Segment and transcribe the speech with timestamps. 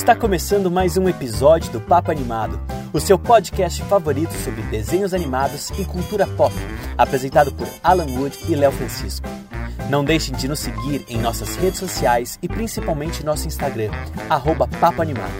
[0.00, 2.58] Está começando mais um episódio do Papo Animado,
[2.90, 6.54] o seu podcast favorito sobre desenhos animados e cultura pop,
[6.96, 9.28] apresentado por Alan Wood e Léo Francisco.
[9.90, 13.90] Não deixem de nos seguir em nossas redes sociais e principalmente nosso Instagram,
[14.30, 15.34] arroba Papo Animado.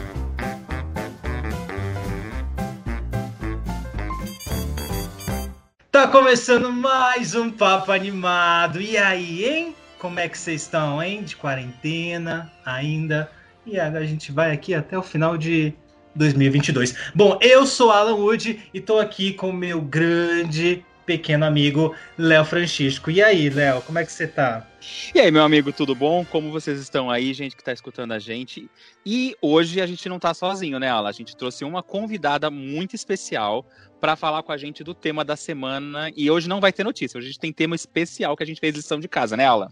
[5.91, 8.79] Tá começando mais um Papo Animado.
[8.79, 9.75] E aí, hein?
[9.97, 11.23] Como é que vocês estão, hein?
[11.23, 13.40] De quarentena ainda.
[13.65, 15.73] E a gente vai aqui até o final de
[16.15, 17.11] 2022.
[17.13, 23.11] Bom, eu sou Alan Wood e tô aqui com meu grande pequeno amigo Léo Francisco.
[23.11, 24.67] E aí, Léo, como é que você tá?
[25.13, 26.25] E aí, meu amigo, tudo bom?
[26.25, 28.69] Como vocês estão aí, gente que tá escutando a gente?
[29.05, 31.09] E hoje a gente não tá sozinho, né, Alan?
[31.09, 33.65] A gente trouxe uma convidada muito especial
[33.99, 36.11] para falar com a gente do tema da semana.
[36.15, 38.59] E hoje não vai ter notícia, hoje a gente tem tema especial que a gente
[38.59, 39.69] fez lição de casa, né, Alan?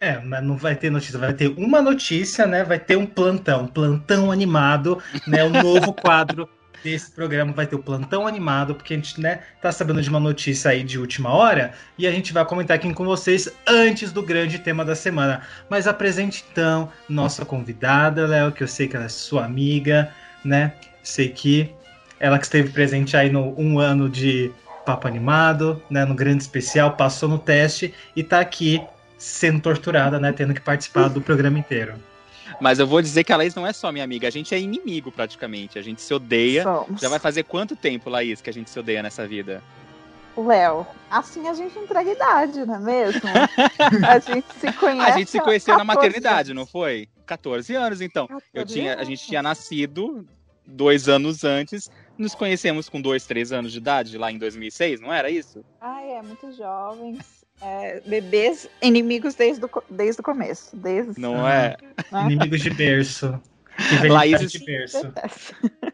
[0.00, 2.62] É, mas não vai ter notícia, vai ter uma notícia, né?
[2.62, 5.42] Vai ter um plantão, plantão animado, né?
[5.42, 6.48] Um novo quadro
[6.84, 10.20] desse programa vai ter o plantão animado, porque a gente, né, tá sabendo de uma
[10.20, 14.22] notícia aí de última hora e a gente vai comentar aqui com vocês antes do
[14.22, 15.40] grande tema da semana.
[15.68, 20.12] Mas apresente então nossa convidada, Léo, que eu sei que ela é sua amiga,
[20.44, 20.74] né?
[21.02, 21.74] Sei que
[22.20, 24.52] ela que esteve presente aí no um ano de
[24.84, 28.80] Papo Animado, né, no grande especial, passou no teste e tá aqui
[29.18, 30.32] sendo torturada, né?
[30.32, 31.94] Tendo que participar do programa inteiro.
[32.60, 34.58] Mas eu vou dizer que a Laís não é só minha amiga, a gente é
[34.58, 35.78] inimigo praticamente.
[35.78, 36.62] A gente se odeia.
[36.62, 37.00] Somos.
[37.00, 39.62] Já vai fazer quanto tempo, Laís, que a gente se odeia nessa vida?
[40.36, 43.22] Léo, assim a gente entrega idade, não é mesmo?
[44.06, 45.10] a gente se conhece.
[45.10, 47.08] A gente se conheceu na maternidade, não foi?
[47.24, 48.26] 14 anos, então.
[48.26, 50.26] 14 eu tinha, a gente tinha nascido
[50.66, 51.90] dois anos antes.
[52.18, 55.64] Nos conhecemos com dois, três anos de idade, lá em 2006, não era isso?
[55.80, 60.76] Ai, é, muito jovens é, bebês inimigos desde o, desde o começo.
[60.76, 61.76] Desde, não é?
[62.12, 62.22] Né?
[62.26, 63.40] Inimigos de berço.
[64.08, 65.12] Laís, de berço.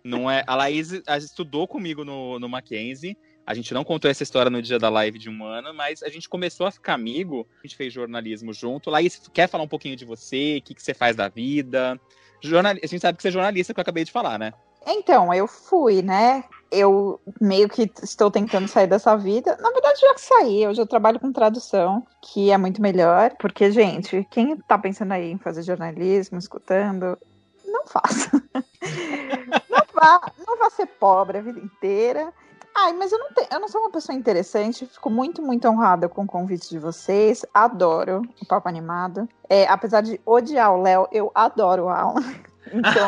[0.05, 0.45] Não é?
[0.47, 3.17] A Laís estudou comigo no, no Mackenzie.
[3.45, 6.09] A gente não contou essa história no dia da live de um ano, mas a
[6.09, 7.47] gente começou a ficar amigo.
[7.59, 8.89] A gente fez jornalismo junto.
[8.89, 10.59] Laís, quer falar um pouquinho de você?
[10.59, 12.00] O que, que você faz da vida?
[12.41, 12.73] Jornal...
[12.73, 14.53] A gente sabe que você é jornalista, que eu acabei de falar, né?
[14.87, 16.44] Então, eu fui, né?
[16.72, 19.59] Eu meio que estou tentando sair dessa vida.
[19.60, 23.34] Na verdade, já que saí, hoje eu trabalho com tradução, que é muito melhor.
[23.38, 27.19] Porque, gente, quem tá pensando aí em fazer jornalismo, escutando,
[27.66, 28.31] não faça.
[29.69, 32.32] não, vá, não vá ser pobre a vida inteira.
[32.75, 34.87] Ai, mas eu não, tenho, eu não sou uma pessoa interessante.
[34.87, 37.44] Fico muito, muito honrada com o convite de vocês.
[37.53, 39.28] Adoro o Papo Animado.
[39.49, 42.22] É, apesar de odiar o Léo, eu adoro o Alan.
[42.72, 43.06] Então,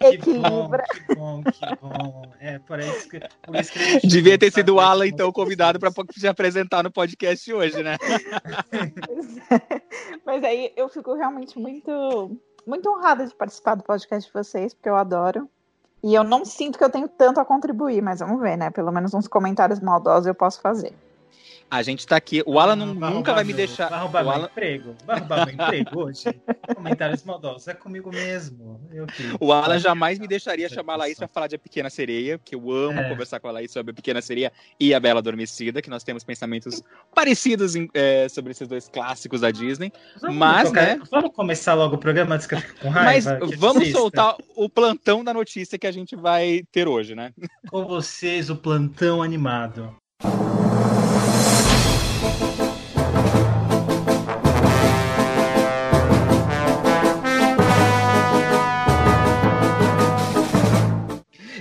[0.00, 0.84] equilibra.
[0.84, 2.22] Que bom, que bom.
[2.40, 5.90] É, por isso que, por isso que Devia ter sido o Alan, então, convidado para
[6.16, 7.96] se apresentar no podcast hoje, né?
[10.24, 14.88] Mas aí eu fico realmente muito, muito honrada de participar do podcast de vocês, porque
[14.88, 15.48] eu adoro.
[16.02, 18.70] E eu não sinto que eu tenho tanto a contribuir, mas vamos ver, né?
[18.70, 20.92] Pelo menos uns comentários maldosos eu posso fazer.
[21.70, 22.42] A gente tá aqui.
[22.46, 23.88] O Alan nunca vai me meu, deixar.
[23.88, 24.46] Vai roubar o meu Alan...
[24.46, 24.94] emprego.
[25.04, 26.24] Vai roubar meu emprego hoje.
[26.74, 27.66] Comentários maldosos.
[27.68, 28.80] É comigo mesmo.
[29.40, 32.54] O Alan jamais me deixaria chamar a Laís pra falar de A Pequena Sereia, que
[32.54, 33.08] eu amo é.
[33.08, 36.22] conversar com a Laís sobre A Pequena Sereia e A Bela Adormecida, que nós temos
[36.22, 36.82] pensamentos
[37.14, 39.92] parecidos em, é, sobre esses dois clássicos da Disney.
[40.20, 41.00] Vamos Mas, né?
[41.10, 43.38] Vamos começar logo o programa antes que eu fique com raiva.
[43.40, 47.32] Mas vamos soltar o plantão da notícia que a gente vai ter hoje, né?
[47.68, 49.94] Com vocês, o plantão animado.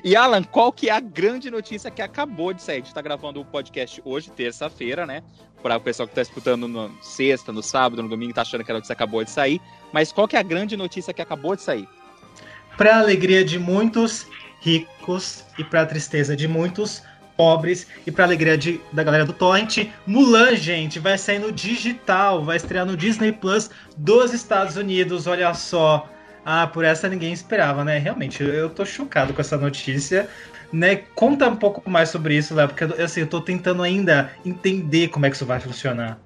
[0.03, 2.75] E Alan, qual que é a grande notícia que acabou de sair?
[2.75, 5.23] A gente tá gravando o podcast hoje, terça-feira, né?
[5.61, 8.71] Para o pessoal que tá escutando no sexta, no sábado, no domingo, tá achando que
[8.71, 9.61] a notícia acabou de sair.
[9.93, 11.87] Mas qual que é a grande notícia que acabou de sair?
[12.75, 14.27] Para alegria de muitos
[14.59, 17.01] ricos e para tristeza de muitos
[17.37, 22.43] pobres e para alegria de, da galera do Torrent, Mulan, gente, vai sair no digital,
[22.43, 26.09] vai estrear no Disney Plus dos Estados Unidos, olha só.
[26.45, 27.97] Ah, por essa ninguém esperava, né?
[27.97, 30.27] Realmente, eu tô chocado com essa notícia.
[30.71, 30.95] Né?
[31.15, 35.25] Conta um pouco mais sobre isso, Léo, porque assim, eu tô tentando ainda entender como
[35.25, 36.19] é que isso vai funcionar.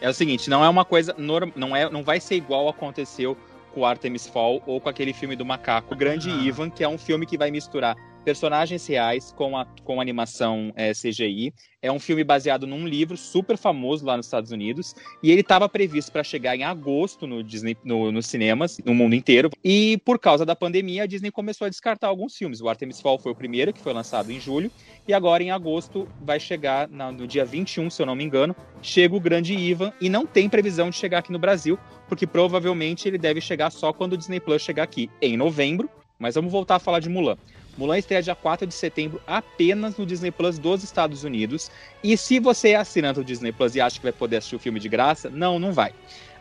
[0.00, 1.14] É o seguinte, não é uma coisa.
[1.18, 3.36] Não, é, não vai ser igual aconteceu
[3.74, 6.42] com Artemis Fall ou com aquele filme do macaco, o Grande ah.
[6.42, 7.94] Ivan, que é um filme que vai misturar
[8.26, 11.54] personagens reais com, a, com animação é, CGI.
[11.80, 14.96] É um filme baseado num livro super famoso lá nos Estados Unidos.
[15.22, 19.14] E ele estava previsto para chegar em agosto no Disney, no, nos cinemas, no mundo
[19.14, 19.48] inteiro.
[19.62, 22.60] E por causa da pandemia, a Disney começou a descartar alguns filmes.
[22.60, 24.72] O Artemis Fall foi o primeiro, que foi lançado em julho.
[25.06, 29.14] E agora, em agosto, vai chegar, no dia 21, se eu não me engano, chega
[29.14, 29.92] o Grande Ivan.
[30.00, 31.78] E não tem previsão de chegar aqui no Brasil,
[32.08, 35.88] porque provavelmente ele deve chegar só quando o Disney Plus chegar aqui em novembro.
[36.18, 37.36] Mas vamos voltar a falar de Mulan.
[37.76, 41.70] Mulan estreia dia 4 de setembro apenas no Disney Plus dos Estados Unidos.
[42.02, 44.58] E se você é assinante do Disney Plus e acha que vai poder assistir o
[44.58, 45.92] filme de graça, não, não vai.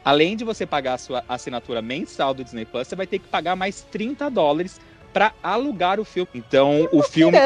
[0.03, 3.27] Além de você pagar a sua assinatura mensal do Disney Plus, você vai ter que
[3.27, 4.79] pagar mais 30 dólares
[5.11, 6.29] para alugar o filme.
[6.35, 7.37] Então, o filme.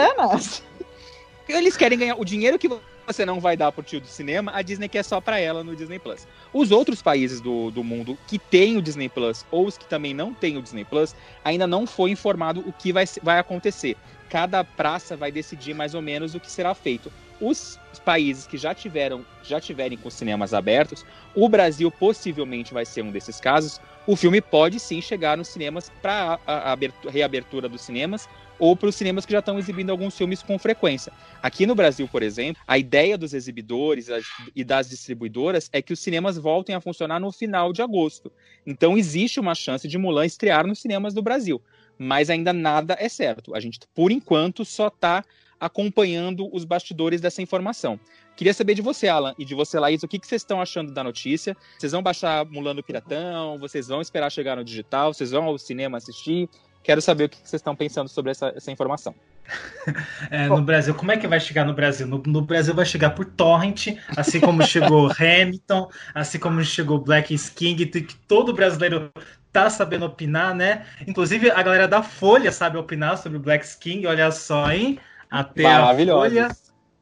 [1.47, 2.69] Eles querem ganhar o dinheiro que
[3.13, 5.75] você não vai dar pro tio do cinema, a Disney quer só para ela no
[5.75, 6.27] Disney Plus.
[6.53, 10.13] Os outros países do, do mundo que têm o Disney Plus ou os que também
[10.13, 13.97] não têm o Disney Plus, ainda não foi informado o que vai, vai acontecer.
[14.29, 17.11] Cada praça vai decidir mais ou menos o que será feito.
[17.41, 21.03] Os países que já tiveram, já tiverem com cinemas abertos,
[21.33, 23.81] o Brasil possivelmente vai ser um desses casos.
[24.05, 26.77] O filme pode sim chegar nos cinemas para a, a
[27.09, 28.29] reabertura dos cinemas
[28.59, 31.11] ou para os cinemas que já estão exibindo alguns filmes com frequência.
[31.41, 34.07] Aqui no Brasil, por exemplo, a ideia dos exibidores
[34.55, 38.31] e das distribuidoras é que os cinemas voltem a funcionar no final de agosto.
[38.65, 41.61] Então existe uma chance de Mulan estrear nos cinemas do Brasil,
[41.97, 43.55] mas ainda nada é certo.
[43.55, 45.23] A gente, por enquanto, só está
[45.59, 47.99] acompanhando os bastidores dessa informação.
[48.35, 50.93] Queria saber de você, Alan, e de você, Laís, o que, que vocês estão achando
[50.93, 51.57] da notícia?
[51.77, 53.59] Vocês vão baixar Mulan no Piratão?
[53.59, 55.13] Vocês vão esperar chegar no digital?
[55.13, 56.49] Vocês vão ao cinema assistir?
[56.83, 59.13] Quero saber o que vocês estão pensando sobre essa, essa informação.
[60.29, 62.05] É, no Brasil, como é que vai chegar no Brasil?
[62.05, 67.35] No, no, Brasil vai chegar por torrent, assim como chegou Hamilton, assim como chegou Black
[67.55, 69.11] King, que todo brasileiro
[69.51, 70.85] tá sabendo opinar, né?
[71.07, 74.99] Inclusive a galera da Folha sabe opinar sobre Black King, olha só, hein?
[75.31, 76.49] Até a Folha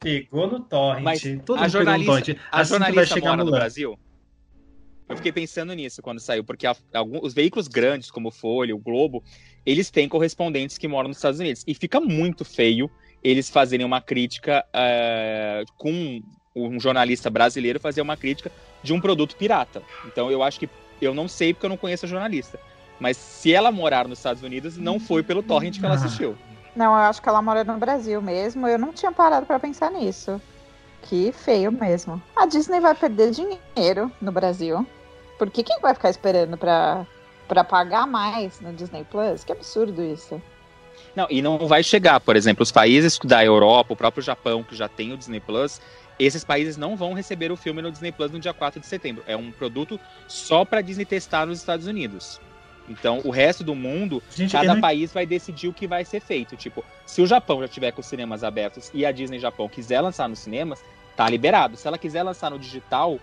[0.00, 1.04] pegou no torrent.
[1.04, 2.38] Mas todo a jornalista, torrent.
[2.50, 3.98] a assim jornalista vai chegar no Brasil.
[5.08, 8.74] Eu fiquei pensando nisso quando saiu, porque a, alguns, os veículos grandes, como o Folha,
[8.74, 9.22] o Globo,
[9.64, 11.64] eles têm correspondentes que moram nos Estados Unidos.
[11.66, 12.90] E fica muito feio
[13.22, 16.22] eles fazerem uma crítica uh, com
[16.54, 18.50] um jornalista brasileiro fazer uma crítica
[18.82, 19.82] de um produto pirata.
[20.06, 20.68] Então eu acho que
[21.00, 22.58] eu não sei porque eu não conheço a jornalista.
[23.00, 26.36] Mas se ela morar nos Estados Unidos, não foi pelo torrent que ela assistiu.
[26.74, 28.66] Não, eu acho que ela mora no Brasil mesmo.
[28.66, 30.40] Eu não tinha parado para pensar nisso.
[31.02, 32.20] Que feio mesmo.
[32.34, 34.84] A Disney vai perder dinheiro no Brasil.
[35.38, 37.06] Por que quem vai ficar esperando para
[37.46, 39.42] para pagar mais no Disney Plus?
[39.42, 40.40] Que absurdo isso.
[41.16, 44.76] Não, e não vai chegar, por exemplo, os países da Europa, o próprio Japão, que
[44.76, 45.80] já tem o Disney Plus,
[46.18, 49.24] esses países não vão receber o filme no Disney Plus no dia 4 de setembro.
[49.26, 52.40] É um produto só para Disney testar nos Estados Unidos.
[52.88, 54.80] Então, o resto do mundo, Gente, cada não...
[54.80, 56.56] país vai decidir o que vai ser feito.
[56.56, 60.00] Tipo, se o Japão já tiver com os cinemas abertos e a Disney Japão quiser
[60.00, 60.82] lançar nos cinemas,
[61.16, 61.76] tá liberado.
[61.76, 63.18] Se ela quiser lançar no digital,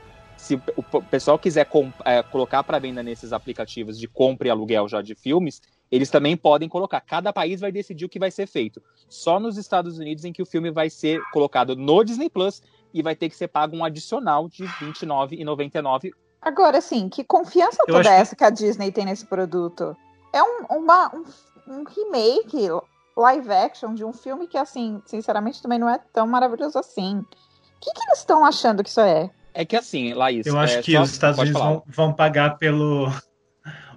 [0.46, 1.68] se o pessoal quiser
[2.06, 5.60] é, colocar para venda nesses aplicativos de compra e aluguel já de filmes,
[5.92, 7.02] eles também podem colocar.
[7.02, 8.80] Cada país vai decidir o que vai ser feito.
[9.10, 12.62] Só nos Estados Unidos em que o filme vai ser colocado no Disney Plus
[12.94, 16.12] e vai ter que ser pago um adicional de R$29,99.
[16.40, 18.40] Agora, sim, que confiança Eu toda essa que...
[18.40, 19.98] que a Disney tem nesse produto?
[20.32, 21.24] É um, uma, um,
[21.68, 22.70] um remake
[23.18, 27.18] live action de um filme que, assim, sinceramente, também não é tão maravilhoso assim.
[27.18, 29.32] O que, que eles estão achando que isso é?
[29.56, 30.46] É que assim, Laís.
[30.46, 31.02] Eu acho é, que só...
[31.02, 33.10] os Estados Unidos vão, vão, pagar pelo.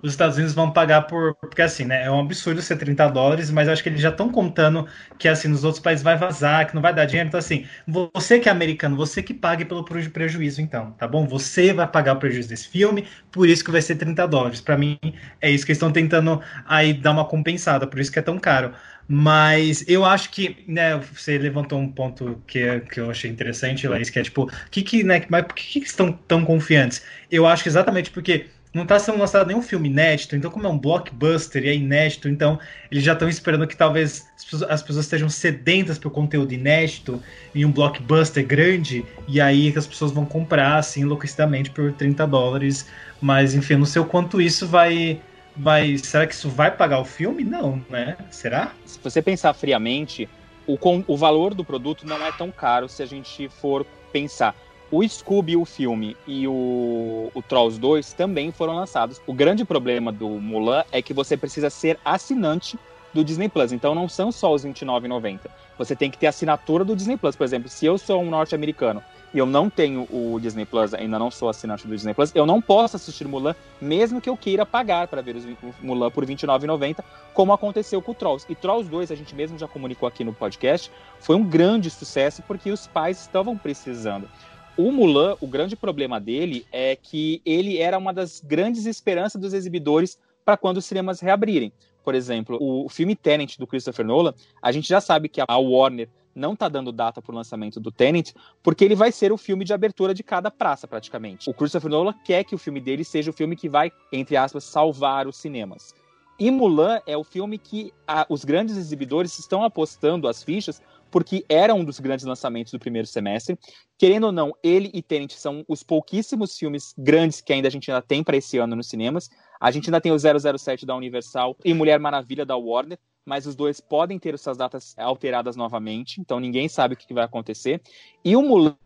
[0.00, 1.34] Os Estados Unidos vão pagar por.
[1.34, 2.05] Porque assim, né?
[2.05, 4.87] É um absurdo ser 30 dólares, mas eu acho que eles já estão contando
[5.19, 7.26] que assim, nos outros países vai vazar, que não vai dar dinheiro.
[7.26, 11.27] Então, assim, você que é americano, você que pague pelo prejuízo, então, tá bom?
[11.27, 14.60] Você vai pagar o prejuízo desse filme, por isso que vai ser 30 dólares.
[14.60, 14.96] Para mim,
[15.41, 18.38] é isso que eles estão tentando aí dar uma compensada, por isso que é tão
[18.38, 18.72] caro.
[19.10, 24.10] Mas eu acho que, né, você levantou um ponto que, que eu achei interessante, Laís,
[24.10, 27.03] que é tipo, que que, né, mas por que, que estão tão confiantes?
[27.31, 30.70] Eu acho que exatamente porque não está sendo lançado nenhum filme inédito, então como é
[30.70, 32.58] um blockbuster e é inédito, então
[32.91, 34.27] eles já estão esperando que talvez
[34.69, 37.22] as pessoas estejam sedentas pelo conteúdo inédito
[37.55, 42.27] em um blockbuster grande, e aí que as pessoas vão comprar, assim, enlouquecidamente por 30
[42.27, 42.86] dólares,
[43.20, 45.20] mas enfim, não sei o quanto isso vai
[45.58, 47.44] mas será que isso vai pagar o filme?
[47.44, 48.17] Não, né?
[48.31, 48.72] Será?
[48.86, 50.29] Se você pensar friamente,
[50.67, 54.55] o, o valor do produto não é tão caro se a gente for pensar.
[54.91, 59.20] O Scooby, o filme, e o, o Trolls 2 também foram lançados.
[59.27, 62.79] O grande problema do Mulan é que você precisa ser assinante
[63.12, 63.72] do Disney Plus.
[63.72, 65.41] Então não são só os R$29,90.
[65.79, 67.37] Você tem que ter assinatura do Disney Plus.
[67.37, 71.19] Por exemplo, se eu sou um norte-americano e eu não tenho o Disney Plus, ainda
[71.19, 74.67] não sou assinante do Disney Plus, eu não posso assistir Mulan, mesmo que eu queira
[74.67, 77.05] pagar para ver o Mulan por R$29,90,
[77.35, 78.47] como aconteceu com o Trolls.
[78.49, 82.43] E Trolls 2, a gente mesmo já comunicou aqui no podcast, foi um grande sucesso
[82.49, 84.29] porque os pais estavam precisando.
[84.77, 89.53] O Mulan, o grande problema dele é que ele era uma das grandes esperanças dos
[89.53, 91.73] exibidores para quando os cinemas reabrirem.
[92.08, 96.08] Por exemplo, o filme Tenet do Christopher Nolan, a gente já sabe que a Warner
[96.34, 99.62] não está dando data para o lançamento do Tenet, porque ele vai ser o filme
[99.62, 101.50] de abertura de cada praça, praticamente.
[101.50, 104.65] O Christopher Nolan quer que o filme dele seja o filme que vai, entre aspas,
[104.65, 105.94] salvar os cinemas.
[106.38, 111.44] E Mulan é o filme que a, os grandes exibidores estão apostando as fichas porque
[111.46, 113.58] era um dos grandes lançamentos do primeiro semestre.
[113.98, 117.91] Querendo ou não, ele e Tenet são os pouquíssimos filmes grandes que ainda a gente
[117.91, 119.29] ainda tem para esse ano nos cinemas.
[119.60, 123.55] A gente ainda tem o 007 da Universal e Mulher Maravilha da Warner, mas os
[123.55, 127.81] dois podem ter suas datas alteradas novamente, então ninguém sabe o que vai acontecer.
[128.24, 128.77] E o Mulan,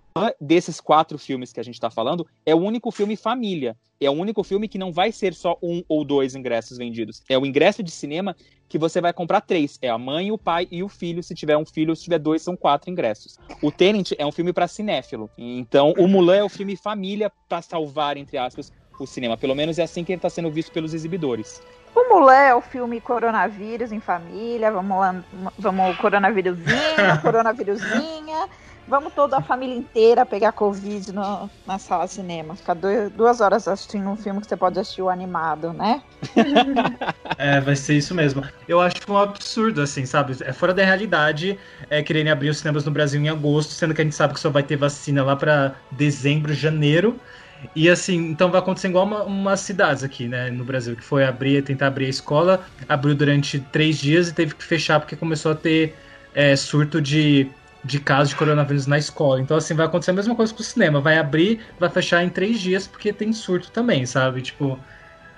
[0.40, 3.76] desses quatro filmes que a gente está falando, é o único filme família.
[4.00, 7.22] É o único filme que não vai ser só um ou dois ingressos vendidos.
[7.28, 8.34] É o ingresso de cinema
[8.68, 9.78] que você vai comprar três.
[9.80, 11.22] É a mãe, o pai e o filho.
[11.22, 13.38] Se tiver um filho, se tiver dois, são quatro ingressos.
[13.62, 15.30] O Tenant é um filme para cinéfilo.
[15.38, 18.72] Então, o Mulan é o filme família para salvar, entre aspas,
[19.02, 19.36] o cinema.
[19.36, 21.62] Pelo menos é assim que ele está sendo visto pelos exibidores.
[21.94, 25.22] O Mulan é o filme Coronavírus em Família, vamos lá,
[25.58, 28.48] vamos coronavírusinho, coronavírusinha,
[28.88, 32.56] vamos toda a família inteira pegar Covid no, na sala de cinema.
[32.56, 36.02] Ficar dois, duas horas assistindo um filme que você pode assistir o animado, né?
[37.36, 38.42] é, vai ser isso mesmo.
[38.66, 40.34] Eu acho um absurdo, assim, sabe?
[40.40, 41.58] É fora da realidade
[41.90, 44.40] é, quererem abrir os cinemas no Brasil em agosto, sendo que a gente sabe que
[44.40, 47.20] só vai ter vacina lá para dezembro, janeiro.
[47.74, 51.24] E assim, então vai acontecer igual uma, umas cidades aqui, né, no Brasil, que foi
[51.24, 55.52] abrir, tentar abrir a escola, abriu durante três dias e teve que fechar porque começou
[55.52, 55.98] a ter
[56.32, 59.40] é, surto de, de casos de coronavírus na escola.
[59.40, 61.00] Então, assim, vai acontecer a mesma coisa com o cinema.
[61.00, 64.42] Vai abrir, vai fechar em três dias porque tem surto também, sabe?
[64.42, 64.82] Tipo,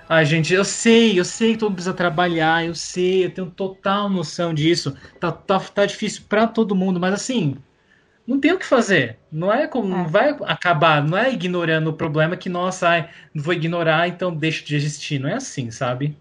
[0.09, 3.51] ai, gente, eu sei, eu sei que todo mundo precisa trabalhar, eu sei, eu tenho
[3.51, 4.95] total noção disso.
[5.19, 7.64] Tá, tá, tá difícil para todo mundo, mas assim,
[8.27, 9.19] não tem o que fazer.
[9.31, 9.93] Não é como.
[9.93, 9.97] É.
[9.97, 14.35] Não vai acabar, não é ignorando o problema que, nossa, ai, não vou ignorar, então
[14.35, 15.19] deixa de existir.
[15.19, 16.17] Não é assim, sabe?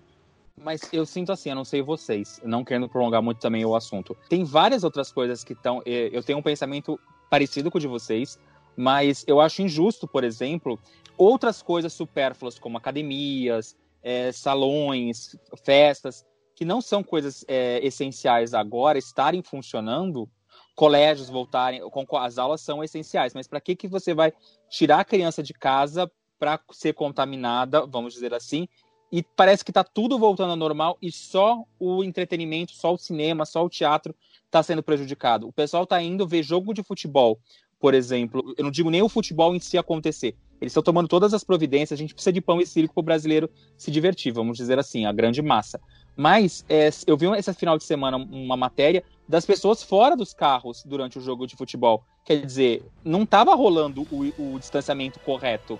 [0.57, 4.17] Mas eu sinto assim, eu não sei vocês, não querendo prolongar muito também o assunto.
[4.29, 5.83] Tem várias outras coisas que estão.
[5.85, 8.39] Eh, eu tenho um pensamento parecido com o de vocês,
[8.77, 10.79] mas eu acho injusto, por exemplo,
[11.19, 18.99] outras coisas supérfluas, como academias, é, salões, festas, que não são coisas é, essenciais agora,
[18.99, 20.29] estarem funcionando
[20.75, 21.81] colégios voltarem,
[22.19, 24.33] as aulas são essenciais, mas para que, que você vai
[24.69, 28.69] tirar a criança de casa para ser contaminada, vamos dizer assim,
[29.11, 33.47] e parece que está tudo voltando ao normal e só o entretenimento, só o cinema,
[33.47, 34.15] só o teatro
[34.45, 35.47] está sendo prejudicado.
[35.47, 37.39] O pessoal está indo ver jogo de futebol,
[37.79, 38.43] por exemplo.
[38.59, 40.35] Eu não digo nem o futebol em si acontecer.
[40.61, 41.97] Eles estão tomando todas as providências.
[41.97, 45.07] A gente precisa de pão e circo para o brasileiro se divertir, vamos dizer assim,
[45.07, 45.81] a grande massa.
[46.17, 50.83] Mas é, eu vi esse final de semana uma matéria das pessoas fora dos carros
[50.85, 52.05] durante o jogo de futebol.
[52.25, 55.79] Quer dizer, não estava rolando o, o, distanciamento correto.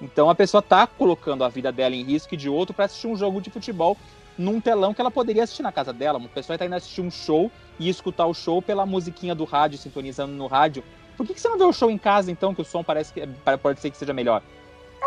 [0.00, 3.06] Então a pessoa está colocando a vida dela em risco e de outro para assistir
[3.06, 3.96] um jogo de futebol
[4.36, 6.18] num telão que ela poderia assistir na casa dela.
[6.18, 9.78] Uma pessoa está indo assistir um show e escutar o show pela musiquinha do rádio,
[9.78, 10.84] sintonizando no rádio.
[11.16, 13.12] Por que, que você não vê o show em casa, então, que o som parece
[13.12, 13.26] que
[13.62, 14.42] pode ser que seja melhor?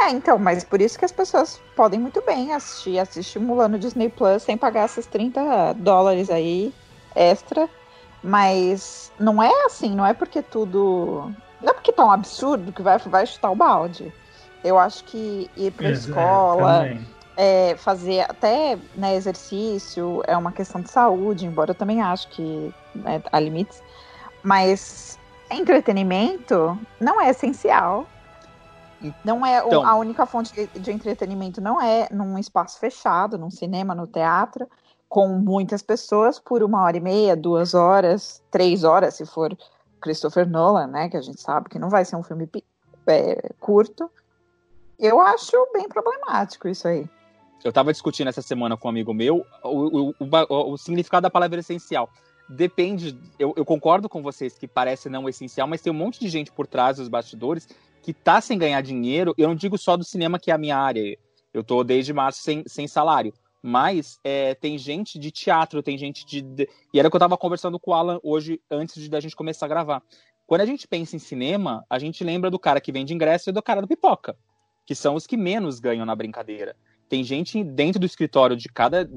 [0.01, 3.79] É, então, mas por isso que as pessoas podem muito bem assistir, assistir Mulan no
[3.79, 6.73] Disney Plus sem pagar esses 30 dólares aí
[7.15, 7.69] extra.
[8.23, 11.33] Mas não é assim, não é porque tudo.
[11.61, 14.13] Não é porque tá um absurdo que vai, vai chutar o balde.
[14.63, 16.89] Eu acho que ir pra Exato, escola,
[17.37, 22.73] é, fazer até né, exercício é uma questão de saúde, embora eu também acho que
[22.93, 23.81] né, há limites.
[24.43, 25.17] Mas
[25.49, 28.05] entretenimento não é essencial
[29.23, 33.49] não é então, a única fonte de, de, entretenimento, não é num espaço fechado, num
[33.49, 34.67] cinema, no teatro,
[35.09, 39.57] com muitas pessoas por uma hora e meia, duas horas, três horas, se for
[39.99, 41.09] Christopher Nolan, né?
[41.09, 42.47] Que a gente sabe que não vai ser um filme
[43.07, 44.09] é, curto.
[44.99, 47.09] Eu acho bem problemático isso aí.
[47.63, 51.29] Eu estava discutindo essa semana com um amigo meu o, o, o, o significado da
[51.29, 52.09] palavra essencial
[52.49, 53.19] depende.
[53.37, 56.51] Eu, eu, concordo com vocês que parece não essencial, mas tem um monte de gente
[56.51, 57.67] por trás dos bastidores
[58.01, 60.77] que tá sem ganhar dinheiro, eu não digo só do cinema, que é a minha
[60.77, 61.17] área.
[61.53, 63.33] Eu tô desde março sem, sem salário.
[63.61, 67.19] Mas é, tem gente de teatro, tem gente de, de, E era o que eu
[67.19, 70.03] tava conversando com o Alan hoje, antes de da gente começar a gravar.
[70.47, 73.53] Quando a gente pensa em cinema, a gente lembra do cara que vende ingresso e
[73.53, 74.35] do cara do pipoca,
[74.85, 76.75] que são os que menos ganham na brincadeira.
[77.07, 79.07] Tem gente dentro do escritório de cada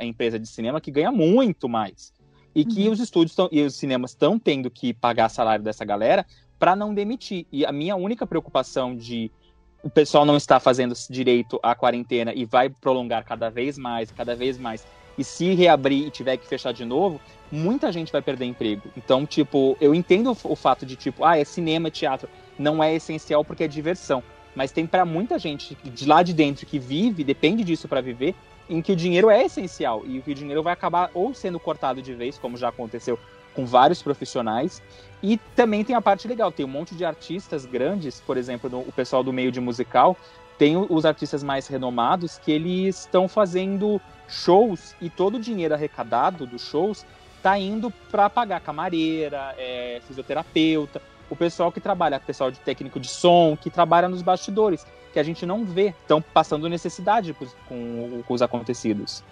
[0.00, 2.12] empresa de cinema que ganha muito mais.
[2.54, 2.92] e que uhum.
[2.92, 6.26] os estúdios tão, e os cinemas estão tendo que pagar salário dessa galera
[6.58, 7.46] para não demitir.
[7.52, 9.30] E a minha única preocupação de
[9.82, 14.36] o pessoal não está fazendo direito à quarentena e vai prolongar cada vez mais, cada
[14.36, 17.20] vez mais, e se reabrir e tiver que fechar de novo,
[17.50, 18.82] muita gente vai perder emprego.
[18.96, 23.44] Então, tipo, eu entendo o fato de, tipo, ah, é cinema, teatro, não é essencial
[23.44, 24.22] porque é diversão.
[24.54, 28.34] Mas tem para muita gente de lá de dentro que vive, depende disso para viver,
[28.68, 32.14] em que o dinheiro é essencial e o dinheiro vai acabar ou sendo cortado de
[32.14, 33.18] vez, como já aconteceu
[33.54, 34.82] com vários profissionais.
[35.22, 38.92] E também tem a parte legal, tem um monte de artistas grandes, por exemplo, o
[38.92, 40.16] pessoal do meio de musical,
[40.58, 46.46] tem os artistas mais renomados que eles estão fazendo shows e todo o dinheiro arrecadado
[46.46, 47.04] dos shows
[47.36, 53.00] está indo para pagar camareira, é, fisioterapeuta, o pessoal que trabalha, o pessoal de técnico
[53.00, 57.34] de som, que trabalha nos bastidores que a gente não vê, estão passando necessidade
[57.66, 59.24] com, com os acontecidos.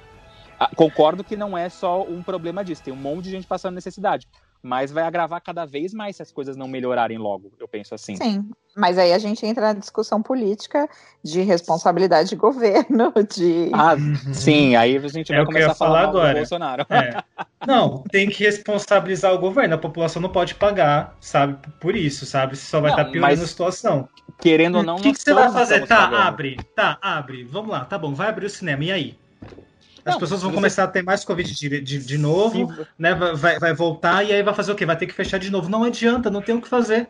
[0.58, 3.74] Ah, concordo que não é só um problema disso, tem um monte de gente passando
[3.74, 4.26] necessidade
[4.62, 8.16] mas vai agravar cada vez mais se as coisas não melhorarem logo, eu penso assim.
[8.16, 10.88] Sim, mas aí a gente entra na discussão política
[11.22, 13.70] de responsabilidade de governo, de...
[13.72, 13.96] Ah,
[14.32, 16.34] sim, aí a gente é vai começar a falar, falar agora.
[16.34, 16.86] do Bolsonaro.
[16.90, 17.22] É.
[17.66, 22.56] Não, tem que responsabilizar o governo, a população não pode pagar, sabe, por isso, sabe,
[22.56, 24.08] você só vai não, estar piorando a situação.
[24.40, 25.86] Querendo ou não, O que, que você vai fazer?
[25.86, 26.22] Tá, pagando.
[26.22, 29.18] abre, tá, abre, vamos lá, tá bom, vai abrir o cinema, e aí?
[30.08, 32.86] As não, pessoas vão começar a ter mais Covid de, de, de novo, Sim.
[32.98, 33.14] né?
[33.14, 34.86] Vai, vai voltar e aí vai fazer o quê?
[34.86, 35.68] Vai ter que fechar de novo.
[35.68, 37.08] Não adianta, não tem o que fazer.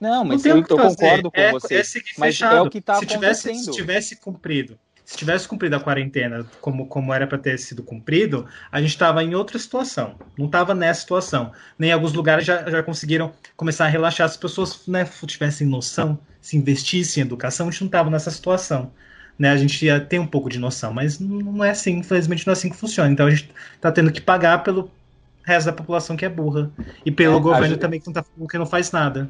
[0.00, 1.76] Não, mas não eu, eu concordo com é, você.
[1.76, 1.82] É
[2.18, 3.20] mas é o que está acontecendo.
[3.20, 7.82] Tivesse, se tivesse cumprido, se tivesse cumprido a quarentena como, como era para ter sido
[7.82, 10.16] cumprido, a gente estava em outra situação.
[10.36, 11.52] Não estava nessa situação.
[11.78, 14.28] Nem alguns lugares já, já conseguiram começar a relaxar.
[14.28, 18.30] Se as pessoas né, tivessem noção, se investissem em educação, a gente não estava nessa
[18.30, 18.90] situação
[19.38, 22.52] né, a gente ia ter um pouco de noção, mas não é assim, infelizmente não
[22.52, 23.10] é assim que funciona.
[23.10, 24.90] Então a gente está tendo que pagar pelo
[25.44, 26.70] resto da população que é burra
[27.04, 27.78] e pelo é, governo gente...
[27.78, 29.28] também que não, tá, que não faz nada.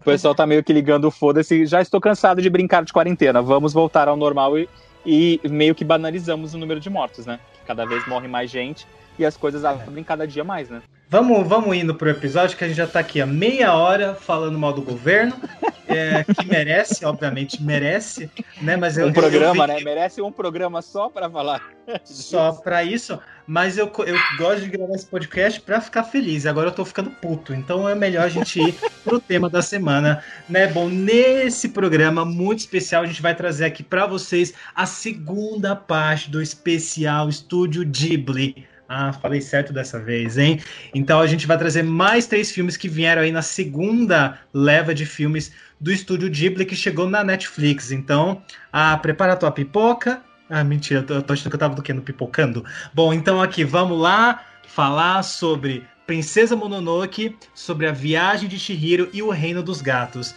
[0.00, 3.72] O pessoal tá meio que ligando foda-se, já estou cansado de brincar de quarentena, vamos
[3.72, 4.68] voltar ao normal e,
[5.04, 7.40] e meio que banalizamos o número de mortos, né?
[7.66, 8.86] Cada vez morre mais gente
[9.18, 10.80] e as coisas abrem cada dia mais, né?
[11.08, 14.58] Vamos, vamos indo pro episódio que a gente já tá aqui há meia hora falando
[14.58, 15.36] mal do governo,
[15.86, 18.28] é, que merece, obviamente merece,
[18.60, 18.76] né?
[18.76, 19.84] Mas eu, um programa, eu, eu, né?
[19.84, 21.62] Merece um programa só para falar.
[22.02, 26.44] Só para isso, mas eu, eu gosto de gravar esse podcast para ficar feliz.
[26.44, 30.20] Agora eu tô ficando puto, então é melhor a gente ir pro tema da semana,
[30.48, 30.66] né?
[30.66, 36.28] Bom, nesse programa muito especial a gente vai trazer aqui para vocês a segunda parte
[36.28, 40.60] do especial Estúdio Ghibli ah, falei certo dessa vez, hein?
[40.94, 45.04] Então a gente vai trazer mais três filmes que vieram aí na segunda leva de
[45.04, 47.90] filmes do estúdio Ghibli que chegou na Netflix.
[47.90, 50.22] Então, ah, prepara a tua pipoca.
[50.48, 51.92] Ah, mentira, eu tô achando que eu tava do que?
[51.92, 52.64] No pipocando?
[52.94, 59.22] Bom, então aqui, vamos lá falar sobre Princesa Mononoke, sobre a viagem de Chihiro e
[59.22, 60.34] o Reino dos Gatos.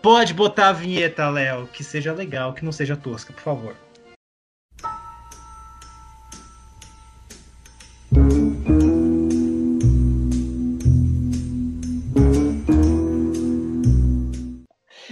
[0.00, 3.89] Pode botar a vinheta, Léo, que seja legal, que não seja tosca, por favor.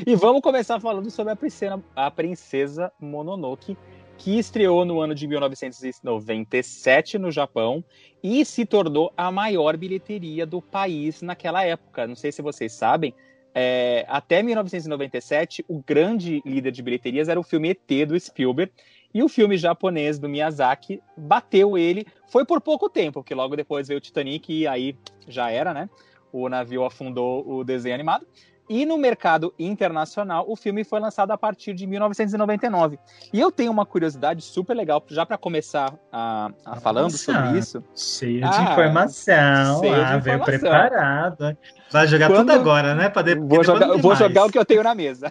[0.09, 3.77] E vamos começar falando sobre a princesa, a princesa Mononoke,
[4.17, 7.85] que estreou no ano de 1997 no Japão
[8.23, 12.07] e se tornou a maior bilheteria do país naquela época.
[12.07, 13.13] Não sei se vocês sabem,
[13.55, 18.73] é, até 1997, o grande líder de bilheterias era o filme ET do Spielberg,
[19.13, 22.07] e o filme japonês do Miyazaki bateu ele.
[22.29, 25.91] Foi por pouco tempo, porque logo depois veio o Titanic e aí já era, né?
[26.33, 28.27] O navio afundou o desenho animado.
[28.69, 32.99] E no mercado internacional, o filme foi lançado a partir de 1999.
[33.33, 37.83] E eu tenho uma curiosidade super legal, já para começar a, a falando sobre isso.
[37.95, 41.57] Cheio ah, de informação, cheio ah, veio preparado.
[41.91, 42.49] Vai jogar Quando...
[42.49, 43.09] tudo agora, né?
[43.09, 45.31] Pra depois, vou jogar, vou jogar o que eu tenho na mesa.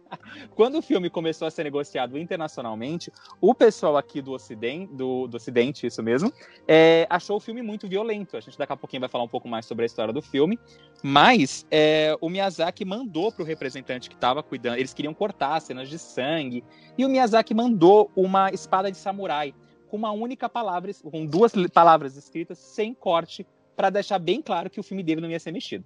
[0.54, 5.36] Quando o filme começou a ser negociado internacionalmente, o pessoal aqui do Ocidente, do, do
[5.36, 6.32] Ocidente, isso mesmo,
[6.66, 8.36] é, achou o filme muito violento.
[8.36, 10.58] A gente daqui a pouquinho vai falar um pouco mais sobre a história do filme.
[11.02, 15.88] Mas é, o Miyazaki mandou para o representante que estava cuidando, eles queriam cortar cenas
[15.88, 16.64] de sangue,
[16.96, 19.54] e o Miyazaki mandou uma espada de samurai
[19.88, 24.80] com uma única palavra, com duas palavras escritas sem corte, para deixar bem claro que
[24.80, 25.84] o filme dele não ia ser mexido.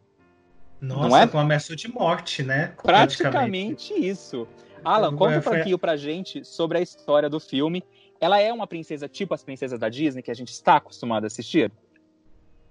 [0.83, 1.27] Nossa, não é?
[1.29, 2.73] com ameaça de morte, né?
[2.83, 4.49] Praticamente isso.
[4.85, 7.85] Alan, conta um pouquinho pra gente sobre a história do filme.
[8.21, 11.29] Ela é uma princesa tipo as princesas da Disney que a gente está acostumado a
[11.29, 11.71] assistir?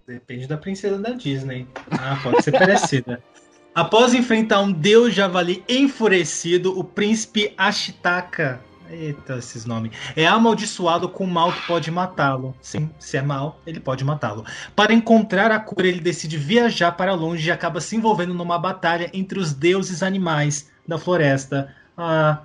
[0.05, 1.65] Depende da princesa da Disney.
[1.89, 3.23] Ah, pode ser parecida.
[3.73, 9.93] Após enfrentar um deus javali enfurecido, o príncipe Ashitaka Eita, esses nomes.
[10.15, 12.53] É amaldiçoado com mal que pode matá-lo.
[12.61, 14.45] Sim, se é mal, ele pode matá-lo.
[14.75, 19.09] Para encontrar a cura, ele decide viajar para longe e acaba se envolvendo numa batalha
[19.13, 21.73] entre os deuses animais da floresta.
[21.97, 22.41] Ah,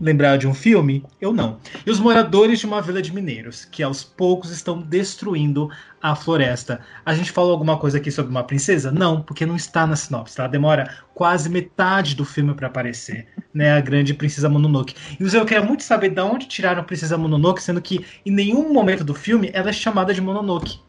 [0.00, 1.04] lembrar de um filme?
[1.20, 1.58] Eu não.
[1.86, 6.80] E os moradores de uma vila de mineiros, que aos poucos estão destruindo a floresta.
[7.04, 8.90] A gente falou alguma coisa aqui sobre uma princesa?
[8.90, 10.38] Não, porque não está na sinopse.
[10.38, 13.72] Ela demora quase metade do filme para aparecer, né?
[13.72, 14.94] A grande princesa Mononoke.
[15.18, 18.72] E eu queria muito saber de onde tiraram a princesa Mononoke, sendo que em nenhum
[18.72, 20.80] momento do filme ela é chamada de Mononoke.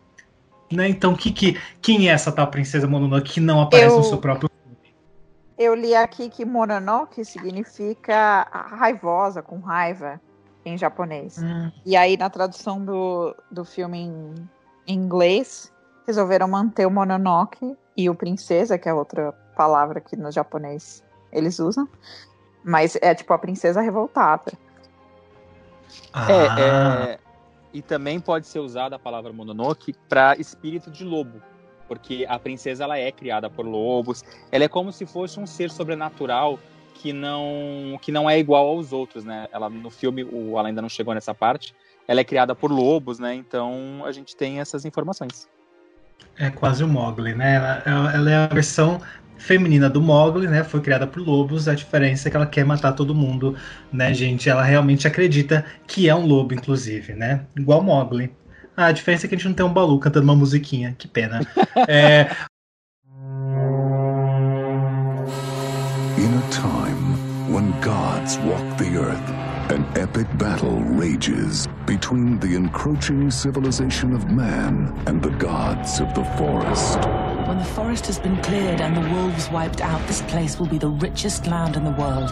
[0.72, 0.88] Né?
[0.88, 3.98] Então, que, que, quem é essa tal princesa Mononoke que não aparece eu...
[3.98, 4.50] no seu próprio
[5.60, 10.19] eu li aqui que Mononoke significa raivosa, com raiva,
[10.63, 11.38] em japonês.
[11.38, 11.69] Hum.
[11.86, 14.36] E aí, na tradução do, do filme em,
[14.88, 15.69] em inglês,
[16.08, 21.60] resolveram manter o Mononoke e o princesa, que é outra palavra que no japonês eles
[21.60, 21.89] usam.
[22.63, 24.54] Mas é tipo a princesa revoltada.
[26.13, 26.32] Ah.
[26.32, 27.19] É, é,
[27.74, 31.41] e também pode ser usada a palavra Mononoke para espírito de lobo
[31.89, 35.71] porque a princesa ela é criada por lobos, ela é como se fosse um ser
[35.71, 36.60] sobrenatural
[36.93, 39.47] que não que não é igual aos outros, né?
[39.52, 41.73] Ela no filme o ela ainda não chegou nessa parte.
[42.08, 43.34] Ela é criada por lobos, né?
[43.34, 45.49] Então a gente tem essas informações.
[46.38, 47.56] É quase o Mogli, né?
[47.56, 49.02] Ela, ela é a versão
[49.38, 50.63] feminina do Mogli, né?
[50.63, 51.67] Foi criada por lobos.
[51.67, 53.56] A diferença é que ela quer matar todo mundo,
[53.91, 54.49] né, gente?
[54.49, 57.45] Ela realmente acredita que é um lobo, inclusive, né?
[57.58, 58.32] Igual Mogli.
[58.82, 60.96] Ah, a diferença é que a gente não tem um Balu cantando uma musiquinha.
[60.98, 61.42] Que pena.
[61.86, 62.32] é...
[66.18, 69.30] In a time when gods walk the earth,
[69.70, 76.24] an epic battle rages between the encroaching civilization of man and the gods of the
[76.38, 77.00] forest.
[77.50, 80.78] When the forest has been cleared and the wolves wiped out, this place will be
[80.78, 82.32] the richest land in the world.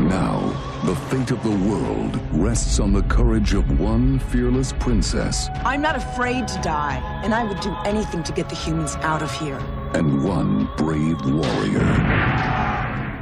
[0.00, 5.50] Now, the fate of the world rests on the courage of one fearless princess.
[5.62, 9.20] I'm not afraid to die, and I would do anything to get the humans out
[9.20, 9.58] of here.
[9.92, 11.84] And one brave warrior.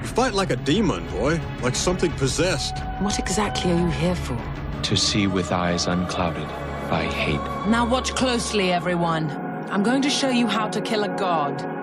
[0.00, 2.78] You fight like a demon, boy, like something possessed.
[3.00, 4.40] What exactly are you here for?
[4.84, 6.46] To see with eyes unclouded
[6.88, 7.42] by hate.
[7.68, 9.28] Now watch closely, everyone.
[9.72, 11.75] I'm going to show you how to kill a god.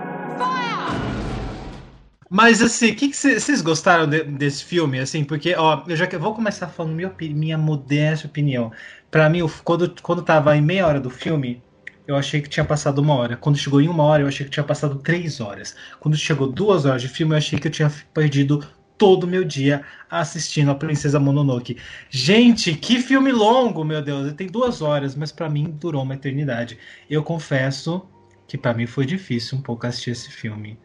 [2.36, 4.98] Mas assim, o que vocês gostaram de, desse filme?
[4.98, 8.72] Assim, porque, ó, eu já vou começar falando minha, minha modesta opinião.
[9.12, 11.62] Para mim, quando, quando tava em meia hora do filme,
[12.08, 13.38] eu achei que tinha passado uma hora.
[13.38, 15.76] Quando chegou em uma hora, eu achei que tinha passado três horas.
[16.00, 18.67] Quando chegou duas horas de filme, eu achei que eu tinha perdido
[18.98, 21.78] todo o meu dia assistindo a Princesa Mononoke.
[22.10, 24.34] Gente, que filme longo, meu Deus!
[24.34, 26.80] Tem duas horas, mas para mim durou uma eternidade.
[27.08, 28.02] Eu confesso
[28.48, 30.80] que para mim foi difícil um pouco assistir esse filme.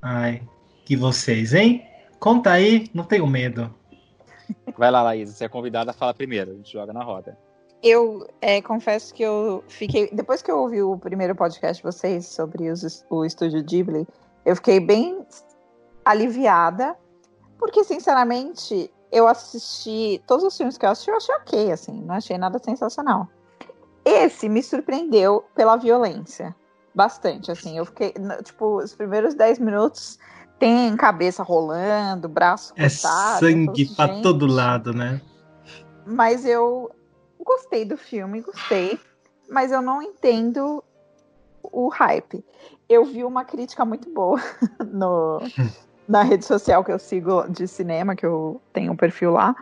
[0.00, 0.40] Ai,
[0.84, 1.86] que vocês, hein?
[2.20, 3.72] Conta aí, não tenho medo.
[4.76, 7.38] Vai lá, Laís, você é convidada a falar primeiro, a gente joga na roda.
[7.82, 10.08] Eu é, confesso que eu fiquei.
[10.10, 14.06] Depois que eu ouvi o primeiro podcast de vocês sobre os, o estúdio Ghibli,
[14.44, 15.26] eu fiquei bem
[16.02, 16.96] aliviada,
[17.58, 20.22] porque, sinceramente, eu assisti.
[20.26, 23.28] Todos os filmes que eu assisti, eu achei ok, assim, não achei nada sensacional.
[24.02, 26.54] Esse me surpreendeu pela violência.
[26.94, 27.76] Bastante, assim.
[27.76, 28.14] Eu fiquei.
[28.42, 30.18] Tipo, os primeiros 10 minutos
[30.58, 33.40] tem cabeça rolando, braço é cortado.
[33.40, 34.22] sangue pra gente.
[34.22, 35.20] todo lado, né?
[36.06, 36.90] Mas eu
[37.44, 38.98] gostei do filme, gostei,
[39.48, 40.82] mas eu não entendo
[41.62, 42.44] o hype.
[42.88, 44.40] Eu vi uma crítica muito boa
[44.92, 45.40] no,
[46.08, 49.54] na rede social que eu sigo de cinema, que eu tenho um perfil lá,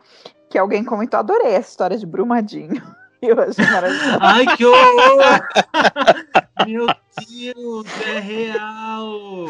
[0.49, 2.83] que alguém comentou, adorei essa história de Brumadinho.
[3.23, 4.19] Eu achei maravilhoso.
[4.21, 5.49] Ai, que horror!
[6.67, 9.47] Meu Deus, é real!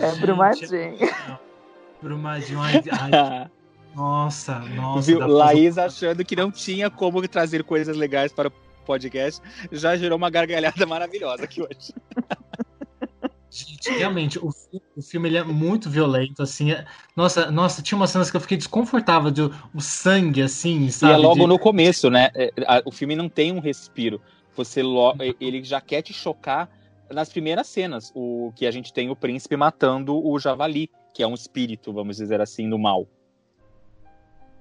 [0.00, 0.96] É Brumadinho.
[2.02, 3.50] Brumadinho, ai, ai,
[3.94, 5.06] nossa, nossa.
[5.06, 5.26] Viu?
[5.26, 8.52] Laís achando que não tinha como trazer coisas legais para o
[8.86, 11.92] podcast, já gerou uma gargalhada maravilhosa aqui hoje.
[13.50, 14.50] Gente, realmente, o,
[14.96, 16.70] o filme ele é muito violento, assim.
[16.70, 16.86] É,
[17.16, 21.12] nossa, nossa, tinha umas cenas que eu fiquei desconfortável de o sangue, assim, sabe?
[21.12, 21.46] E é logo de...
[21.46, 22.30] no começo, né?
[22.34, 22.52] É,
[22.84, 24.20] o filme não tem um respiro.
[24.56, 24.82] Você
[25.40, 26.68] ele já quer te chocar
[27.10, 31.26] nas primeiras cenas, o que a gente tem o príncipe matando o javali, que é
[31.26, 33.06] um espírito, vamos dizer assim, do mal.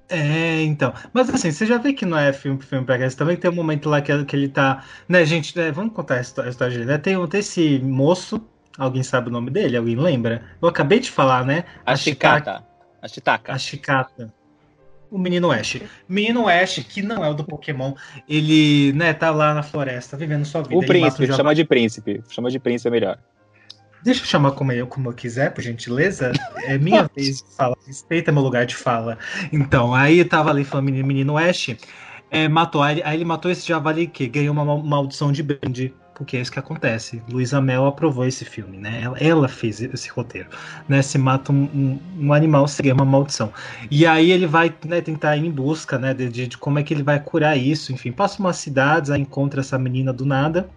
[0.10, 0.92] É, então.
[1.14, 3.16] Mas assim, você já vê que não é filme filme pra criança.
[3.16, 4.84] Também tem um momento lá que, que ele tá.
[5.08, 6.86] Né, gente, né, vamos contar a história, a história dele.
[6.86, 6.98] Né?
[6.98, 8.42] Tem, tem esse moço,
[8.76, 9.78] alguém sabe o nome dele?
[9.78, 10.44] Alguém lembra?
[10.60, 11.64] Eu acabei de falar, né?
[11.86, 12.66] A, a Chicata.
[13.00, 13.54] A Chitaka.
[13.54, 14.34] A Chicata
[15.12, 15.82] o menino Ash.
[16.08, 17.94] Menino Ash, que não é o do Pokémon,
[18.28, 20.76] ele, né, tá lá na floresta, vivendo sua vida.
[20.76, 22.22] O príncipe, chama de príncipe.
[22.30, 23.20] Chama de príncipe é melhor.
[24.02, 26.32] Deixa eu chamar como eu, como eu quiser, por gentileza.
[26.64, 27.76] É minha vez de falar.
[27.86, 29.18] Respeita meu lugar de fala.
[29.52, 31.76] Então, aí tava ali falando menino, menino Ash,
[32.32, 32.82] é, matou.
[32.82, 35.94] Aí, aí, ele matou esse javali que ganhou uma maldição de brinde.
[36.20, 37.24] Porque é isso que acontece.
[37.32, 39.02] Luísa Mel aprovou esse filme, né?
[39.02, 40.50] Ela, ela fez esse roteiro.
[40.88, 41.02] Né?
[41.02, 43.52] Se mata um, um, um animal, seria uma maldição.
[43.90, 46.94] E aí ele vai né, tentar ir em busca né, de, de, como é que
[46.94, 47.92] ele vai curar isso.
[47.92, 50.70] Enfim, passa umas cidades, aí encontra essa menina do nada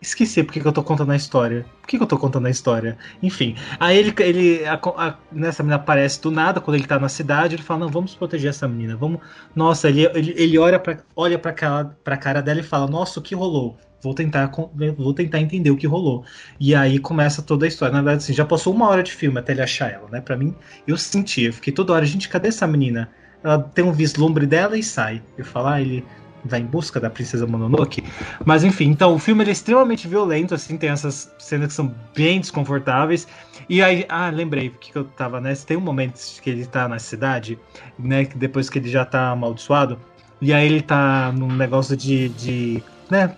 [0.00, 1.66] Esqueci porque que eu tô contando a história.
[1.80, 2.96] Por que, que eu tô contando a história?
[3.20, 7.08] Enfim, aí ele, ele a, a, nessa menina aparece do nada, quando ele tá na
[7.08, 9.20] cidade, ele fala, não, vamos proteger essa menina, vamos...
[9.56, 13.18] Nossa, ele, ele, ele olha, pra, olha pra, cara, pra cara dela e fala, nossa,
[13.18, 13.76] o que rolou?
[14.00, 14.52] Vou tentar,
[14.96, 16.24] vou tentar entender o que rolou.
[16.58, 17.92] E aí começa toda a história.
[17.92, 20.20] Na verdade, assim, já passou uma hora de filme até ele achar ela, né?
[20.20, 20.54] Pra mim,
[20.86, 23.10] eu senti, eu fiquei toda hora, gente, cadê essa menina?
[23.42, 25.22] Ela tem um vislumbre dela e sai.
[25.36, 26.04] Eu falo, ah, ele
[26.44, 28.02] vai em busca da princesa Mononoke.
[28.44, 32.40] Mas enfim, então o filme é extremamente violento, assim, tem essas cenas que são bem
[32.40, 33.26] desconfortáveis.
[33.68, 35.54] E aí, ah, lembrei que eu tava, né?
[35.54, 37.58] Tem um momento que ele tá na cidade,
[37.98, 38.24] né?
[38.34, 39.98] Depois que ele já tá amaldiçoado.
[40.40, 43.34] E aí ele tá num negócio de, de né?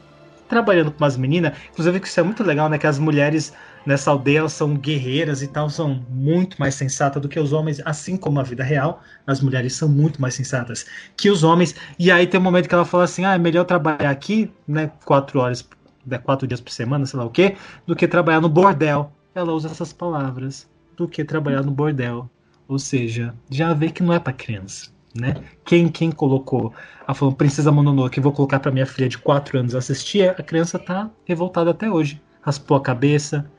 [0.51, 1.57] Trabalhando com umas meninas.
[1.71, 2.77] Inclusive, que isso é muito legal, né?
[2.77, 3.55] Que as mulheres
[3.87, 8.17] nessa aldeia são guerreiras e tal, são muito mais sensatas do que os homens, assim
[8.17, 10.87] como a vida real, as mulheres são muito mais sensatas
[11.17, 11.75] que os homens.
[11.99, 14.91] E aí tem um momento que ela fala assim: ah, é melhor trabalhar aqui, né,
[15.05, 15.67] quatro horas,
[16.05, 19.13] né, quatro dias por semana, sei lá o quê, do que trabalhar no bordel.
[19.35, 22.29] Ela usa essas palavras, do que trabalhar no bordel.
[22.69, 24.91] Ou seja, já vê que não é para criança.
[25.14, 25.35] Né?
[25.64, 26.73] Quem, quem colocou
[27.07, 30.79] a falou Princesa Mononoke, vou colocar para minha filha de 4 anos assistir, a criança
[30.79, 32.23] tá revoltada até hoje.
[32.40, 33.51] Raspou a cabeça,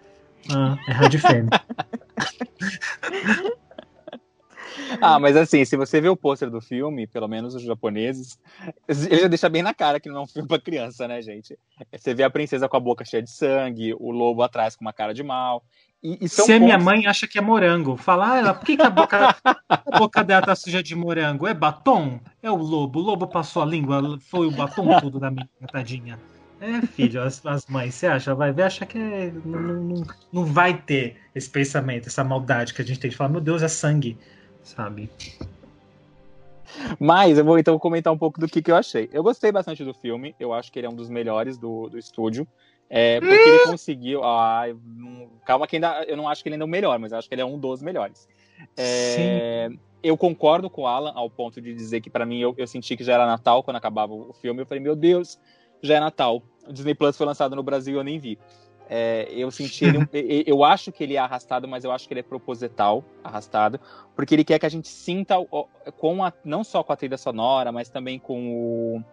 [0.49, 1.49] ah, é rádio fêmea.
[4.99, 8.39] Ah, mas assim, se você vê o pôster do filme, pelo menos os japoneses,
[8.87, 11.57] ele já deixa bem na cara que não é um filme pra criança, né, gente?
[11.91, 14.93] Você vê a princesa com a boca cheia de sangue, o lobo atrás com uma
[14.93, 15.63] cara de mal.
[16.03, 18.81] E, e Se minha mãe acha que é morango, fala, ah, ela, por que, que
[18.81, 19.35] a, boca,
[19.69, 21.45] a boca dela tá suja de morango?
[21.47, 22.19] É batom?
[22.41, 22.99] É o lobo.
[22.99, 26.17] O lobo passou a língua, foi o batom tudo da minha tadinha.
[26.59, 28.35] É, filho, as, as mães, você acha?
[28.35, 32.81] Vai ver, achar que é, não, não, não vai ter esse pensamento, essa maldade que
[32.81, 34.15] a gente tem de falar, meu Deus, é sangue,
[34.63, 35.09] sabe?
[36.99, 39.09] Mas eu vou então comentar um pouco do que, que eu achei.
[39.11, 41.97] Eu gostei bastante do filme, eu acho que ele é um dos melhores do, do
[41.97, 42.47] estúdio.
[42.93, 44.21] É, porque ele conseguiu.
[44.21, 44.65] Ah,
[45.45, 46.03] calma, que ainda.
[46.03, 47.45] Eu não acho que ele ainda é o melhor, mas eu acho que ele é
[47.45, 48.27] um dos melhores.
[48.75, 49.79] É, Sim.
[50.03, 52.97] Eu concordo com o Alan ao ponto de dizer que, para mim, eu, eu senti
[52.97, 54.61] que já era Natal quando acabava o filme.
[54.61, 55.39] Eu falei, meu Deus,
[55.81, 56.43] já é Natal.
[56.67, 58.37] O Disney Plus foi lançado no Brasil, eu nem vi.
[58.89, 60.05] É, eu senti ele,
[60.45, 63.79] eu acho que ele é arrastado, mas eu acho que ele é proposital, arrastado,
[64.13, 65.35] porque ele quer que a gente sinta
[65.97, 69.03] com a, não só com a trilha sonora, mas também com o,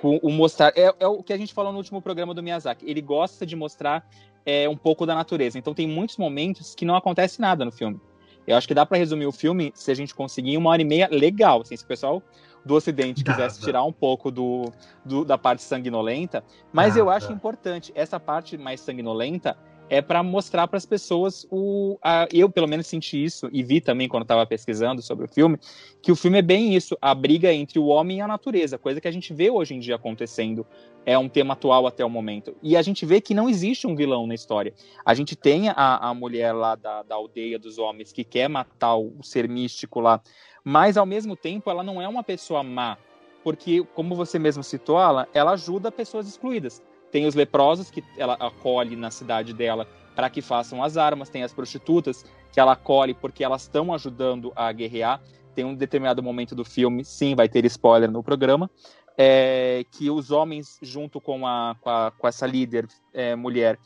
[0.00, 0.72] com o mostrar.
[0.76, 2.88] É, é, o que a gente falou no último programa do Miyazaki.
[2.88, 4.08] Ele gosta de mostrar
[4.44, 5.58] é, um pouco da natureza.
[5.58, 8.00] Então tem muitos momentos que não acontece nada no filme.
[8.46, 10.84] Eu acho que dá para resumir o filme se a gente conseguir uma hora e
[10.84, 11.60] meia legal.
[11.60, 12.22] Assim, se o pessoal
[12.64, 14.64] do Ocidente quisesse tirar um pouco do,
[15.04, 19.56] do, da parte sanguinolenta, mas eu acho importante essa parte mais sanguinolenta
[19.90, 23.80] é para mostrar para as pessoas o a, eu pelo menos senti isso e vi
[23.80, 25.58] também quando estava pesquisando sobre o filme
[26.00, 29.00] que o filme é bem isso a briga entre o homem e a natureza coisa
[29.00, 30.66] que a gente vê hoje em dia acontecendo.
[31.04, 32.54] É um tema atual até o momento.
[32.62, 34.74] E a gente vê que não existe um vilão na história.
[35.02, 38.96] A gente tem a, a mulher lá da, da aldeia dos homens que quer matar
[38.96, 40.20] o, ser místico lá
[40.64, 42.96] mas ao mesmo tempo ela não é uma pessoa má,
[43.42, 46.82] porque, como você mesmo citou, ela, ela ajuda pessoas excluídas.
[47.10, 51.42] Tem os leprosos que ela acolhe na cidade dela para que façam as armas, tem
[51.42, 55.20] as prostitutas que ela acolhe porque elas estão ajudando a guerrear.
[55.54, 58.70] Tem um determinado momento do filme, sim, vai ter spoiler no programa,
[59.18, 63.78] é, que os homens, junto com, a, com, a, com essa líder é, mulher,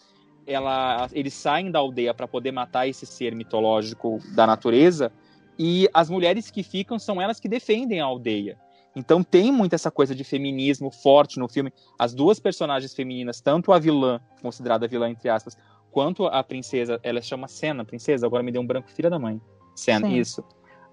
[0.46, 5.10] ela, eles saem da aldeia para poder matar esse ser mitológico da natureza
[5.58, 8.58] e as mulheres que ficam são elas que defendem a aldeia.
[8.94, 11.72] Então tem muito essa coisa de feminismo forte no filme.
[11.98, 15.56] As duas personagens femininas, tanto a vilã, considerada vilã entre aspas,
[15.90, 19.40] quanto a princesa, ela chama Senna, princesa, agora me deu um branco filha da mãe.
[19.74, 20.16] Senna, Sim.
[20.16, 20.44] isso.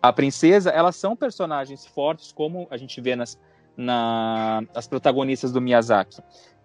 [0.01, 3.39] A princesa, elas são personagens fortes, como a gente vê nas,
[3.77, 6.21] na, as protagonistas do Miyazaki.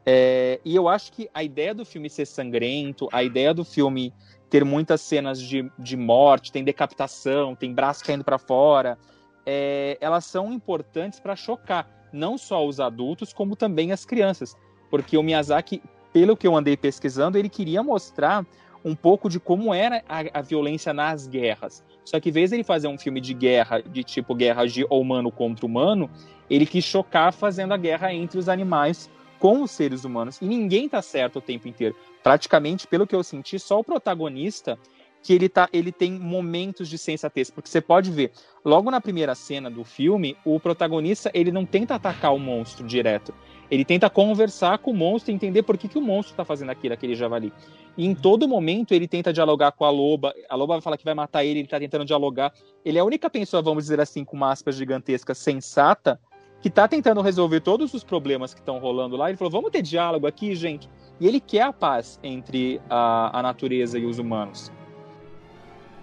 [0.06, 4.14] É, e eu acho que a ideia do filme ser sangrento, a ideia do filme
[4.48, 8.96] ter muitas cenas de, de morte, tem decapitação, tem braço caindo para fora,
[9.46, 14.56] é, elas são importantes para chocar não só os adultos, como também as crianças.
[14.90, 15.82] Porque o Miyazaki,
[16.12, 18.44] pelo que eu andei pesquisando, ele queria mostrar
[18.84, 21.84] um pouco de como era a, a violência nas guerras.
[22.04, 24.84] Só que, em vez de ele fazer um filme de guerra, de tipo guerra de
[24.88, 26.08] humano contra humano,
[26.48, 30.38] ele quis chocar fazendo a guerra entre os animais com os seres humanos.
[30.40, 31.96] E ninguém tá certo o tempo inteiro.
[32.22, 34.78] Praticamente, pelo que eu senti, só o protagonista
[35.26, 38.30] que ele, tá, ele tem momentos de sensatez, porque você pode ver,
[38.64, 43.34] logo na primeira cena do filme, o protagonista ele não tenta atacar o monstro direto,
[43.68, 46.70] ele tenta conversar com o monstro e entender por que, que o monstro está fazendo
[46.70, 47.52] aquilo, aquele javali.
[47.98, 51.04] E em todo momento ele tenta dialogar com a loba, a loba vai falar que
[51.04, 52.52] vai matar ele, ele está tentando dialogar.
[52.84, 56.20] Ele é a única pessoa, vamos dizer assim, com uma aspas gigantesca, sensata,
[56.62, 59.28] que está tentando resolver todos os problemas que estão rolando lá.
[59.28, 60.88] Ele falou: vamos ter diálogo aqui, gente.
[61.18, 64.70] E ele quer a paz entre a, a natureza e os humanos.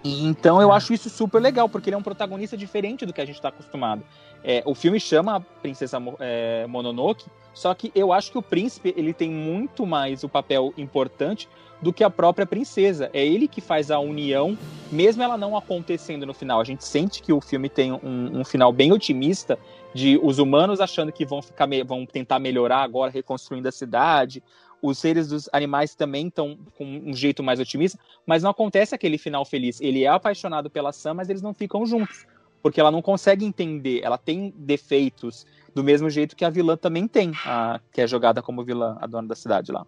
[0.04, 0.76] E, então eu é.
[0.76, 3.48] acho isso super legal, porque ele é um protagonista diferente do que a gente está
[3.48, 4.04] acostumado.
[4.44, 8.92] É, o filme chama a Princesa é, Mononoke, só que eu acho que o príncipe
[8.96, 11.48] ele tem muito mais o papel importante
[11.80, 13.08] do que a própria princesa.
[13.12, 14.58] É ele que faz a união,
[14.92, 16.60] mesmo ela não acontecendo no final.
[16.60, 19.58] A gente sente que o filme tem um, um final bem otimista
[19.94, 24.42] de os humanos achando que vão ficar vão tentar melhorar agora reconstruindo a cidade
[24.84, 29.16] os seres dos animais também estão com um jeito mais otimista, mas não acontece aquele
[29.16, 29.80] final feliz.
[29.80, 32.26] Ele é apaixonado pela Sam, mas eles não ficam juntos,
[32.62, 34.02] porque ela não consegue entender.
[34.02, 38.42] Ela tem defeitos do mesmo jeito que a vilã também tem, a, que é jogada
[38.42, 39.86] como vilã, a dona da cidade lá.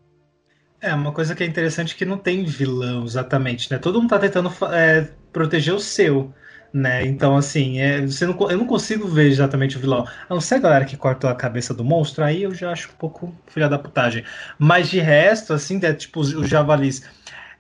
[0.81, 3.77] É, uma coisa que é interessante é que não tem vilão exatamente, né?
[3.77, 6.33] Todo mundo tá tentando é, proteger o seu
[6.77, 7.07] né?
[7.07, 10.07] Então, assim, é, você não, eu não consigo ver exatamente o vilão.
[10.29, 12.91] A não ser a galera que cortou a cabeça do monstro, aí eu já acho
[12.91, 14.23] um pouco filha da putagem.
[14.59, 17.03] Mas de resto, assim, é tipo os, os javalis.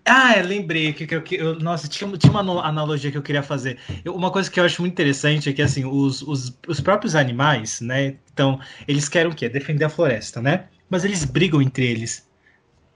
[0.04, 3.42] Ah, é, lembrei que, que, que eu, nossa, tinha, tinha uma analogia que eu queria
[3.42, 3.78] fazer.
[4.04, 7.16] Eu, uma coisa que eu acho muito interessante é que assim, os, os, os próprios
[7.16, 8.16] animais, né?
[8.32, 9.48] Então, eles querem o quê?
[9.48, 10.66] Defender a floresta, né?
[10.90, 12.28] Mas eles brigam entre eles.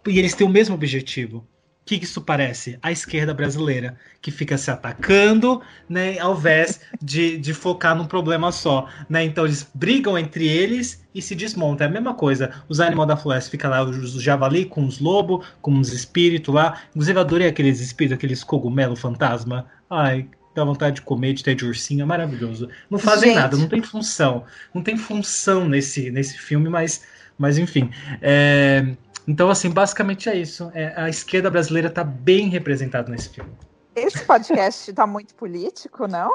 [0.07, 1.47] E eles têm o mesmo objetivo
[1.91, 2.79] que, que isso parece?
[2.81, 8.53] A esquerda brasileira, que fica se atacando, né, ao invés de, de focar num problema
[8.53, 8.89] só.
[9.09, 9.25] Né?
[9.25, 11.85] Então eles brigam entre eles e se desmontam.
[11.89, 12.53] É a mesma coisa.
[12.69, 16.81] Os animais da floresta ficam lá, os javali com os lobos, com os espíritos lá.
[16.91, 19.67] Inclusive, eu adorei aqueles espíritos, aqueles cogumelo fantasma.
[19.91, 22.69] Ai, dá vontade de comer, de ter de ursinho, é maravilhoso.
[22.89, 23.41] Não fazem Gente.
[23.41, 24.45] nada, não tem função.
[24.73, 27.03] Não tem função nesse, nesse filme, mas,
[27.37, 27.91] mas enfim.
[28.23, 28.95] É...
[29.31, 30.73] Então, assim, basicamente é isso.
[30.75, 33.57] É, a esquerda brasileira está bem representada nesse filme.
[33.95, 36.33] Esse podcast está muito político, não?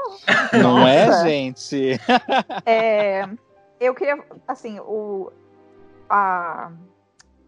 [0.53, 1.99] Não é, gente?
[2.65, 3.27] É,
[3.81, 5.29] eu queria, assim, o,
[6.09, 6.71] a,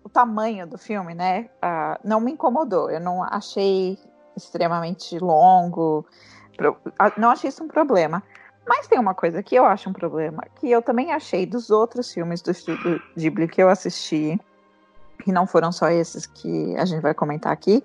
[0.03, 1.49] o tamanho do filme, né?
[1.61, 2.91] A, não me incomodou.
[2.91, 3.97] Eu não achei
[4.35, 6.05] extremamente longo.
[7.15, 8.21] Não achei isso um problema.
[8.67, 12.11] Mas tem uma coisa que eu acho um problema, que eu também achei dos outros
[12.11, 14.37] filmes do Estúdio Ghibli que eu assisti,
[15.23, 17.83] que não foram só esses que a gente vai comentar aqui,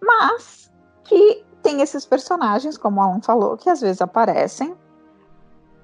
[0.00, 0.70] mas
[1.04, 4.74] que tem esses personagens, como a um falou, que às vezes aparecem.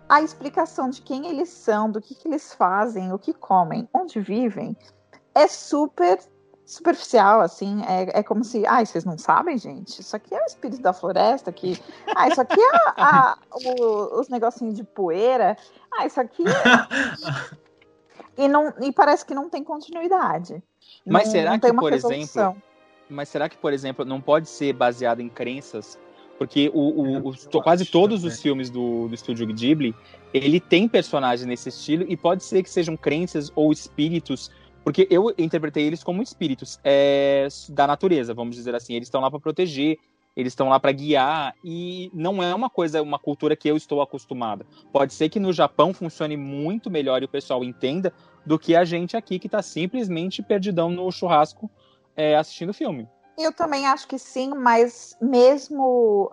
[0.09, 4.21] A explicação de quem eles são, do que, que eles fazem, o que comem, onde
[4.21, 4.77] vivem,
[5.35, 6.19] é super
[6.65, 10.01] superficial, assim, é, é como se, ai, vocês não sabem, gente?
[10.01, 11.83] Isso aqui é o espírito da floresta, que,
[12.15, 15.57] ah, isso aqui é a, a, o, os negocinhos de poeira,
[15.91, 17.59] ah, isso aqui é...
[18.39, 20.63] E, não, e parece que não tem continuidade.
[21.05, 22.51] Mas não, será não que, por resolução.
[22.51, 22.63] exemplo,
[23.11, 25.99] mas será que, por exemplo, não pode ser baseado em crenças?
[26.39, 29.93] Porque o, o, o quase todos os filmes do, do estúdio Ghibli,
[30.33, 34.53] ele tem personagens nesse estilo e pode ser que sejam crenças ou espíritos,
[34.85, 38.95] porque eu interpretei eles como espíritos é, da natureza, vamos dizer assim.
[38.95, 39.99] Eles estão lá para proteger,
[40.39, 44.01] eles estão lá para guiar e não é uma coisa, uma cultura que eu estou
[44.01, 44.65] acostumada.
[44.93, 48.15] Pode ser que no Japão funcione muito melhor e o pessoal entenda
[48.47, 51.69] do que a gente aqui que está simplesmente perdidão no churrasco
[52.15, 53.09] é, assistindo filme.
[53.37, 56.33] Eu também acho que sim, mas mesmo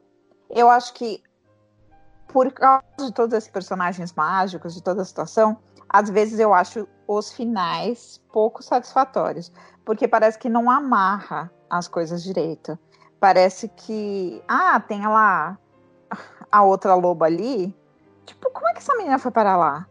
[0.51, 1.23] eu acho que
[2.27, 5.57] por causa de todos esses personagens mágicos, de toda a situação,
[5.89, 9.51] às vezes eu acho os finais pouco satisfatórios,
[9.83, 12.77] porque parece que não amarra as coisas direito
[13.19, 14.41] parece que.
[14.47, 15.57] Ah, tem lá
[16.51, 17.73] a outra loba ali.
[18.25, 19.87] Tipo, como é que essa menina foi para lá?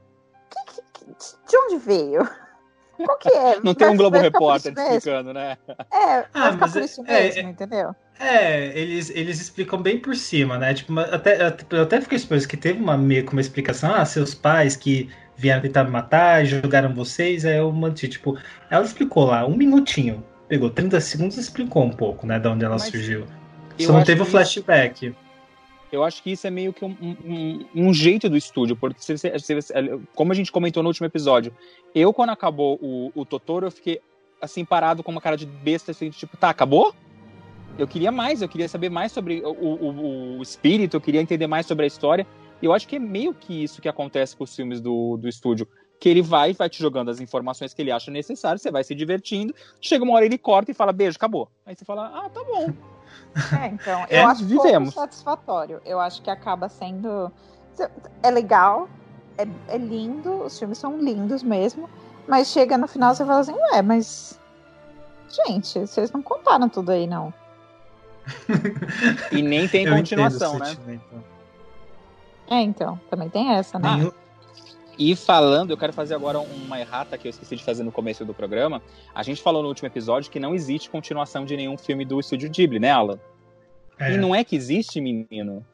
[0.50, 1.12] Que, que,
[1.48, 2.28] de onde veio?
[2.96, 3.60] Qual que é?
[3.60, 5.58] Não tem um Globo Repórter explicando, né?
[5.92, 7.94] É, vai ah, ficar por isso é, mesmo, é, entendeu?
[8.20, 10.74] É, eles, eles explicam bem por cima, né?
[10.74, 11.38] Tipo, até,
[11.70, 15.62] eu até fiquei surpreso que teve uma meio uma explicação, ah, seus pais que vieram
[15.62, 18.38] tentar me matar, jogaram vocês, aí eu manti, tipo,
[18.70, 22.64] ela explicou lá, um minutinho pegou 30 segundos e explicou um pouco, né, de onde
[22.64, 23.26] ela Mas surgiu.
[23.78, 25.06] Só não teve o flashback.
[25.06, 25.16] Isso,
[25.90, 29.16] eu acho que isso é meio que um, um, um jeito do estúdio, porque se,
[29.16, 29.74] se, se,
[30.14, 31.52] como a gente comentou no último episódio,
[31.94, 34.00] eu quando acabou o, o Totoro, eu fiquei
[34.40, 36.94] assim parado com uma cara de besta, assim, tipo, tá, acabou?
[37.78, 41.46] Eu queria mais, eu queria saber mais sobre o, o, o espírito, eu queria entender
[41.46, 42.26] mais sobre a história.
[42.62, 45.28] E eu acho que é meio que isso que acontece com os filmes do, do
[45.28, 45.66] estúdio.
[45.98, 48.94] Que ele vai vai te jogando as informações que ele acha necessário, você vai se
[48.94, 51.48] divertindo, chega uma hora ele corta e fala beijo, acabou.
[51.64, 52.72] Aí você fala, ah, tá bom.
[53.60, 54.94] É, então, eu é, acho vivemos.
[54.94, 55.80] satisfatório.
[55.84, 57.32] Eu acho que acaba sendo
[58.22, 58.88] é legal,
[59.36, 61.88] é, é lindo, os filmes são lindos mesmo,
[62.26, 64.38] mas chega no final você fala assim, ué, mas
[65.28, 67.32] gente, vocês não contaram tudo aí não.
[69.32, 70.76] e nem tem continuação, né?
[72.48, 73.88] É, então, também tem essa, né?
[73.88, 74.23] Ah,
[74.98, 78.24] e falando, eu quero fazer agora uma errata que eu esqueci de fazer no começo
[78.24, 78.82] do programa.
[79.14, 82.50] A gente falou no último episódio que não existe continuação de nenhum filme do estúdio
[82.50, 83.18] Ghibli, né, Alan?
[83.98, 84.12] É.
[84.12, 85.64] E não é que existe, menino.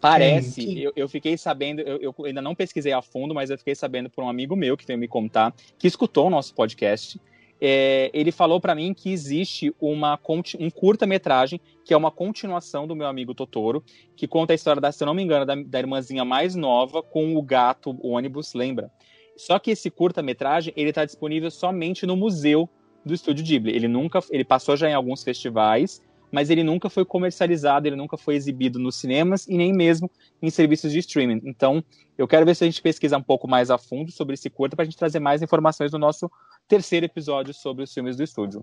[0.00, 0.82] Parece, que...
[0.82, 4.10] eu, eu, fiquei sabendo, eu, eu, ainda não pesquisei a fundo, mas eu fiquei sabendo
[4.10, 7.20] por um amigo meu que veio me contar, que escutou o nosso podcast,
[7.60, 10.18] é, ele falou para mim que existe uma,
[10.58, 13.82] um curta-metragem que é uma continuação do meu amigo Totoro,
[14.16, 17.02] que conta a história, da, se eu não me engano, da, da irmãzinha mais nova
[17.02, 18.90] com o gato, o ônibus, lembra?
[19.36, 22.68] Só que esse curta-metragem ele está disponível somente no museu
[23.04, 23.74] do Estúdio Ghibli.
[23.74, 26.02] Ele nunca, ele passou já em alguns festivais,
[26.32, 30.10] mas ele nunca foi comercializado, ele nunca foi exibido nos cinemas e nem mesmo
[30.42, 31.40] em serviços de streaming.
[31.44, 31.84] Então,
[32.18, 34.74] eu quero ver se a gente pesquisa um pouco mais a fundo sobre esse curta
[34.74, 36.30] para a gente trazer mais informações no nosso
[36.68, 38.62] terceiro episódio sobre os filmes do estúdio.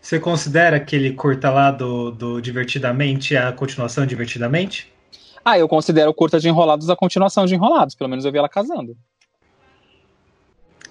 [0.00, 4.92] Você considera aquele curta lá do, do Divertidamente a continuação Divertidamente?
[5.44, 7.94] Ah, eu considero o curta de Enrolados a continuação de Enrolados.
[7.94, 8.96] Pelo menos eu vi ela casando.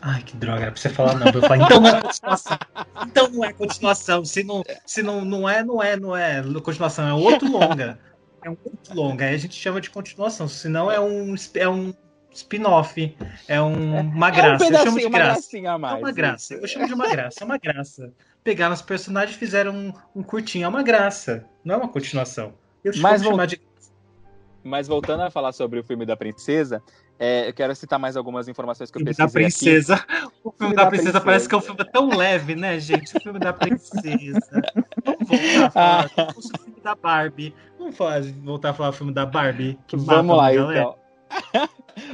[0.01, 1.27] Ai, que droga, era pra você falar não.
[1.27, 2.57] Eu falar, então não é continuação.
[3.07, 4.25] Então não é continuação.
[4.25, 7.99] Se não, se não, não é, não é, não é continuação, é outro longa.
[8.43, 9.25] É um outro longa.
[9.25, 10.47] Aí a gente chama de continuação.
[10.47, 11.93] Senão é um, é um
[12.33, 13.15] spin-off.
[13.47, 14.65] É um, uma graça.
[14.65, 15.77] É um eu chamo de graça.
[15.77, 16.53] Mais, é uma graça.
[16.55, 17.37] Eu chamo de uma graça.
[17.41, 18.13] É uma graça.
[18.43, 20.65] Pegaram os personagens e fizeram um, um curtinho.
[20.65, 21.45] É uma graça.
[21.63, 22.53] Não é uma continuação.
[22.83, 23.61] Eu Mas, chamar de
[24.63, 26.81] mas voltando a falar sobre o filme da princesa,
[27.17, 29.25] é, eu quero citar mais algumas informações que eu pesquisei.
[29.25, 29.95] Da princesa.
[29.95, 30.31] Aqui.
[30.43, 33.15] O filme da, da princesa, princesa, parece que é um filme tão leve, né, gente?
[33.17, 34.61] O filme da princesa.
[35.03, 36.11] Vamos voltar a falar.
[36.17, 36.27] Ah.
[36.35, 37.55] O filme da Barbie.
[37.77, 39.77] Vamos falar, voltar a falar o filme da Barbie.
[39.93, 40.95] Vamos lá, então.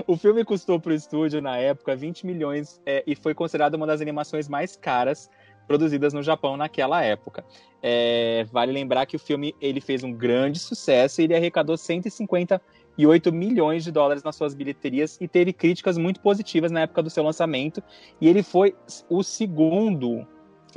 [0.05, 3.87] O filme custou para o estúdio, na época, 20 milhões é, e foi considerado uma
[3.87, 5.29] das animações mais caras
[5.67, 7.43] produzidas no Japão naquela época.
[7.83, 13.31] É, vale lembrar que o filme ele fez um grande sucesso e ele arrecadou 158
[13.33, 17.23] milhões de dólares nas suas bilheterias e teve críticas muito positivas na época do seu
[17.23, 17.83] lançamento.
[18.19, 18.75] E ele foi
[19.09, 20.25] o segundo,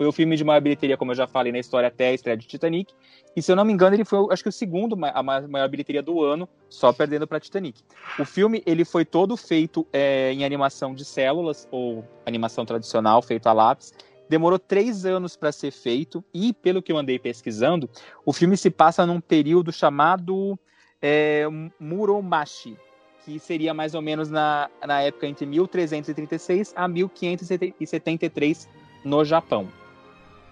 [0.01, 2.35] foi o filme de maior bilheteria, como eu já falei na história, até a estreia
[2.35, 2.95] de Titanic.
[3.37, 6.03] E se eu não me engano, ele foi, acho que o segundo a maior bilheteria
[6.03, 7.83] do ano, só perdendo para Titanic.
[8.19, 13.47] O filme ele foi todo feito é, em animação de células ou animação tradicional, feito
[13.47, 13.93] a lápis
[14.27, 17.91] demorou três anos para ser feito e, pelo que eu andei pesquisando,
[18.25, 20.59] o filme se passa num período chamado
[21.03, 21.47] é,
[21.79, 22.75] Muromachi,
[23.25, 28.69] que seria mais ou menos na, na época entre 1336 a 1573
[29.05, 29.69] no Japão.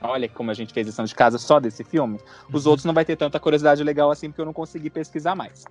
[0.00, 2.18] Olha como a gente fez lição de casa só desse filme.
[2.52, 2.70] Os uhum.
[2.70, 5.64] outros não vai ter tanta curiosidade legal assim, porque eu não consegui pesquisar mais.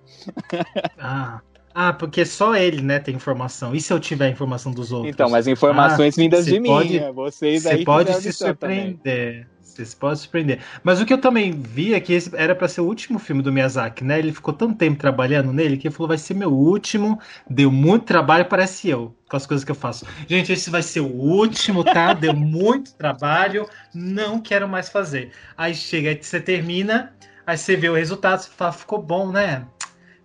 [0.98, 1.40] ah,
[1.74, 3.74] ah, porque só ele, né, tem informação.
[3.74, 5.12] E se eu tiver informação dos outros?
[5.14, 7.12] Então, mas informações ah, vindas de pode, mim.
[7.12, 9.46] Vocês aí Você pode se surpreender.
[9.84, 10.60] Você pode surpreender.
[10.82, 13.42] Mas o que eu também vi é que esse era para ser o último filme
[13.42, 14.18] do Miyazaki, né?
[14.18, 17.18] Ele ficou tanto tempo trabalhando nele que ele falou: vai ser meu último.
[17.48, 20.06] Deu muito trabalho, parece eu, com as coisas que eu faço.
[20.26, 22.12] Gente, esse vai ser o último, tá?
[22.14, 23.68] Deu muito trabalho.
[23.94, 25.30] Não quero mais fazer.
[25.56, 27.12] Aí chega, aí você termina,
[27.46, 29.66] aí você vê o resultado, você fala: ficou bom, né?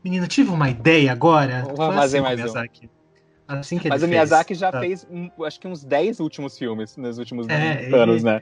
[0.04, 1.64] Menino, tive uma ideia agora.
[1.76, 2.86] Vamos fazer assim, mais Miyazaki.
[2.88, 3.04] um.
[3.48, 4.80] Assim que Mas o Miyazaki já tá.
[4.80, 5.06] fez,
[5.46, 8.42] acho que uns 10 últimos filmes nos últimos é, anos, né?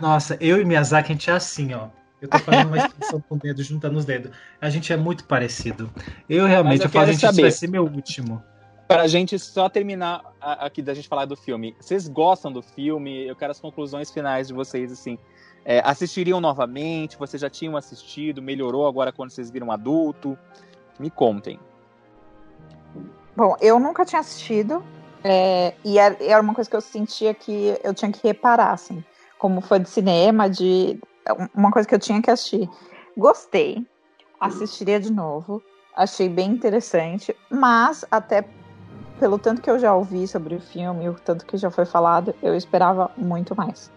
[0.00, 1.88] Nossa, eu e Miyazaki, a gente é assim, ó.
[2.20, 4.30] Eu tô fazendo uma expressão com o dedo, juntando os dedos.
[4.60, 5.90] A gente é muito parecido.
[6.28, 7.42] Eu realmente, eu, eu falo, gente, saber.
[7.42, 8.42] vai ser meu último.
[8.86, 11.76] Pra gente só terminar aqui da gente falar do filme.
[11.80, 13.26] Vocês gostam do filme?
[13.26, 15.16] Eu quero as conclusões finais de vocês, assim.
[15.64, 17.16] É, assistiriam novamente?
[17.16, 18.42] Vocês já tinham assistido?
[18.42, 20.36] Melhorou agora quando vocês viram adulto?
[20.98, 21.58] Me contem.
[23.36, 24.82] Bom, eu nunca tinha assistido.
[25.22, 29.04] É, e era uma coisa que eu sentia que eu tinha que reparar, assim.
[29.40, 31.00] Como foi de cinema, de.
[31.54, 32.68] Uma coisa que eu tinha que assistir.
[33.16, 33.84] Gostei.
[34.38, 35.60] Assistiria de novo.
[35.96, 37.34] Achei bem interessante.
[37.50, 38.44] Mas, até
[39.18, 42.34] pelo tanto que eu já ouvi sobre o filme, o tanto que já foi falado,
[42.42, 43.90] eu esperava muito mais.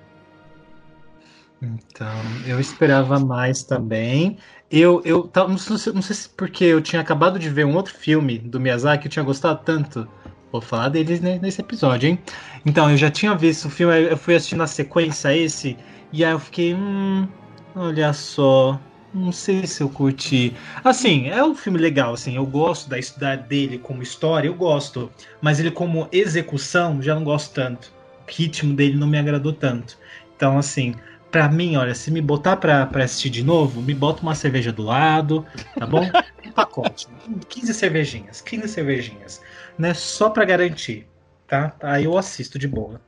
[1.62, 2.14] Então,
[2.46, 4.38] eu esperava mais também.
[4.70, 7.94] Eu, eu não sei, não sei se porque eu tinha acabado de ver um outro
[7.94, 10.08] filme do Miyazaki, eu tinha gostado tanto.
[10.54, 12.20] Vou falar deles nesse episódio, hein?
[12.64, 15.76] Então, eu já tinha visto o filme, eu fui assistir na sequência esse,
[16.12, 17.28] e aí eu fiquei, hum,
[17.76, 18.80] olha só.
[19.12, 20.54] não sei se eu curti.
[20.84, 25.12] Assim, é um filme legal, assim, eu gosto da história dele como história, eu gosto.
[25.42, 27.92] Mas ele como execução, já não gosto tanto.
[28.28, 29.98] O ritmo dele não me agradou tanto.
[30.36, 30.94] Então, assim,
[31.32, 34.72] pra mim, olha, se me botar pra, pra assistir de novo, me bota uma cerveja
[34.72, 35.44] do lado,
[35.80, 36.08] tá bom?
[36.46, 37.08] Um pacote.
[37.50, 39.42] 15 cervejinhas, 15 cervejinhas.
[39.78, 39.94] Né?
[39.94, 41.08] Só pra garantir,
[41.48, 41.76] tá?
[41.82, 43.02] Aí eu assisto de boa.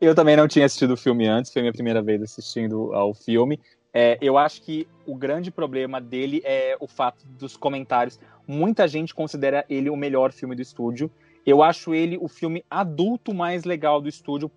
[0.00, 3.58] Eu também não tinha assistido o filme antes, foi minha primeira vez assistindo ao filme.
[3.92, 8.20] É, eu acho que o grande problema dele é o fato dos comentários.
[8.46, 11.10] Muita gente considera ele o melhor filme do estúdio.
[11.44, 14.50] Eu acho ele o filme adulto mais legal do estúdio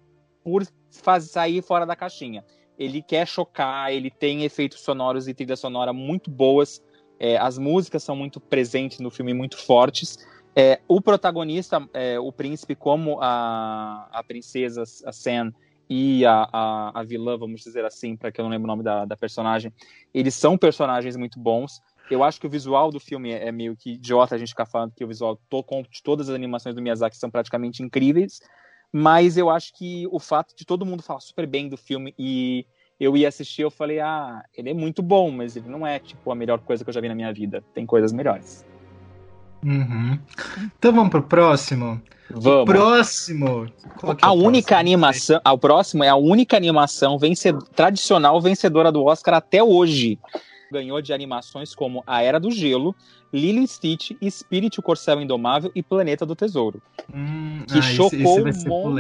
[0.44, 2.44] por sair fora da caixinha.
[2.78, 6.84] Ele quer chocar, ele tem efeitos sonoros e trilha sonora muito boas.
[7.20, 10.18] É, as músicas são muito presentes no filme, muito fortes.
[10.56, 15.54] É, o protagonista, é, o príncipe, como a, a princesa, a Sam,
[15.94, 18.82] e a, a, a vilã, vamos dizer assim, para que eu não lembro o nome
[18.82, 19.74] da, da personagem,
[20.14, 21.82] eles são personagens muito bons.
[22.10, 24.66] Eu acho que o visual do filme é, é meio que idiota a gente ficar
[24.66, 28.40] falando que o visual to, de todas as animações do Miyazaki são praticamente incríveis,
[28.90, 32.66] mas eu acho que o fato de todo mundo falar super bem do filme e
[32.98, 36.32] eu ia assistir, eu falei, ah, ele é muito bom, mas ele não é, tipo,
[36.32, 37.62] a melhor coisa que eu já vi na minha vida.
[37.74, 38.66] Tem coisas melhores.
[39.64, 40.20] Uhum.
[40.78, 42.02] Então vamos pro próximo.
[42.30, 42.62] Vamos.
[42.62, 43.66] O próximo.
[43.66, 45.40] É a única animação.
[45.44, 50.18] Ah, o próximo é a única animação vencedor, tradicional vencedora do Oscar até hoje.
[50.72, 52.96] Ganhou de animações como A Era do Gelo,
[53.34, 56.82] Lilo Stitch, Spirit, o Corcel Indomável e Planeta do Tesouro.
[57.14, 59.00] Hum, que ah, chocou esse, esse um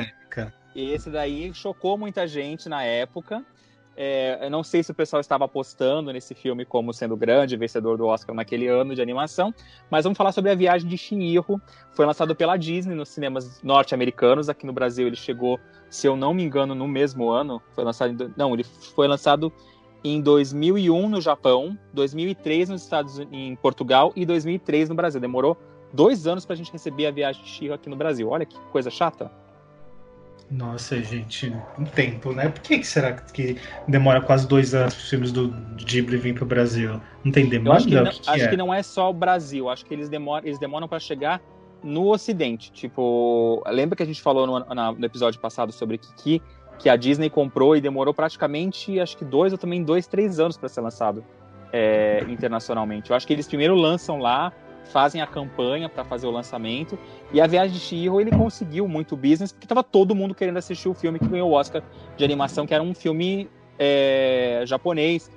[0.75, 3.43] Esse daí chocou muita gente na época.
[3.95, 7.97] É, eu não sei se o pessoal estava apostando nesse filme como sendo grande vencedor
[7.97, 9.53] do Oscar naquele ano de animação,
[9.89, 11.61] mas vamos falar sobre a viagem de Chihiro.
[11.93, 14.47] Foi lançado pela Disney nos cinemas norte-americanos.
[14.47, 17.61] Aqui no Brasil ele chegou, se eu não me engano, no mesmo ano.
[17.73, 19.51] Foi lançado, em, não, ele foi lançado
[20.03, 25.19] em 2001 no Japão, 2003 nos Estados em Portugal e 2003 no Brasil.
[25.19, 25.57] Demorou
[25.93, 28.29] dois anos para a gente receber a viagem de Chihiro aqui no Brasil.
[28.29, 29.29] Olha que coisa chata.
[30.51, 32.49] Nossa, gente, um tempo, né?
[32.49, 33.55] Por que, que será que
[33.87, 35.47] demora quase dois anos para os filmes do
[35.77, 36.99] Ghibli vir para o Brasil?
[37.23, 37.77] Não tem demanda?
[37.77, 38.47] acho, que não, que acho é?
[38.49, 41.41] que não é só o Brasil, acho que eles demoram, eles demoram para chegar
[41.81, 42.69] no Ocidente.
[42.73, 46.41] Tipo, lembra que a gente falou no, na, no episódio passado sobre Kiki,
[46.77, 50.57] que a Disney comprou e demorou praticamente, acho que dois ou também dois, três anos
[50.57, 51.23] para ser lançado
[51.71, 53.09] é, internacionalmente.
[53.09, 54.51] Eu acho que eles primeiro lançam lá,
[54.91, 56.97] fazem a campanha para fazer o lançamento.
[57.31, 60.89] E a Viagem de Chihiro ele conseguiu muito business porque estava todo mundo querendo assistir
[60.89, 61.81] o filme que ganhou o Oscar
[62.17, 65.31] de animação, que era um filme é, japonês,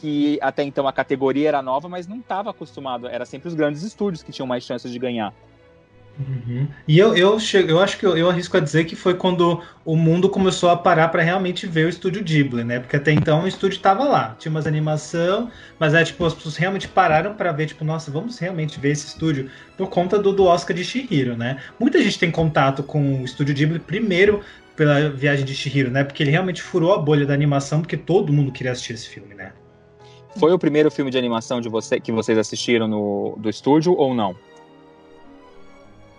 [0.00, 3.08] que até então a categoria era nova, mas não estava acostumado.
[3.08, 5.34] Era sempre os grandes estúdios que tinham mais chances de ganhar.
[6.18, 6.66] Uhum.
[6.86, 9.62] E eu, eu, chego, eu acho que eu, eu, arrisco a dizer que foi quando
[9.84, 12.80] o mundo começou a parar para realmente ver o estúdio Ghibli, né?
[12.80, 15.48] Porque até então o estúdio estava lá, tinha umas animação,
[15.78, 19.06] mas é tipo as pessoas realmente pararam para ver, tipo, nossa, vamos realmente ver esse
[19.06, 21.58] estúdio por conta do, do Oscar de Shihiro, né?
[21.78, 24.42] Muita gente tem contato com o estúdio Ghibli primeiro
[24.74, 26.02] pela viagem de Shihiro, né?
[26.02, 29.36] Porque ele realmente furou a bolha da animação, porque todo mundo queria assistir esse filme,
[29.36, 29.52] né?
[30.36, 34.14] Foi o primeiro filme de animação de você que vocês assistiram no do estúdio ou
[34.14, 34.36] não?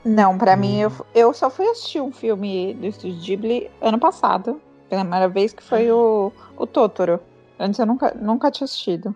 [0.04, 0.58] Não, para hum.
[0.58, 4.62] mim, eu, eu só fui assistir um filme do Estúdio Ghibli ano passado.
[4.90, 7.20] Pela primeira vez que foi o, o Totoro.
[7.60, 9.16] Antes eu nunca, nunca tinha assistido.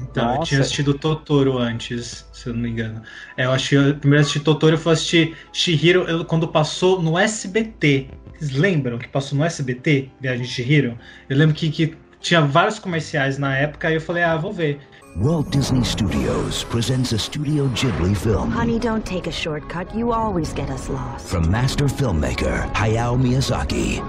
[0.00, 0.40] Então, Nossa.
[0.40, 3.02] eu tinha assistido Totoro antes, se eu não me engano.
[3.36, 8.08] É, eu achei, primeiro assisti Totoro, eu fui assistir Shihiro eu, quando passou no SBT.
[8.38, 10.98] Vocês lembram que passou no SBT, Viagem de Shihiro?
[11.28, 14.80] Eu lembro que, que tinha vários comerciais na época, aí eu falei, ah, vou ver.
[15.18, 18.50] Walt Disney Studios presents a Studio Ghibli film.
[18.50, 19.94] Honey, don't take a shortcut.
[19.94, 21.26] You always get us lost.
[21.26, 24.02] From master filmmaker Hayao Miyazaki.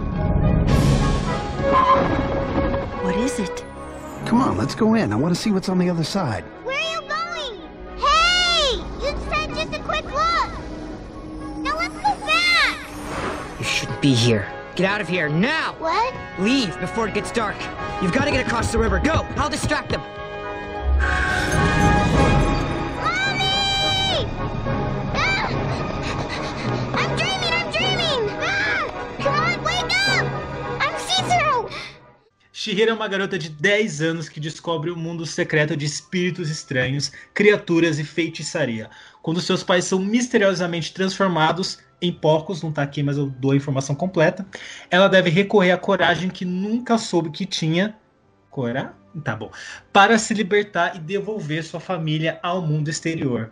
[3.06, 3.64] What is it?
[4.26, 5.14] Come on, let's go in.
[5.14, 6.44] I want to see what's on the other side.
[6.66, 7.62] Where are you going?
[7.98, 8.76] Hey!
[9.00, 10.52] You said just a quick look.
[11.60, 12.86] Now let's go back.
[13.58, 14.52] You shouldn't be here.
[14.76, 15.74] Get out of here now!
[15.80, 16.14] What?
[16.38, 17.56] Leave before it gets dark.
[18.02, 19.00] You've got to get across the river.
[19.00, 19.26] Go!
[19.38, 20.02] I'll distract them.
[32.68, 37.14] Shihiro é uma garota de 10 anos que descobre o mundo secreto de espíritos estranhos,
[37.34, 38.90] criaturas e feitiçaria.
[39.22, 43.56] Quando seus pais são misteriosamente transformados em porcos, não tá aqui, mas eu dou a
[43.56, 44.46] informação completa,
[44.92, 47.96] ela deve recorrer à coragem que nunca soube que tinha.
[48.50, 48.92] Coragem?
[49.24, 49.50] Tá bom.
[49.94, 53.50] Para se libertar e devolver sua família ao mundo exterior.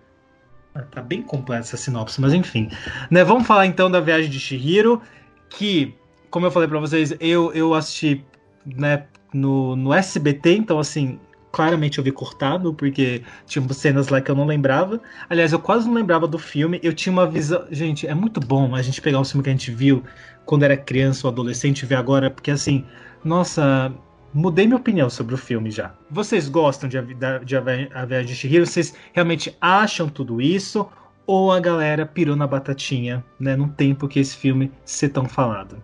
[0.74, 2.70] Ah, tá bem completa essa sinopse, mas enfim.
[3.10, 5.02] Né, vamos falar então da viagem de Shihiro,
[5.50, 5.96] que,
[6.30, 8.26] como eu falei para vocês, eu, eu assisti
[8.66, 11.20] né, no, no SBT, então assim,
[11.56, 15.00] claramente eu vi cortado, porque tinha cenas lá que eu não lembrava.
[15.30, 16.82] Aliás, eu quase não lembrava do filme.
[16.84, 17.66] Eu tinha uma visão.
[17.72, 20.04] Gente, é muito bom a gente pegar um filme que a gente viu
[20.46, 22.84] quando era criança ou adolescente e ver agora, porque assim,
[23.24, 23.90] nossa,
[24.34, 25.96] mudei minha opinião sobre o filme já.
[26.12, 28.66] Vocês gostam de, de, de A Viagem de Chihiro?
[28.66, 30.86] Vocês realmente acham tudo isso?
[31.26, 33.56] Ou a galera pirou na batatinha, né?
[33.56, 35.82] Num tempo que esse filme ser tão falado?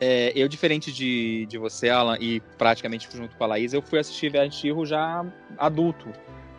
[0.00, 3.98] É, eu, diferente de, de você, Alan, e praticamente junto com a Laís, eu fui
[3.98, 5.24] assistir Chihiro já
[5.58, 6.08] adulto.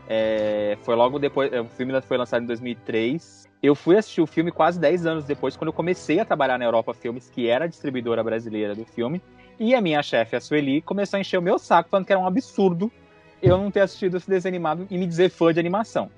[0.08, 3.50] É, foi logo depois, o filme foi lançado em 2003.
[3.64, 6.66] Eu fui assistir o filme quase 10 anos depois, quando eu comecei a trabalhar na
[6.66, 9.22] Europa Filmes, que era a distribuidora brasileira do filme.
[9.60, 12.22] E a minha chefe, a Sueli, começou a encher o meu saco, falando que era
[12.22, 12.92] um absurdo
[13.42, 16.12] eu não ter assistido esse desenho animado e me dizer fã de animação.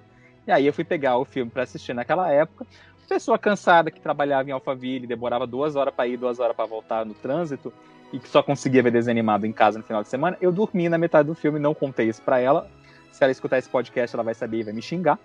[0.45, 2.67] E aí eu fui pegar o filme para assistir naquela época.
[3.07, 7.05] Pessoa cansada que trabalhava em Alphaville, demorava duas horas para ir, duas horas para voltar
[7.05, 7.71] no trânsito
[8.11, 10.37] e que só conseguia ver desenho animado em casa no final de semana.
[10.39, 12.69] Eu dormi na metade do filme, não contei isso para ela.
[13.11, 15.19] Se ela escutar esse podcast, ela vai saber e vai me xingar.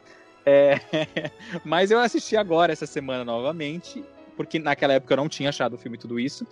[0.45, 0.81] É...
[1.65, 4.05] Mas eu assisti agora, essa semana, novamente,
[4.37, 6.47] porque naquela época eu não tinha achado o filme tudo isso.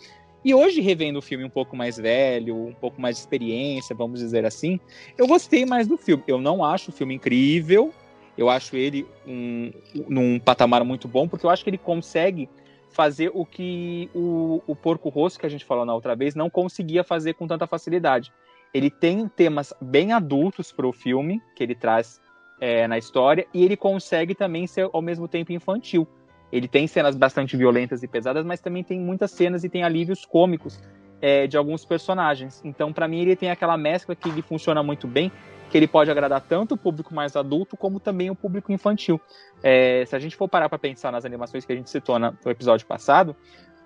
[0.44, 4.20] E hoje, revendo o filme um pouco mais velho, um pouco mais de experiência, vamos
[4.20, 4.78] dizer assim,
[5.18, 6.22] eu gostei mais do filme.
[6.26, 7.92] Eu não acho o filme incrível,
[8.36, 9.72] eu acho ele um,
[10.08, 12.48] num patamar muito bom, porque eu acho que ele consegue
[12.90, 16.48] fazer o que o, o Porco Rosso, que a gente falou na outra vez, não
[16.48, 18.32] conseguia fazer com tanta facilidade.
[18.72, 22.20] Ele tem temas bem adultos para o filme, que ele traz
[22.60, 26.06] é, na história, e ele consegue também ser ao mesmo tempo infantil.
[26.50, 30.24] Ele tem cenas bastante violentas e pesadas, mas também tem muitas cenas e tem alívios
[30.24, 30.80] cômicos
[31.20, 32.62] é, de alguns personagens.
[32.64, 35.30] Então, para mim, ele tem aquela mescla que funciona muito bem,
[35.70, 39.20] que ele pode agradar tanto o público mais adulto como também o público infantil.
[39.62, 42.34] É, se a gente for parar para pensar nas animações que a gente citou no
[42.46, 43.34] episódio passado,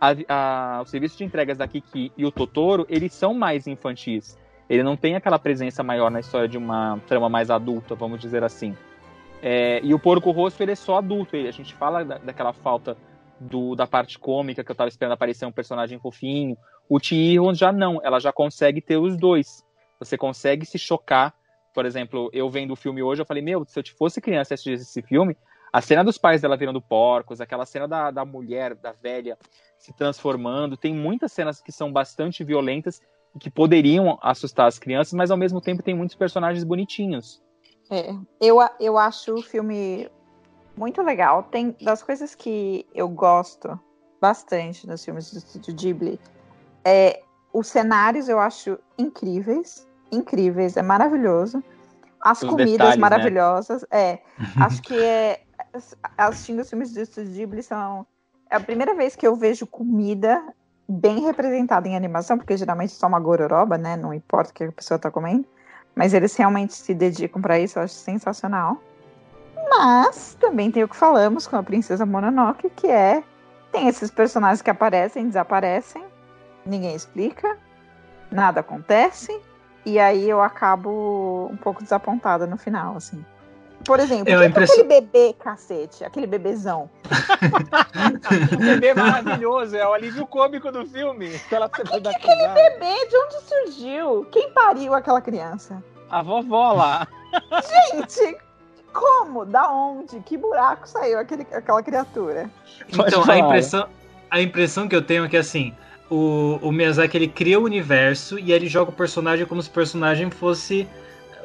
[0.01, 4.39] a, a, o serviço de entregas da Kiki e o Totoro, eles são mais infantis.
[4.69, 8.45] Ele não tem aquela presença maior na história de uma trama mais adulta, vamos dizer
[8.45, 8.77] assim.
[9.43, 11.35] É, e o Porco Rosso, ele é só adulto.
[11.35, 12.97] Ele, a gente fala da, daquela falta
[13.41, 16.57] do, da parte cômica, que eu tava esperando aparecer um personagem fofinho.
[16.89, 19.65] O Chihiro já não, ela já consegue ter os dois.
[19.99, 21.35] Você consegue se chocar.
[21.73, 24.55] Por exemplo, eu vendo o filme hoje, eu falei, meu, se eu fosse criança e
[24.55, 25.37] assistisse esse filme,
[25.73, 29.39] a cena dos pais dela virando porcos, aquela cena da, da mulher, da velha,
[29.79, 33.01] se transformando, tem muitas cenas que são bastante violentas
[33.35, 37.41] e que poderiam assustar as crianças, mas ao mesmo tempo tem muitos personagens bonitinhos.
[37.89, 40.11] É, eu, eu acho o filme
[40.77, 41.45] muito legal.
[41.45, 43.79] Tem das coisas que eu gosto
[44.21, 46.21] bastante nos filmes do Estúdio Ghibli.
[46.85, 51.63] É, os cenários eu acho incríveis, incríveis, é maravilhoso.
[52.21, 53.01] As os comidas detalhes, né?
[53.01, 53.89] maravilhosas, né?
[53.99, 54.23] é.
[54.61, 55.43] acho que é
[56.17, 58.07] assistindo os filmes do Estúdio Ghibli são
[58.51, 60.43] é a primeira vez que eu vejo comida
[60.89, 63.97] bem representada em animação, porque geralmente só uma gororoba, né?
[63.97, 65.47] Não importa o que a pessoa está comendo.
[65.95, 68.83] Mas eles realmente se dedicam para isso, eu acho sensacional.
[69.69, 73.23] Mas também tem o que falamos com a Princesa Mononoke, que é
[73.71, 76.05] tem esses personagens que aparecem, desaparecem,
[76.67, 77.57] ninguém explica,
[78.31, 79.41] nada acontece,
[79.85, 83.25] e aí eu acabo um pouco desapontada no final, assim.
[83.85, 84.71] Por exemplo, é impress...
[84.71, 86.91] aquele bebê, cacete, aquele bebezão.
[88.53, 91.35] o bebê maravilhoso, é o alívio cômico do filme.
[91.35, 94.27] Aquela que que aquele bebê, de onde surgiu?
[94.31, 95.83] Quem pariu aquela criança?
[96.11, 97.09] A vovó lá.
[97.93, 98.37] Gente,
[98.93, 99.47] como?
[99.47, 100.21] Da onde?
[100.21, 102.51] Que buraco saiu aquele, aquela criatura?
[102.89, 103.89] Então, a impressão,
[104.31, 105.75] a impressão que eu tenho é que assim,
[106.11, 109.73] o, o Miyazaki ele cria o universo e ele joga o personagem como se o
[109.73, 110.87] personagem fosse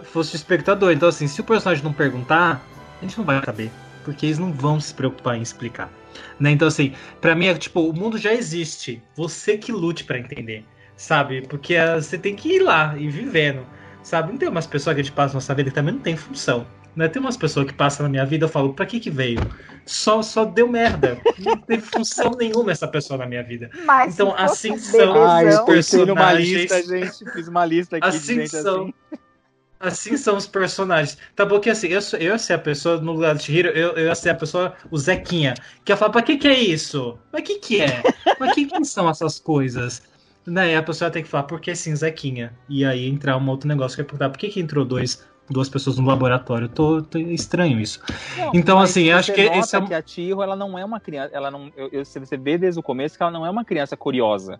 [0.03, 0.91] fosse o espectador.
[0.91, 2.65] Então, assim, se o personagem não perguntar,
[2.99, 3.71] a gente não vai saber.
[4.03, 5.91] Porque eles não vão se preocupar em explicar.
[6.39, 6.51] Né?
[6.51, 9.01] Então, assim, para mim é tipo, o mundo já existe.
[9.15, 10.65] Você que lute para entender.
[10.95, 11.41] Sabe?
[11.47, 13.65] Porque uh, você tem que ir lá e vivendo.
[14.03, 14.31] Sabe?
[14.31, 16.65] Não tem umas pessoas que a gente passa nossa vida que também não tem função.
[16.95, 17.07] Né?
[17.09, 19.39] Tem umas pessoas que passam na minha vida, eu falo, pra que que veio?
[19.85, 21.19] Só, só deu merda.
[21.37, 23.69] Não teve função nenhuma essa pessoa na minha vida.
[23.83, 26.17] Mas então, assim são Ai, os personagens.
[26.17, 27.31] Uma lista, gente.
[27.31, 28.83] Fiz uma lista aqui assim de gente são.
[28.85, 28.93] assim.
[29.77, 31.17] Assim são os personagens.
[31.35, 33.91] Tá bom que assim, eu, eu ia ser a pessoa, no lugar do Shihiro, eu,
[33.91, 37.19] eu ia ser a pessoa, o Zequinha, que ia falar, pra que que é isso?
[37.31, 38.01] Mas que que é?
[38.39, 40.01] Mas que, que são essas coisas?
[40.47, 42.53] Né, a pessoa tem que falar, por que sim, Zequinha?
[42.69, 45.69] E aí entrar um outro negócio que é perguntar, por que que entrou dois, duas
[45.69, 46.67] pessoas no laboratório?
[46.67, 48.01] Tô, tô estranho isso.
[48.37, 49.81] Não, então, assim, eu acho que esse é...
[49.81, 52.79] que a Tiro, ela não é uma criança, ela não, eu, eu, você vê desde
[52.79, 54.59] o começo que ela não é uma criança curiosa.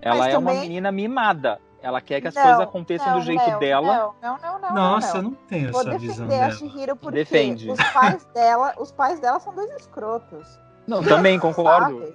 [0.00, 0.54] Ela Mas é também...
[0.54, 1.58] uma menina mimada.
[1.84, 4.14] Ela quer que as não, coisas aconteçam não, do jeito não, dela.
[4.22, 6.50] Não, não, não, Nossa, eu não tenho Vou essa visão dela.
[6.50, 7.70] Shihiro porque Defende.
[7.70, 10.58] os pais dela, os pais dela são dois escrotos.
[10.86, 12.10] Não, também concordo.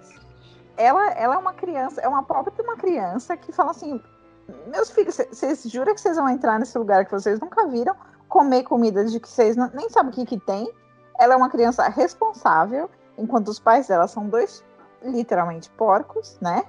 [0.75, 4.01] Ela, ela é uma criança, é uma pobre de uma criança que fala assim:
[4.67, 7.95] meus filhos, vocês juram que vocês vão entrar nesse lugar que vocês nunca viram,
[8.27, 10.71] comer comida de que vocês nem sabem o que, que tem?
[11.19, 14.63] Ela é uma criança responsável, enquanto os pais dela são dois,
[15.03, 16.63] literalmente, porcos, né?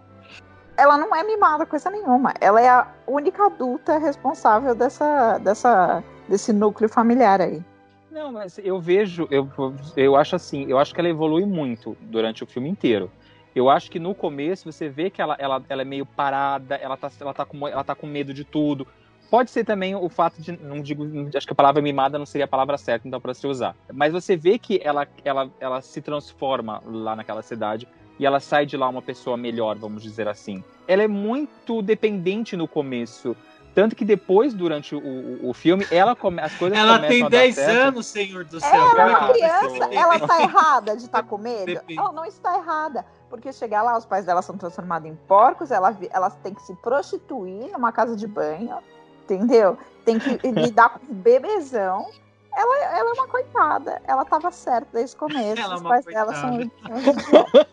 [0.77, 2.33] Ela não é mimada coisa nenhuma.
[2.41, 7.63] Ela é a única adulta responsável dessa, dessa, desse núcleo familiar aí.
[8.11, 9.49] Não, mas eu vejo, eu,
[9.97, 13.11] eu acho assim, eu acho que ela evolui muito durante o filme inteiro.
[13.55, 16.97] Eu acho que no começo você vê que ela, ela, ela é meio parada, ela
[16.97, 18.87] tá, ela, tá com, ela tá com medo de tudo.
[19.31, 22.47] Pode ser também o fato de, não digo, acho que a palavra mimada não seria
[22.47, 23.77] a palavra certa, então, para se usar.
[23.93, 27.87] Mas você vê que ela, ela, ela se transforma lá naquela cidade
[28.19, 30.65] e ela sai de lá uma pessoa melhor, vamos dizer assim.
[30.87, 33.37] Ela é muito dependente no começo.
[33.75, 37.59] Tanto que depois, durante o, o, o filme, ela come, as coisas Ela tem 10
[37.59, 38.71] anos, senhor do céu.
[38.73, 41.81] Ela é uma criança, ela está errada de estar tá com medo?
[41.89, 43.05] Ela não está errada.
[43.29, 46.75] Porque chegar lá, os pais dela são transformados em porcos, ela, ela tem que se
[46.77, 48.79] prostituir numa casa de banho,
[49.23, 49.79] entendeu?
[50.05, 52.09] Tem que lidar com bebezão.
[52.53, 54.03] Ela, ela é uma coitada.
[54.05, 55.63] Ela estava certa desde o começo.
[55.63, 56.59] Ela é os pais dela são.
[56.89, 57.67] Ela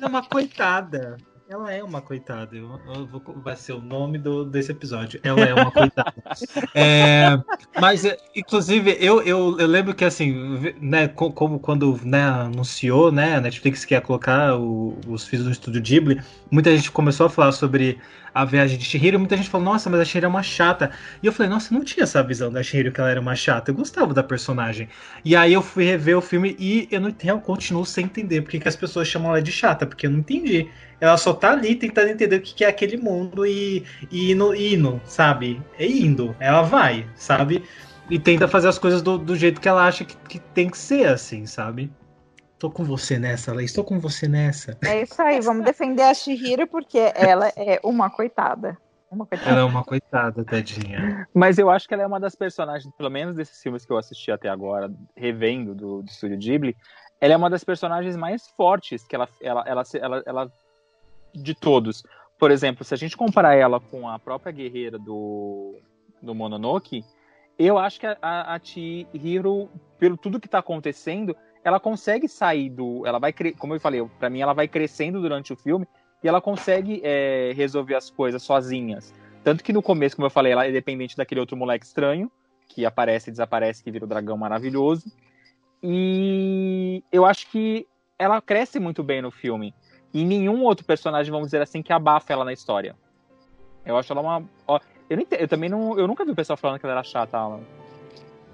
[0.00, 1.16] é uma coitada.
[1.52, 2.56] Ela é uma coitada.
[2.56, 5.20] Eu, eu vou, vai ser o nome do, desse episódio.
[5.22, 6.14] Ela é uma coitada.
[6.74, 7.38] é,
[7.78, 10.32] mas, inclusive, eu, eu, eu lembro que, assim,
[10.80, 15.52] né, como quando né, anunciou, né, a Netflix que ia colocar o, os filhos do
[15.52, 17.98] Estúdio Ghibli, muita gente começou a falar sobre
[18.34, 20.90] a viagem de Shihiro, muita gente falou, nossa, mas a Shihiro é uma chata.
[21.22, 23.70] E eu falei, nossa, não tinha essa visão da Shihiro que ela era uma chata.
[23.70, 24.88] Eu gostava da personagem.
[25.22, 28.58] E aí eu fui rever o filme e eu não eu continuo sem entender porque
[28.58, 30.70] que as pessoas chamam ela de chata, porque eu não entendi.
[31.02, 35.00] Ela só tá ali tentando entender o que é aquele mundo e, e indo, indo,
[35.04, 35.60] sabe?
[35.76, 36.32] É indo.
[36.38, 37.64] Ela vai, sabe?
[38.08, 40.78] E tenta fazer as coisas do, do jeito que ela acha que, que tem que
[40.78, 41.92] ser, assim, sabe?
[42.56, 43.72] Tô com você nessa, Laís.
[43.72, 44.78] Tô com você nessa.
[44.84, 45.40] É isso aí.
[45.40, 48.78] Vamos defender a Shihiro porque ela é uma coitada.
[49.10, 49.50] Uma coitada.
[49.50, 51.26] Ela é uma coitada, tadinha.
[51.34, 53.98] Mas eu acho que ela é uma das personagens, pelo menos desses filmes que eu
[53.98, 56.76] assisti até agora, revendo do, do Estúdio Ghibli,
[57.20, 60.52] ela é uma das personagens mais fortes que ela, ela, ela, ela, ela
[61.34, 62.02] de todos.
[62.38, 65.78] Por exemplo, se a gente comparar ela com a própria guerreira do,
[66.20, 67.04] do Mononoke,
[67.58, 69.68] eu acho que a, a, a Chihiro,
[69.98, 73.06] pelo tudo que está acontecendo, ela consegue sair do.
[73.06, 75.86] Ela vai, como eu falei, para mim ela vai crescendo durante o filme
[76.22, 79.14] e ela consegue é, resolver as coisas sozinhas.
[79.44, 82.30] Tanto que no começo, como eu falei, ela é dependente daquele outro moleque estranho,
[82.68, 85.10] que aparece e desaparece, que vira o dragão maravilhoso.
[85.82, 87.86] E eu acho que
[88.18, 89.74] ela cresce muito bem no filme.
[90.12, 92.94] E nenhum outro personagem, vamos dizer assim, que abafa ela na história.
[93.84, 94.42] Eu acho ela uma.
[95.08, 95.98] Eu, não, eu também não.
[95.98, 97.60] Eu nunca vi o pessoal falando que ela era chata, Alan.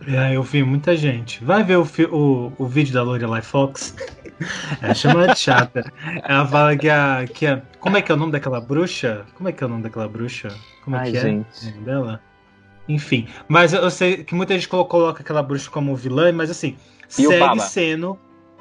[0.07, 1.45] É, eu vi muita gente.
[1.45, 1.83] Vai ver o,
[2.13, 3.95] o, o vídeo da Lorelai Fox.
[4.81, 5.93] É, chama ela de chata.
[6.23, 7.61] Ela fala que a, que a.
[7.81, 9.27] Como é que é o nome daquela bruxa?
[9.35, 10.55] Como é que é o nome daquela bruxa?
[10.85, 11.67] Como é Ai, que é gente.
[11.67, 12.21] o nome dela?
[12.89, 13.27] Enfim.
[13.49, 16.77] Mas eu sei que muita gente coloca aquela bruxa como vilã, mas assim,
[17.09, 18.17] e segue sendo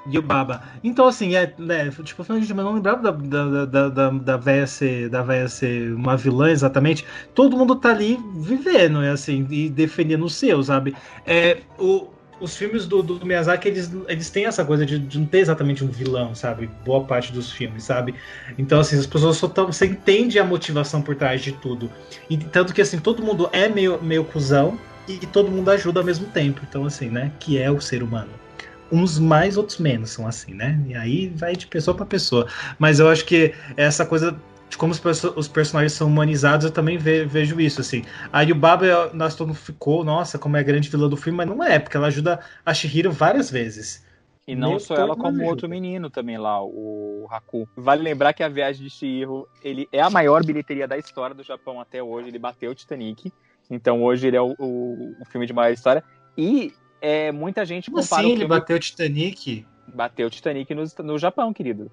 [0.10, 0.64] e o Baba.
[0.84, 5.10] Então, assim, é, né, tipo, eu não lembrava da, da, da, da, da véia ser,
[5.10, 7.06] da véia ser uma vilã exatamente.
[7.34, 10.96] Todo mundo tá ali vivendo, é assim, e defendendo o seu, sabe?
[11.26, 12.08] É, o,
[12.40, 15.84] os filmes do, do, Miyazaki, eles, eles têm essa coisa de, de, não ter exatamente
[15.84, 16.70] um vilão, sabe?
[16.86, 18.16] Boa parte dos filmes, sabe?
[18.58, 21.92] Então, assim, as pessoas só tão, você entende a motivação por trás de tudo.
[22.30, 26.00] E, tanto que, assim, todo mundo é meio, meio cuzão e, e todo mundo ajuda
[26.00, 26.62] ao mesmo tempo.
[26.68, 27.32] Então, assim, né?
[27.40, 28.47] Que é o ser humano
[28.92, 30.82] uns mais, outros menos, são assim, né?
[30.88, 32.48] E aí vai de pessoa para pessoa.
[32.80, 34.38] Mas eu acho que essa coisa
[34.70, 38.04] de como os, perso os personagens são humanizados, eu também ve vejo isso, assim.
[38.32, 41.48] A Yubaba, nós todo mundo ficou, nossa, como é a grande vilã do filme, mas
[41.48, 44.06] não é, porque ela ajuda a Shihiro várias vezes.
[44.48, 47.68] E não Meio só ela, como outro menino também lá, o Haku.
[47.76, 51.44] Vale lembrar que a viagem de Shihiro, ele é a maior bilheteria da história do
[51.44, 53.32] Japão até hoje, ele bateu o Titanic,
[53.70, 56.02] então hoje ele é o, o, o filme de maior história.
[56.38, 56.72] E
[57.02, 58.22] é, muita gente Como compara.
[58.22, 59.66] Assim, ele bateu o Titanic?
[59.88, 61.92] Bateu o Titanic no, no Japão, querido.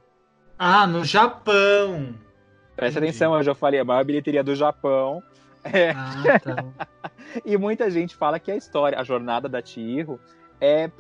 [0.58, 2.14] Ah, no Japão!
[2.76, 3.10] Presta Entendi.
[3.10, 5.22] atenção, eu já falei, a maior bilheteria do Japão.
[5.62, 5.90] É.
[5.90, 6.64] Ah, tá.
[7.44, 10.20] e muita gente fala que a história, a jornada da Chihiro,
[10.60, 10.90] é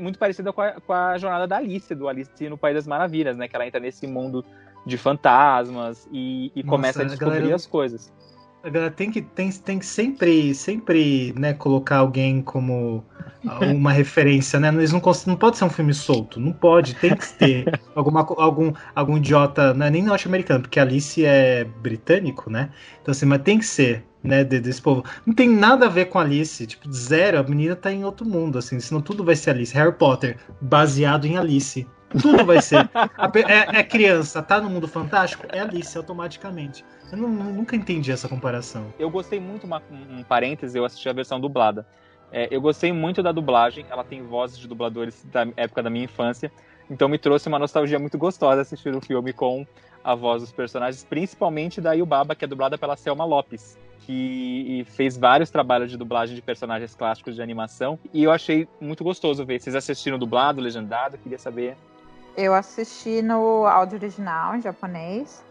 [0.00, 3.36] muito parecida com a, com a, jornada da Alice, do Alice no País das Maravilhas,
[3.36, 3.48] né?
[3.48, 4.44] Que ela entra nesse mundo
[4.84, 7.56] de fantasmas e, e Nossa, começa a descobrir a galera...
[7.56, 8.12] as coisas.
[8.64, 13.04] A galera tem que, tem, tem que sempre, sempre né, colocar alguém como
[13.74, 14.68] uma referência, né?
[14.68, 18.72] Eles não, não pode ser um filme solto, não pode, tem que ter alguma, algum,
[18.94, 22.70] algum idiota, não é nem norte-americano, porque Alice é britânico, né?
[23.00, 25.04] Então assim, mas tem que ser, né, desse povo.
[25.26, 28.58] Não tem nada a ver com Alice, tipo, zero, a menina tá em outro mundo,
[28.58, 29.74] assim, senão tudo vai ser Alice.
[29.74, 31.84] Harry Potter, baseado em Alice.
[32.20, 32.88] Tudo vai ser.
[33.48, 35.46] É, é, criança, tá no mundo fantástico?
[35.50, 36.84] É Alice automaticamente.
[37.12, 38.92] Eu não, nunca entendi essa comparação.
[38.98, 41.86] Eu gostei muito, uma, um parêntese, eu assisti a versão dublada.
[42.32, 46.06] É, eu gostei muito da dublagem, ela tem vozes de dubladores da época da minha
[46.06, 46.50] infância,
[46.90, 49.66] então me trouxe uma nostalgia muito gostosa assistir o filme com
[50.02, 55.16] a voz dos personagens, principalmente da Yubaba, que é dublada pela Selma Lopes que fez
[55.16, 57.98] vários trabalhos de dublagem de personagens clássicos de animação.
[58.12, 59.60] E eu achei muito gostoso ver.
[59.60, 61.16] Vocês assistiram dublado, legendado?
[61.18, 61.76] Queria saber.
[62.36, 65.44] Eu assisti no áudio original, em japonês,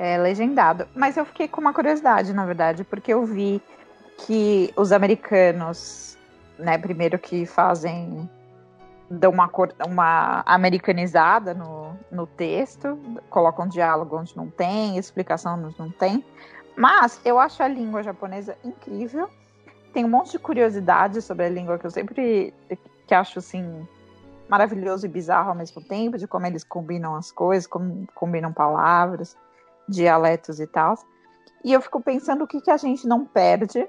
[0.00, 0.88] é, legendado.
[0.94, 3.60] Mas eu fiquei com uma curiosidade, na verdade, porque eu vi
[4.16, 6.16] que os americanos,
[6.58, 8.28] né, primeiro que fazem
[9.10, 9.50] dão uma,
[9.86, 12.98] uma americanizada no, no texto,
[13.28, 16.24] colocam diálogo onde não tem, explicação onde não tem.
[16.74, 19.28] Mas eu acho a língua japonesa incrível.
[19.92, 22.54] Tem um monte de curiosidade sobre a língua que eu sempre
[23.06, 23.86] que acho assim
[24.48, 29.36] maravilhoso e bizarro ao mesmo tempo, de como eles combinam as coisas, como combinam palavras,
[29.90, 30.94] dialetos e tal.
[31.64, 33.86] E eu fico pensando o que, que a gente não perde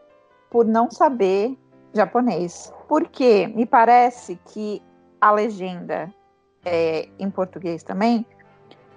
[0.49, 1.57] por não saber
[1.93, 2.73] japonês.
[2.87, 4.81] Porque me parece que
[5.19, 6.13] a legenda
[6.65, 8.25] é, em português também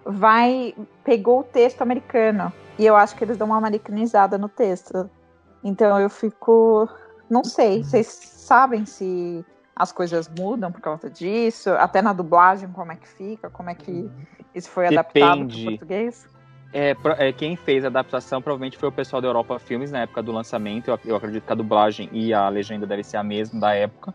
[0.05, 5.09] vai pegou o texto americano e eu acho que eles dão uma americanizada no texto.
[5.63, 6.89] Então eu fico.
[7.31, 7.85] Não sei, uhum.
[7.85, 9.45] vocês sabem se
[9.75, 11.71] as coisas mudam por causa disso?
[11.71, 13.49] Até na dublagem, como é que fica?
[13.49, 14.11] Como é que
[14.55, 16.27] isso foi adaptado para português?
[16.75, 20.21] É, é, quem fez a adaptação provavelmente foi o pessoal da Europa Filmes na época
[20.21, 20.89] do lançamento.
[20.89, 24.13] Eu, eu acredito que a dublagem e a legenda deve ser a mesma da época.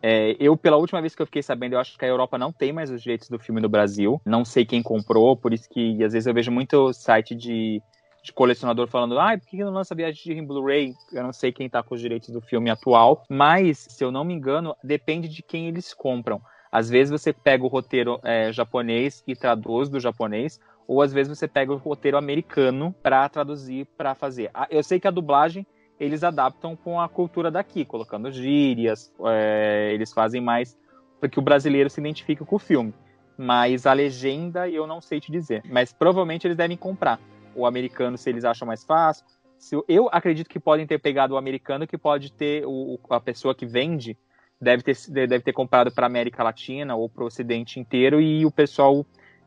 [0.00, 2.50] É, eu, pela última vez que eu fiquei sabendo, eu acho que a Europa não
[2.50, 4.22] tem mais os direitos do filme no Brasil.
[4.24, 7.82] Não sei quem comprou, por isso que às vezes eu vejo muito site de
[8.22, 10.92] de colecionador falando, ah, por que não lança Viagem em Blu-ray?
[11.12, 14.24] Eu não sei quem tá com os direitos do filme atual, mas, se eu não
[14.24, 16.40] me engano, depende de quem eles compram.
[16.70, 21.38] Às vezes você pega o roteiro é, japonês e traduz do japonês, ou às vezes
[21.38, 24.50] você pega o roteiro americano para traduzir, para fazer.
[24.54, 25.66] Ah, eu sei que a dublagem
[26.00, 30.78] eles adaptam com a cultura daqui, colocando gírias, é, eles fazem mais
[31.20, 32.94] porque o brasileiro se identifica com o filme.
[33.36, 35.62] Mas a legenda eu não sei te dizer.
[35.66, 37.20] Mas provavelmente eles devem comprar
[37.54, 39.26] o americano se eles acham mais fácil.
[39.58, 43.54] Se, eu acredito que podem ter pegado o americano, que pode ter o, a pessoa
[43.54, 44.16] que vende
[44.60, 48.50] deve ter, deve ter comprado para América Latina ou para o Ocidente inteiro e o
[48.50, 49.04] pessoal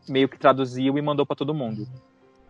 [0.08, 1.88] meio que traduziu e mandou para todo mundo.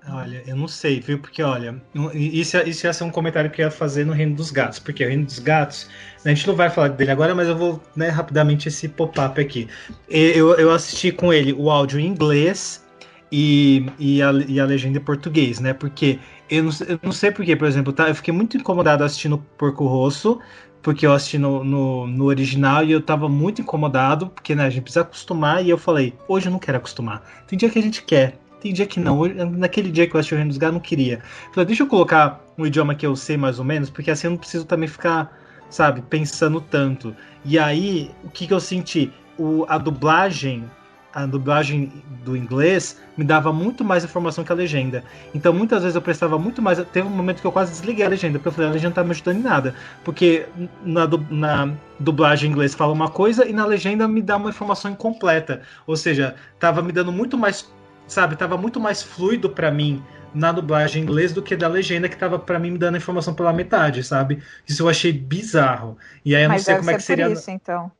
[0.09, 1.19] Olha, eu não sei, viu?
[1.19, 1.79] Porque, olha,
[2.13, 5.05] isso, isso ia ser um comentário que eu ia fazer no Reino dos Gatos, porque
[5.05, 5.87] o Reino dos Gatos,
[6.25, 9.67] a gente não vai falar dele agora, mas eu vou né, rapidamente esse pop-up aqui.
[10.09, 12.83] Eu, eu assisti com ele o áudio em inglês
[13.31, 15.71] e, e, a, e a legenda em português, né?
[15.71, 16.19] Porque
[16.51, 19.85] eu não, eu não sei porque, por exemplo, tá, eu fiquei muito incomodado assistindo Porco
[19.87, 20.39] Rosso,
[20.81, 24.69] porque eu assisti no, no, no, original e eu tava muito incomodado, porque né, a
[24.69, 27.23] gente precisa acostumar, e eu falei, hoje eu não quero acostumar.
[27.47, 29.25] Tem dia que a gente quer, tem dia que não.
[29.51, 31.21] Naquele dia que eu assisti o Reino dos Gatos, não queria.
[31.53, 34.31] Falei, deixa eu colocar um idioma que eu sei mais ou menos, porque assim eu
[34.31, 35.31] não preciso também ficar,
[35.69, 37.15] sabe, pensando tanto.
[37.45, 39.11] E aí, o que, que eu senti?
[39.37, 40.69] O, a dublagem
[41.13, 41.91] a dublagem
[42.23, 45.03] do inglês me dava muito mais informação que a legenda.
[45.33, 46.77] Então muitas vezes eu prestava muito mais.
[46.91, 48.95] Teve um momento que eu quase desliguei a legenda, porque eu falei, a legenda não
[48.95, 49.75] tá me ajudando em nada.
[50.03, 50.47] Porque
[50.83, 54.91] na, na dublagem em inglês fala uma coisa e na legenda me dá uma informação
[54.91, 55.61] incompleta.
[55.85, 57.71] Ou seja, tava me dando muito mais.
[58.07, 60.03] Sabe, tava muito mais fluido para mim
[60.33, 63.33] na dublagem em inglês do que da legenda que tava para mim me dando informação
[63.33, 64.41] pela metade, sabe?
[64.67, 65.97] Isso eu achei bizarro.
[66.25, 67.29] E aí eu Mas não sei como é que seria.
[67.29, 67.91] Isso, então.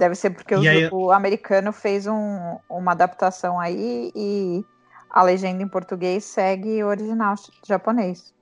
[0.00, 0.88] Deve ser porque o, aí...
[0.90, 4.64] o, americano fez um, uma adaptação aí e
[5.10, 7.34] a legenda em português segue o original
[7.68, 8.32] japonês.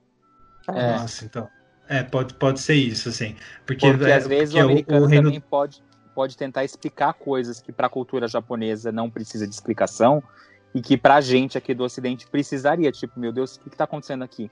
[0.69, 0.97] É.
[0.97, 1.49] Nossa, então.
[1.89, 3.35] É, pode, pode ser isso, assim.
[3.65, 5.25] Porque, porque é, às vezes o americano o, o reino...
[5.25, 5.83] também pode,
[6.15, 10.23] pode tentar explicar coisas que para a cultura japonesa não precisa de explicação
[10.73, 12.89] e que para a gente aqui do Ocidente precisaria.
[12.89, 14.49] Tipo, meu Deus, o que, está acontecendo aqui?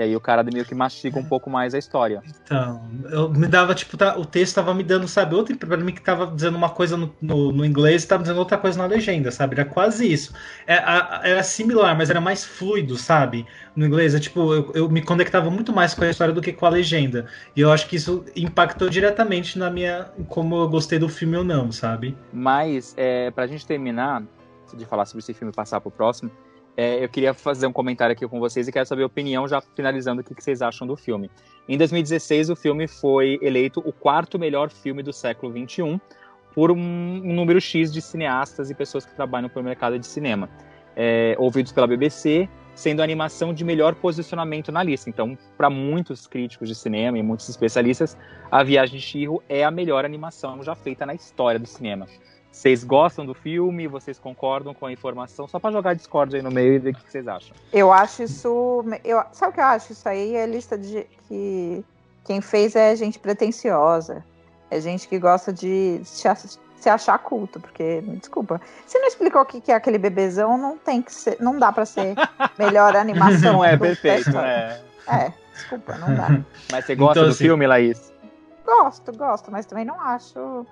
[0.00, 2.22] E aí o cara meio que mastiga um pouco mais a história.
[2.26, 5.92] Então, eu me dava, tipo, tá, o texto tava me dando, sabe, outro pra mim
[5.92, 8.86] que tava dizendo uma coisa no, no, no inglês e tava dizendo outra coisa na
[8.86, 9.56] legenda, sabe?
[9.56, 10.32] Era quase isso.
[10.66, 13.46] É, a, era similar, mas era mais fluido, sabe?
[13.76, 16.54] No inglês, é, tipo, eu, eu me conectava muito mais com a história do que
[16.54, 17.26] com a legenda.
[17.54, 20.06] E eu acho que isso impactou diretamente na minha.
[20.28, 22.16] como eu gostei do filme ou não, sabe?
[22.32, 24.22] Mas, é, pra gente terminar,
[24.74, 26.30] de falar sobre esse filme e passar pro próximo
[26.76, 29.60] é, eu queria fazer um comentário aqui com vocês e quero saber a opinião, já
[29.60, 31.30] finalizando o que vocês acham do filme.
[31.68, 36.00] Em 2016, o filme foi eleito o quarto melhor filme do século XXI
[36.54, 40.48] por um, um número X de cineastas e pessoas que trabalham pelo mercado de cinema.
[40.96, 45.08] É, ouvidos pela BBC, sendo a animação de melhor posicionamento na lista.
[45.08, 48.16] Então, para muitos críticos de cinema e muitos especialistas,
[48.50, 52.06] A Viagem de Chihiro é a melhor animação já feita na história do cinema.
[52.50, 53.86] Vocês gostam do filme?
[53.86, 55.46] Vocês concordam com a informação?
[55.46, 57.56] Só para jogar Discord aí no meio e ver o que vocês acham.
[57.72, 58.84] Eu acho isso.
[59.04, 59.92] Eu, sabe o que eu acho?
[59.92, 61.06] Isso aí é lista de.
[61.28, 61.84] que
[62.24, 64.24] quem fez é gente pretensiosa.
[64.70, 66.28] É gente que gosta de se,
[66.76, 68.60] se achar culto, porque, me desculpa.
[68.86, 71.36] Se não explicou o que é aquele bebezão, não tem que ser.
[71.40, 72.14] Não dá para ser
[72.58, 73.52] melhor animação.
[73.60, 74.80] Não é perfeito, né?
[75.08, 76.40] É, desculpa, não dá.
[76.70, 78.12] Mas você gosta então, do assim, filme, Laís?
[78.64, 80.64] Gosto, gosto, mas também não acho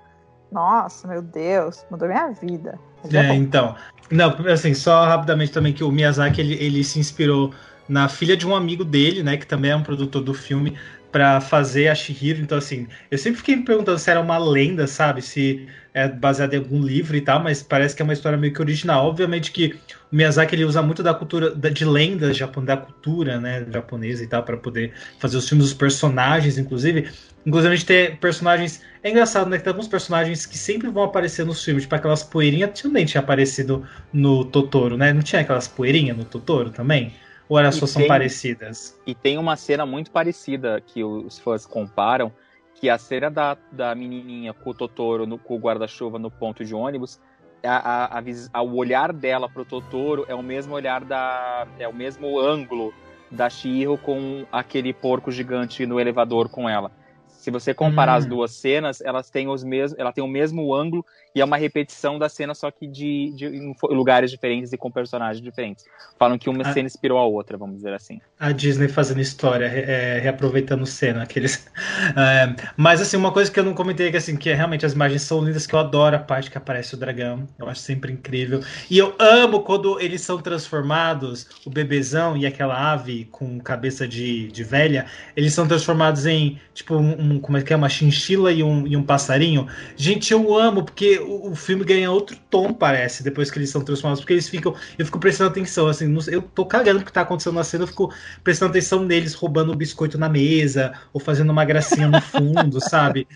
[0.51, 2.79] nossa, meu Deus, mudou minha vida.
[3.11, 3.75] É, é então.
[4.11, 7.53] Não, assim, só rapidamente também que o Miyazaki ele, ele se inspirou
[7.87, 10.77] na filha de um amigo dele, né, que também é um produtor do filme,
[11.11, 12.41] para fazer a Shihiro.
[12.41, 15.21] Então, assim, eu sempre fiquei me perguntando se era uma lenda, sabe?
[15.21, 18.53] Se é baseado em algum livro e tal, mas parece que é uma história meio
[18.53, 19.05] que original.
[19.07, 19.75] Obviamente que
[20.11, 24.43] o Miyazaki ele usa muito da cultura de lendas da cultura, né, japonesa e tal
[24.43, 27.09] para poder fazer os filmes dos personagens, inclusive.
[27.45, 31.03] Inclusive a gente tem personagens, é engraçado, né, que tem alguns personagens que sempre vão
[31.03, 33.83] aparecer nos filmes, tipo aquelas poeirinhas, também tinha aparecido
[34.13, 35.13] no Totoro, né?
[35.13, 37.13] Não tinha aquelas poeirinhas no Totoro também?
[37.49, 38.97] Ou elas só são parecidas?
[39.07, 42.31] E tem uma cena muito parecida que os fãs comparam,
[42.75, 46.63] que a cena da, da menininha com o Totoro, no, com o guarda-chuva no ponto
[46.63, 47.19] de ônibus,
[47.63, 48.23] a, a,
[48.53, 51.67] a, o olhar dela pro Totoro é o mesmo olhar da.
[51.79, 52.93] é o mesmo ângulo
[53.31, 56.91] da Shiro com aquele porco gigante no elevador com ela.
[57.27, 58.17] Se você comparar hum.
[58.17, 61.57] as duas cenas, elas têm os mesmos, ela tem o mesmo ângulo e é uma
[61.57, 65.85] repetição da cena, só que de, de em lugares diferentes e com personagens diferentes.
[66.17, 68.19] Falam que uma a, cena inspirou a outra, vamos dizer assim.
[68.39, 71.67] A Disney fazendo história, é, reaproveitando cena, aqueles.
[72.15, 74.93] É, mas assim, uma coisa que eu não comentei que assim, que é, realmente as
[74.93, 77.47] imagens são lindas, que eu adoro a parte que aparece o dragão.
[77.57, 78.61] Eu acho sempre incrível.
[78.89, 84.47] E eu amo quando eles são transformados, o bebezão e aquela ave com cabeça de,
[84.47, 85.05] de velha,
[85.35, 88.87] eles são transformados em tipo um um, como é que é, uma chinchila e um,
[88.87, 89.67] e um passarinho.
[89.95, 93.81] Gente, eu amo, porque o, o, filme ganha outro tom, parece, depois que eles são
[93.81, 94.75] transformados, porque eles ficam.
[94.97, 97.87] Eu fico prestando atenção, assim, eu tô cagando o que tá acontecendo na cena, eu
[97.87, 98.13] fico
[98.43, 103.27] prestando atenção neles roubando o biscoito na mesa, ou fazendo uma gracinha no fundo, sabe?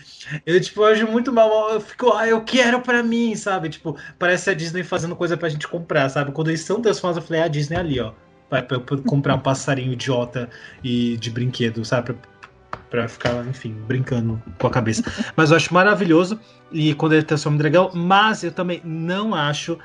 [0.44, 3.68] Eu, tipo, eu acho muito mal, eu fico, ah, eu quero pra mim, sabe?
[3.68, 6.32] Tipo, parece a Disney fazendo coisa pra gente comprar, sabe?
[6.32, 8.12] Quando eles são transformados, eu falei, ah, a Disney ali, ó.
[8.50, 10.48] Vai pra, pra comprar um passarinho idiota
[10.82, 12.12] e de brinquedo, sabe?
[12.12, 12.16] Pra,
[12.90, 15.02] para ficar, enfim, brincando com a cabeça.
[15.36, 16.38] Mas eu acho maravilhoso
[16.72, 19.78] e quando ele transforma em dragão, mas eu também não acho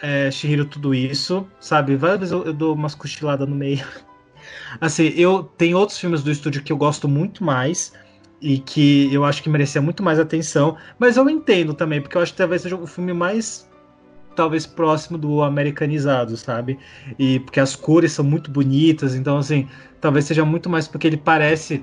[0.00, 1.96] é, Shihiro tudo isso, sabe?
[1.96, 3.84] Várias vezes eu, eu dou umas cochiladas no meio.
[4.80, 7.92] Assim, eu tenho outros filmes do estúdio que eu gosto muito mais
[8.40, 12.20] e que eu acho que merecia muito mais atenção, mas eu entendo também, porque eu
[12.20, 13.68] acho que talvez seja o filme mais
[14.36, 16.78] talvez próximo do americanizado, sabe?
[17.18, 19.66] E porque as cores são muito bonitas, então assim,
[20.00, 21.82] talvez seja muito mais porque ele parece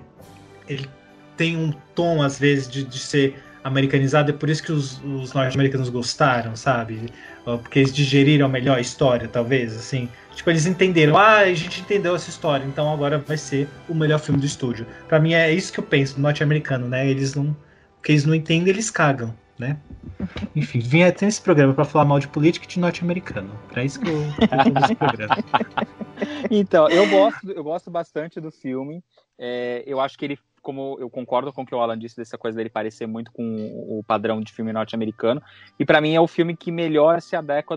[0.68, 0.90] ele
[1.36, 5.34] tem um tom, às vezes, de, de ser americanizado, é por isso que os, os
[5.34, 7.10] norte-americanos gostaram, sabe?
[7.44, 10.10] Porque eles digeriram melhor a história, talvez, assim.
[10.36, 14.20] Tipo, eles entenderam, ah, a gente entendeu essa história, então agora vai ser o melhor
[14.20, 14.86] filme do estúdio.
[15.08, 17.08] Para mim é isso que eu penso do norte-americano, né?
[17.08, 17.56] Eles não.
[17.96, 19.78] Porque eles não entendem, eles cagam, né?
[20.54, 23.58] Enfim, vim até esse programa para falar mal de política e de norte-americano.
[23.70, 25.38] Pra isso que eu, eu esse programa.
[26.50, 29.04] Então, eu gosto, eu gosto bastante do filme.
[29.38, 32.38] É, eu acho que ele como eu concordo com o que o Alan disse dessa
[32.38, 35.42] coisa dele parecer muito com o padrão de filme norte-americano.
[35.78, 37.76] E para mim é o filme que melhor se adequa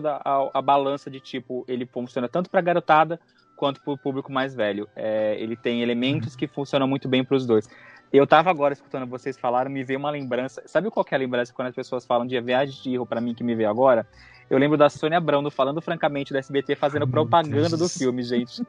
[0.53, 3.19] à, balança de tipo, ele funciona tanto para garotada
[3.55, 4.87] quanto para o público mais velho.
[4.95, 7.69] É, ele tem elementos que funcionam muito bem para os dois.
[8.11, 10.63] Eu tava agora escutando vocês falaram, me veio uma lembrança.
[10.65, 13.33] Sabe qual é a lembrança quando as pessoas falam de viagem de erro para mim
[13.33, 14.07] que me veio agora?
[14.49, 18.63] Eu lembro da Sônia Abrão falando francamente do SBT fazendo Ai, propaganda do filme, gente.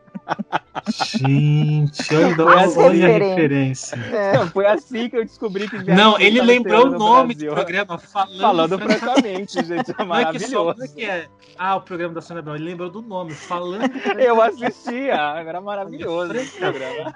[1.19, 3.97] Gente, olha, olha a referência.
[3.97, 4.47] É.
[4.47, 8.79] foi assim que eu descobri que Não, ele lembrou o nome do programa falando, falando
[8.79, 9.95] francamente, gente.
[9.97, 10.79] É maravilhoso.
[10.79, 11.29] Não é que, é?
[11.57, 13.91] Ah, o programa da Sônia Abrão, ele lembrou do nome, falando.
[14.19, 17.15] eu assistia, era maravilhoso esse programa.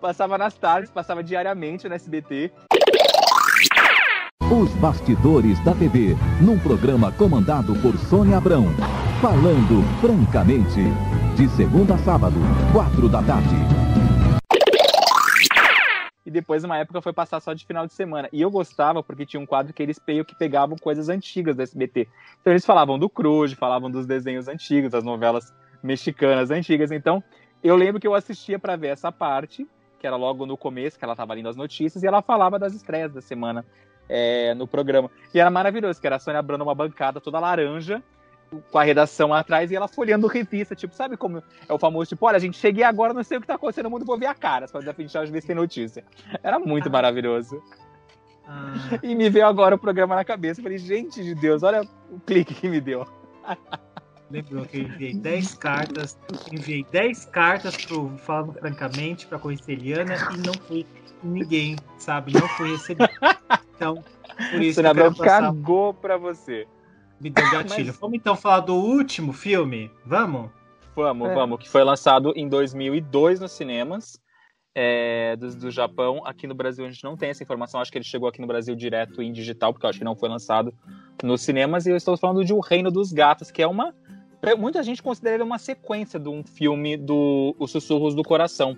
[0.00, 2.52] passava nas tardes, passava diariamente no SBT.
[4.52, 8.64] Os Bastidores da TV, num programa comandado por Sônia Abrão.
[9.22, 10.80] Falando francamente.
[11.36, 12.34] De segunda a sábado,
[12.72, 13.54] quatro da tarde.
[16.26, 18.28] E depois, uma época, foi passar só de final de semana.
[18.32, 22.08] E eu gostava porque tinha um quadro que eles que pegavam coisas antigas do SBT.
[22.40, 26.90] Então eles falavam do Cruz, falavam dos desenhos antigos, das novelas mexicanas antigas.
[26.90, 27.22] Então,
[27.62, 29.64] eu lembro que eu assistia para ver essa parte,
[30.00, 32.74] que era logo no começo, que ela estava lendo as notícias, e ela falava das
[32.74, 33.64] estreias da semana
[34.10, 35.08] é, no programa.
[35.32, 38.02] E era maravilhoso, que era a Sônia Abrão numa bancada toda laranja,
[38.70, 42.26] com a redação atrás e ela folhando revista, tipo, sabe como é o famoso, tipo,
[42.26, 44.26] olha, a gente cheguei agora, não sei o que tá acontecendo no mundo, vou ver
[44.26, 46.04] a cara, pra a gente ver se tem notícia.
[46.42, 46.92] Era muito ah.
[46.92, 47.62] maravilhoso.
[48.46, 48.74] Ah.
[49.00, 50.60] E me veio agora o programa na cabeça.
[50.60, 53.06] falei, gente de Deus, olha o clique que me deu.
[54.30, 56.18] Lembrou que eu enviei 10 cartas,
[56.52, 60.86] enviei 10 cartas pro Falando Francamente para conhecer Eliana e não fui
[61.22, 62.32] ninguém, sabe?
[62.32, 63.10] Não fui recebido.
[63.74, 64.04] Então,
[64.50, 65.42] por isso o que eu passar...
[65.42, 66.66] cagou pra você.
[67.20, 67.86] Me deu gatilho.
[67.86, 67.98] Mas...
[67.98, 69.90] Vamos então falar do último filme?
[70.04, 70.50] Vamos?
[70.94, 71.34] Vamos, é.
[71.34, 71.58] vamos.
[71.60, 74.20] Que foi lançado em 2002 nos cinemas.
[74.74, 76.22] É, do, do Japão.
[76.24, 77.80] Aqui no Brasil a gente não tem essa informação.
[77.80, 80.14] Acho que ele chegou aqui no Brasil direto em digital, porque eu acho que não
[80.14, 80.72] foi lançado
[81.22, 81.86] nos cinemas.
[81.86, 83.94] E eu estou falando de O Reino dos Gatos, que é uma
[84.56, 88.76] muita gente considera ele uma sequência de um filme do Os Sussurros do Coração.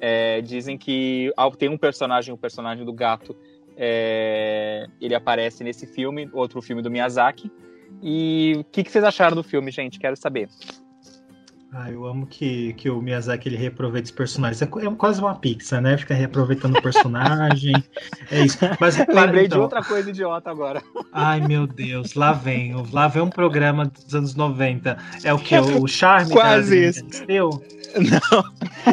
[0.00, 3.36] É, dizem que tem um personagem, o personagem do gato,
[3.78, 7.50] é, ele aparece nesse filme, outro filme do Miyazaki.
[8.02, 9.98] E o que, que vocês acharam do filme, gente?
[9.98, 10.48] Quero saber.
[11.70, 14.62] Ah, eu amo que, que o Miyazaki ele reaproveita os personagens.
[14.62, 15.98] É, é quase uma pizza, né?
[15.98, 17.74] Fica reaproveitando o personagem.
[18.32, 18.58] é isso.
[18.80, 19.58] Mas Lembrei então...
[19.58, 20.82] de outra coisa idiota agora.
[21.12, 22.72] Ai, meu Deus, lá vem.
[22.90, 24.96] Lá vem um programa dos anos 90.
[25.22, 25.58] É o que?
[25.58, 27.04] O Charme Quase isso.
[27.28, 27.50] Não.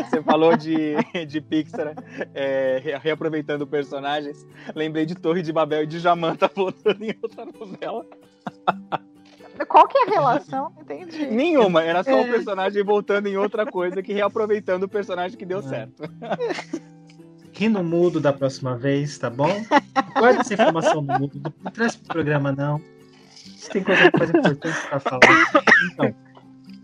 [0.09, 0.95] Você falou de,
[1.26, 1.95] de Pixar,
[2.34, 4.45] é, reaproveitando personagens.
[4.76, 8.05] Lembrei de Torre de Babel e de Jamanta voltando em outra novela.
[9.68, 10.72] Qual que é a relação?
[10.80, 11.28] Entendi.
[11.32, 12.32] Nenhuma, era só o um é.
[12.32, 15.64] personagem voltando em outra coisa que reaproveitando o personagem que deu é.
[15.64, 16.03] certo.
[17.53, 19.64] Rindo mudo da próxima vez, tá bom?
[20.18, 22.82] Guarda essa informação no mudo, não traz pro programa não.
[23.72, 25.20] Tem coisa mais importante pra falar.
[25.91, 26.14] Então,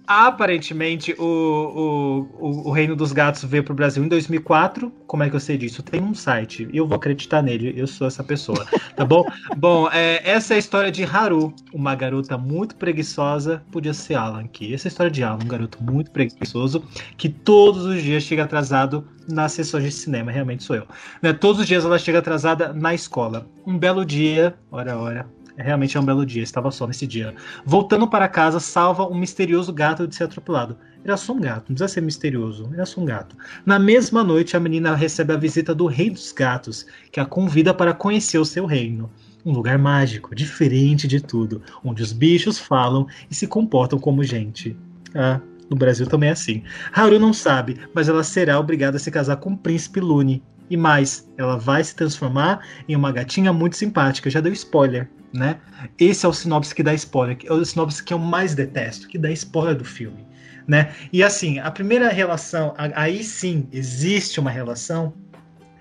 [0.08, 4.91] Aparentemente, o, o, o, Reino dos Gatos veio para o Brasil em 2004.
[5.08, 5.84] Como é que eu sei disso?
[5.84, 7.74] Tem um site e eu vou acreditar nele.
[7.76, 9.24] Eu sou essa pessoa, tá bom?
[9.58, 13.64] bom, é, essa é a história de Haru, uma garota muito preguiçosa.
[13.72, 14.74] Podia ser Alan aqui.
[14.74, 16.84] Essa é a história de Alan, um garoto muito preguiçoso
[17.18, 20.32] que todos os dias chega atrasado nas sessões de cinema.
[20.32, 20.88] Realmente sou eu.
[21.22, 21.32] Né?
[21.34, 23.47] Todos os dias ela chega atrasada na escola.
[23.66, 25.28] Um belo dia, ora, ora,
[25.58, 27.34] Realmente é um belo dia, estava só nesse dia.
[27.66, 30.78] Voltando para casa, salva um misterioso gato de ser atropelado.
[31.04, 33.36] Era só um gato, não precisa ser misterioso, era só um gato.
[33.66, 37.74] Na mesma noite, a menina recebe a visita do Rei dos Gatos, que a convida
[37.74, 39.10] para conhecer o seu reino.
[39.43, 44.78] Um lugar mágico, diferente de tudo, onde os bichos falam e se comportam como gente.
[45.16, 45.41] Ah,
[45.72, 46.64] no Brasil também é assim.
[46.93, 50.43] Haru não sabe, mas ela será obrigada a se casar com o príncipe Lune.
[50.72, 54.30] E mais, ela vai se transformar em uma gatinha muito simpática.
[54.30, 55.57] Já deu spoiler né?
[55.97, 59.17] Esse é o sinopse que dá spoiler, é o sinopse que eu mais detesto, que
[59.17, 60.26] dá spoiler do filme,
[60.67, 60.91] né?
[61.11, 65.13] E assim, a primeira relação, aí sim existe uma relação,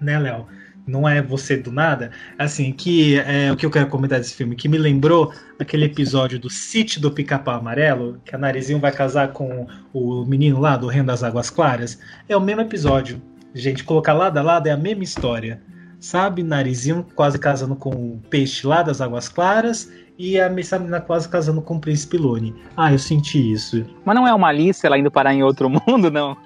[0.01, 0.47] né, Léo?
[0.87, 4.57] Não é você do nada, assim, que é o que eu quero comentar desse filme,
[4.57, 9.29] que me lembrou aquele episódio do Sítio do Pica-Pau Amarelo, que a Narizinho vai casar
[9.29, 11.99] com o menino lá do Reino das Águas Claras.
[12.29, 13.23] É o mesmo episódio.
[13.55, 15.61] Gente, colocar lado a lado é a mesma história
[16.01, 16.43] sabe?
[16.43, 21.63] Narizinho quase casando com o peixe lá das Águas Claras e a menina quase casando
[21.63, 22.55] com o Príncipe Lune.
[22.77, 23.85] Ah, eu senti isso.
[24.05, 26.37] Mas não é uma Alice ela indo parar em outro mundo, não?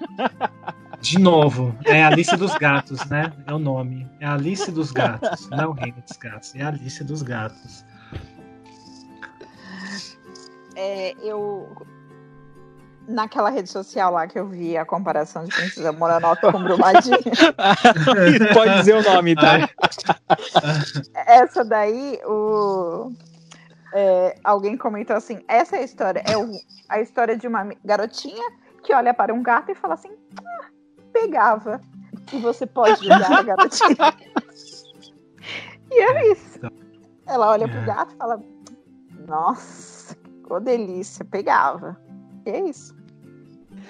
[1.01, 3.31] De novo, é a Alice dos Gatos, né?
[3.45, 4.07] É o nome.
[4.19, 7.21] É a Alice dos Gatos, não é o Reino dos Gatos, é a Alice dos
[7.21, 7.85] Gatos.
[10.75, 11.69] É, eu
[13.07, 17.17] naquela rede social lá que eu vi a comparação de Princesa Mononoke com Brumadinho.
[18.53, 19.69] Pode dizer o nome, tá?
[21.27, 23.11] Essa daí, o...
[23.93, 26.23] É, alguém comentou assim: essa é a história.
[26.27, 26.51] É o,
[26.89, 28.43] a história de uma garotinha
[28.83, 30.65] que olha para um gato e fala assim: ah,
[31.13, 31.79] pegava.
[32.33, 33.95] E você pode julgar a garotinha.
[35.91, 36.59] e é isso.
[37.25, 38.43] Ela olha pro gato e fala:
[39.25, 41.97] Nossa, que delícia, pegava.
[42.45, 42.94] E é isso.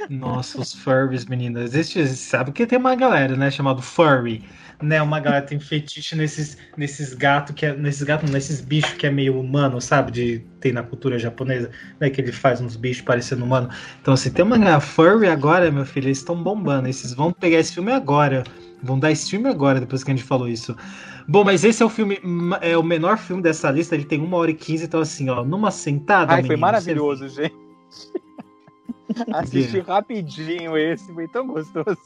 [0.09, 1.73] Nossa, os furries, meninas.
[1.73, 4.43] Existe, sabe que tem uma galera, né, chamado furry,
[4.81, 5.01] né?
[5.01, 9.11] Uma galera tem fetiche nesses nesses gatos que é, nesses gatos, nesses bichos que é
[9.11, 10.11] meio humano, sabe?
[10.11, 11.69] De tem na cultura japonesa,
[11.99, 13.69] né, que ele faz uns bichos parecendo humano.
[14.01, 16.87] Então, assim, tem uma galera furry agora, meu filho, eles estão bombando.
[16.87, 18.43] Esses vão pegar esse filme agora.
[18.83, 20.75] Vão dar esse filme agora, depois que a gente falou isso.
[21.27, 22.19] Bom, mas esse é o filme,
[22.61, 25.43] é o menor filme dessa lista, ele tem uma hora e quinze, então assim, ó,
[25.43, 26.33] numa sentada.
[26.33, 27.43] Ai, foi maravilhoso, você...
[27.43, 27.55] gente.
[29.33, 31.97] Assisti rapidinho esse, foi tão gostoso.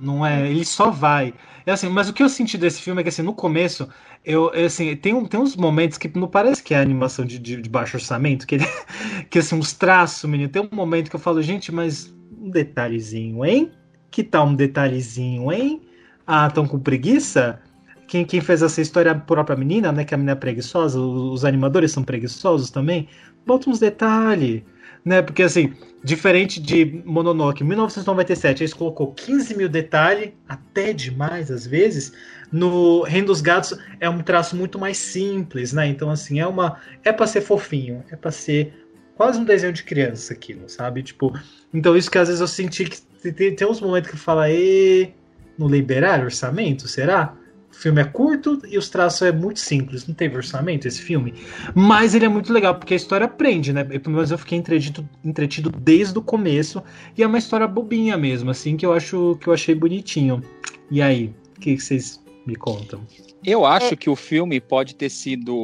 [0.00, 1.34] Não é, ele só vai.
[1.66, 3.88] É assim, mas o que eu senti desse filme é que assim, no começo,
[4.24, 7.38] eu, eu assim, tem, um, tem uns momentos que não parece que é animação de,
[7.38, 8.64] de, de baixo orçamento, que, ele,
[9.28, 10.48] que assim, uns traços, menino.
[10.48, 13.72] Tem um momento que eu falo, gente, mas um detalhezinho, hein?
[14.10, 15.82] Que tal um detalhezinho, hein?
[16.26, 17.60] Ah, estão com preguiça?
[18.06, 20.04] Quem, quem fez essa história é a própria menina, né?
[20.04, 23.08] Que a menina é preguiçosa, os animadores são preguiçosos também.
[23.44, 24.62] Bota uns detalhes
[25.04, 25.22] né?
[25.22, 32.12] Porque assim, diferente de Mononoke, 1997, eles colocou 15 mil detalhes, até demais às vezes.
[32.50, 35.86] No Reino dos Gatos é um traço muito mais simples, né?
[35.86, 36.78] Então, assim, é uma.
[37.04, 38.72] É para ser fofinho, é para ser
[39.14, 41.02] quase um desenho de criança aquilo, sabe?
[41.02, 41.38] Tipo,
[41.74, 43.00] então isso que às vezes eu senti que
[43.32, 45.12] tem, tem uns momentos que fala, e
[45.58, 47.36] não liberar orçamento, será?
[47.78, 50.04] Filme é curto e os traços é muito simples.
[50.04, 51.32] Não teve orçamento esse filme.
[51.76, 53.84] Mas ele é muito legal, porque a história prende, né?
[53.84, 56.82] Pelo menos eu fiquei entretido, entretido desde o começo.
[57.16, 60.42] E é uma história bobinha mesmo, assim, que eu acho que eu achei bonitinho.
[60.90, 63.00] E aí, o que, que vocês me contam?
[63.44, 63.96] Eu acho é.
[63.96, 65.54] que o filme pode ter sido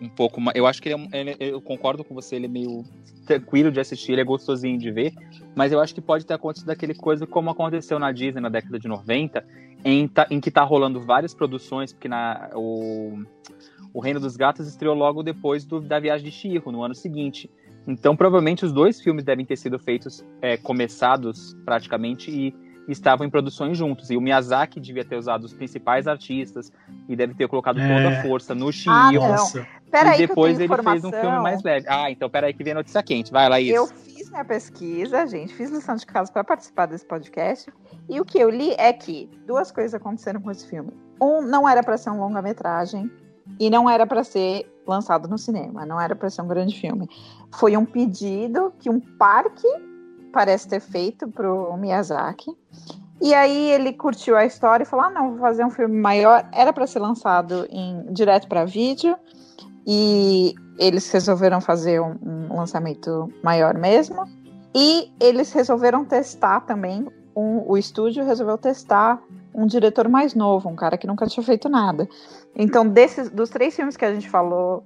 [0.00, 0.56] um pouco mais.
[0.56, 2.84] Eu acho que ele, é, ele eu concordo com você, ele é meio
[3.26, 5.12] tranquilo de assistir, ele é gostosinho de ver,
[5.54, 8.78] mas eu acho que pode ter acontecido aquele coisa como aconteceu na Disney na década
[8.78, 9.44] de 90,
[9.84, 13.22] em, em que tá rolando várias produções, porque na, o,
[13.94, 17.50] o Reino dos Gatos estreou logo depois do, da Viagem de Shihiro, no ano seguinte.
[17.86, 22.54] Então, provavelmente, os dois filmes devem ter sido feitos, é, começados praticamente, e
[22.88, 24.10] estavam em produções juntos.
[24.10, 26.72] E o Miyazaki devia ter usado os principais artistas
[27.08, 27.96] e deve ter colocado é.
[27.96, 28.92] toda a força no Shio.
[28.92, 29.10] Ah,
[30.14, 31.86] e depois ele fez um filme mais leve.
[31.88, 33.30] Ah, então peraí que vem a notícia quente.
[33.30, 33.74] Vai lá, isso.
[33.74, 37.72] Eu fiz minha pesquisa, gente, fiz lição de casa para participar desse podcast.
[38.08, 40.92] E o que eu li é que duas coisas aconteceram com esse filme.
[41.20, 43.10] Um, não era para ser um longa-metragem
[43.60, 47.08] e não era para ser lançado no cinema, não era para ser um grande filme.
[47.54, 49.68] Foi um pedido que um parque
[50.32, 52.50] parece ter feito pro Miyazaki.
[53.20, 56.48] E aí ele curtiu a história e falou: ah, não, vou fazer um filme maior.
[56.50, 59.16] Era para ser lançado em direto para vídeo.
[59.86, 64.24] E eles resolveram fazer um, um, lançamento maior mesmo.
[64.74, 67.06] E eles resolveram testar também.
[67.36, 69.22] Um, o estúdio resolveu testar
[69.54, 72.08] um diretor mais novo, um cara que nunca tinha feito nada.
[72.56, 74.84] Então, desses, dos três filmes que a gente falou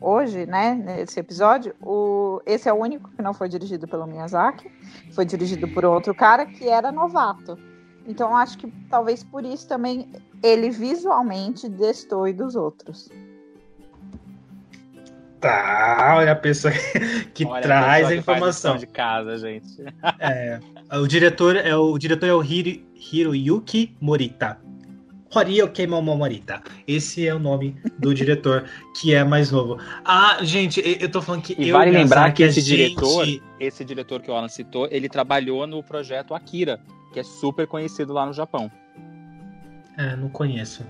[0.00, 4.70] hoje, né, nesse episódio, o, esse é o único que não foi dirigido pelo Miyazaki,
[5.12, 7.58] foi dirigido por outro cara que era novato.
[8.06, 10.08] Então acho que talvez por isso também
[10.42, 13.08] ele visualmente destoe dos outros.
[15.40, 16.72] Tá, olha a pessoa
[17.34, 19.84] que olha traz a, pessoa a informação de casa, gente.
[20.18, 20.60] É,
[20.92, 22.82] o diretor é o diretor é o Hiro,
[23.12, 24.58] Hiroyuki Morita.
[25.34, 26.62] Horioke Momomorita.
[26.86, 28.64] Esse é o nome do diretor,
[28.98, 29.78] que é mais novo.
[30.04, 31.54] Ah, gente, eu tô falando que.
[31.58, 32.94] E vale lembrar que esse gente...
[32.94, 33.26] diretor,
[33.58, 36.80] esse diretor que o Alan citou, ele trabalhou no projeto Akira,
[37.12, 38.70] que é super conhecido lá no Japão.
[39.98, 40.84] É, não conheço.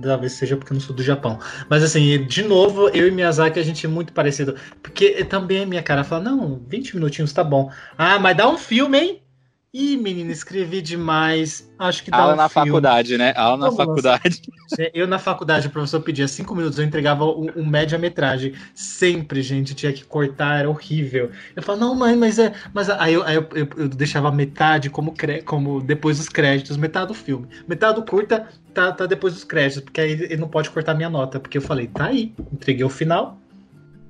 [0.00, 1.40] Talvez seja porque eu não sou do Japão.
[1.68, 4.54] Mas assim, de novo, eu e Miyazaki, a gente é muito parecido.
[4.80, 7.70] Porque também a minha cara fala, não, 20 minutinhos tá bom.
[7.98, 9.21] Ah, mas dá um filme, hein?
[9.74, 11.72] Ih, menina, escrevi demais.
[11.78, 12.68] Acho que dá Aula um na filme.
[12.68, 13.32] faculdade, né?
[13.34, 13.76] Aula na Nossa.
[13.78, 14.42] faculdade.
[14.92, 18.54] Eu na faculdade, o professor pedia cinco minutos, eu entregava um, um média-metragem.
[18.74, 21.30] Sempre, gente, tinha que cortar, era horrível.
[21.56, 22.52] Eu falava, não, mãe, mas é.
[22.74, 25.14] Mas aí eu, aí eu, eu, eu deixava metade como,
[25.46, 27.48] como depois dos créditos, metade do filme.
[27.66, 31.10] Metade do curta tá, tá depois dos créditos, porque aí ele não pode cortar minha
[31.10, 31.40] nota.
[31.40, 33.38] Porque eu falei, tá aí, entreguei o final.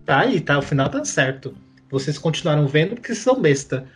[0.04, 1.54] Tá aí, tá, o final tá certo.
[1.88, 3.86] Vocês continuaram vendo porque são besta.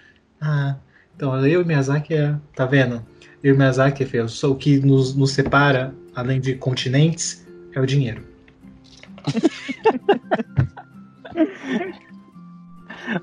[0.40, 0.76] Ah,
[1.16, 2.36] então, eu e Miyazaki é.
[2.54, 3.02] Tá vendo?
[3.42, 8.22] Eu e Miyazaki, Fê, o que nos, nos separa, além de continentes, é o dinheiro.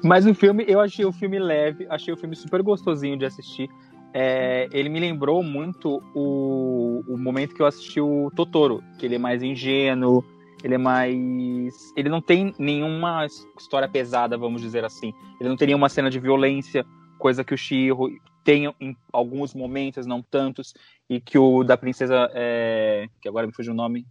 [0.04, 3.70] Mas o filme, eu achei o filme leve, achei o filme super gostosinho de assistir.
[4.14, 9.16] É, ele me lembrou muito o, o momento que eu assisti o Totoro, que ele
[9.16, 10.24] é mais ingênuo,
[10.64, 11.94] ele é mais.
[11.96, 13.26] Ele não tem nenhuma
[13.60, 15.14] história pesada, vamos dizer assim.
[15.40, 16.86] Ele não tem nenhuma cena de violência
[17.24, 18.10] coisa que o Shiro
[18.44, 20.74] tem em alguns momentos, não tantos,
[21.10, 24.06] e que o da princesa, é, que agora me fugiu o nome,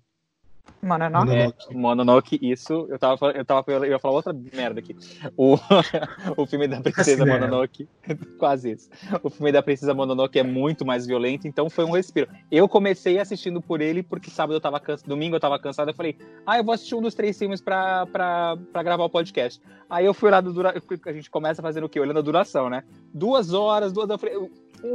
[0.82, 1.32] Mononoke.
[1.32, 2.86] É, Mononoke, isso.
[2.88, 4.96] Eu tava, eu tava eu ia falar outra merda aqui.
[5.36, 5.56] O,
[6.36, 7.88] o filme da Princesa Mononoke,
[8.36, 8.90] quase isso.
[9.22, 12.28] O filme da Princesa Mononoke é muito mais violento, então foi um respiro.
[12.50, 15.94] Eu comecei assistindo por ele porque sábado eu tava cansado, domingo eu tava cansado, eu
[15.94, 19.62] falei, ah, eu vou assistir um dos três filmes pra, pra, pra gravar o podcast.
[19.88, 20.74] Aí eu fui lá do dura...
[21.06, 22.00] a gente começa fazendo o quê?
[22.00, 22.82] Olhando a duração, né?
[23.14, 24.34] Duas horas, duas, eu falei,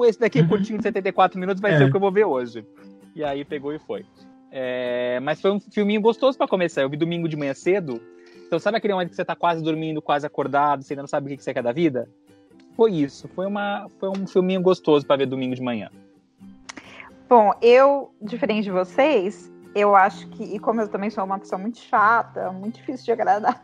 [0.06, 1.78] esse daqui é curtinho de 74 minutos vai é.
[1.78, 2.66] ser o que eu vou ver hoje.
[3.16, 4.06] E aí pegou e foi.
[4.52, 6.82] É, mas foi um filminho gostoso para começar.
[6.82, 8.02] Eu vi domingo de manhã cedo.
[8.46, 11.34] Então, sabe aquele momento que você tá quase dormindo, quase acordado, você ainda não sabe
[11.34, 12.10] o que você quer da vida?
[12.76, 13.28] Foi isso.
[13.30, 15.90] Foi, uma, foi um filminho gostoso para ver domingo de manhã.
[17.28, 21.60] Bom, eu, diferente de vocês, eu acho que, e como eu também sou uma pessoa
[21.60, 23.62] muito chata, muito difícil de agradar,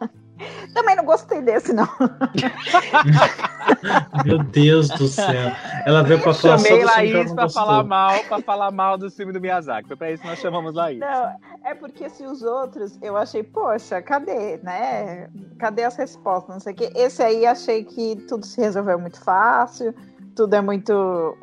[0.73, 1.87] Também não gostei desse, não.
[4.25, 5.51] Meu Deus do céu.
[5.85, 9.41] Ela veio pra falar Chamei Laís pra falar mal, pra falar mal do filme do
[9.41, 9.87] Miyazaki.
[9.87, 10.99] Foi pra isso que nós chamamos Laís.
[10.99, 15.29] Não, é porque se os outros, eu achei, poxa, cadê, né?
[15.59, 16.55] Cadê as respostas?
[16.55, 16.91] Não sei o quê.
[16.95, 19.93] Esse aí achei que tudo se resolveu muito fácil,
[20.35, 21.37] tudo é muito.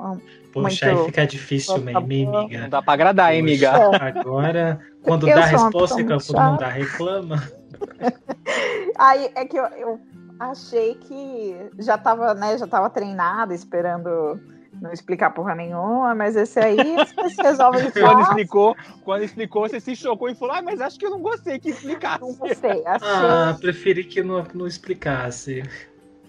[0.53, 1.01] Poxa, muito...
[1.01, 2.47] aí fica difícil, minha amiga.
[2.49, 3.73] Não dá pra agradar, hein, amiga?
[4.01, 7.60] Agora, quando eu dá a resposta, quando não dá, reclama.
[8.99, 10.01] Aí é que eu, eu,
[10.39, 14.41] achei que já tava, né, já tava treinada, esperando
[14.81, 16.79] não explicar porra nenhuma, mas esse aí
[17.29, 21.05] se resolve quando explicou, quando explicou, você se chocou e falou: Ah, mas acho que
[21.05, 22.21] eu não gostei que explicasse.
[22.21, 22.83] Não gostei.
[22.87, 23.09] Achei...
[23.09, 25.63] Ah, preferi que não, não explicasse.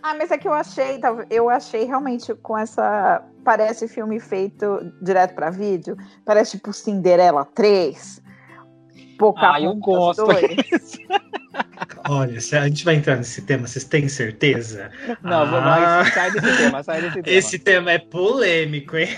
[0.04, 1.00] Ah, mas é que eu achei,
[1.30, 3.24] eu achei realmente com essa.
[3.44, 5.96] Parece filme feito direto para vídeo.
[6.26, 8.21] Parece tipo Cinderela 3.
[9.22, 10.24] Pouca ah, eu gosto.
[12.10, 14.90] Olha, a gente vai entrar nesse tema, vocês têm certeza?
[15.22, 17.38] Não, ah, mas sai desse tema, sai desse tema.
[17.38, 19.10] Esse tema é polêmico, hein?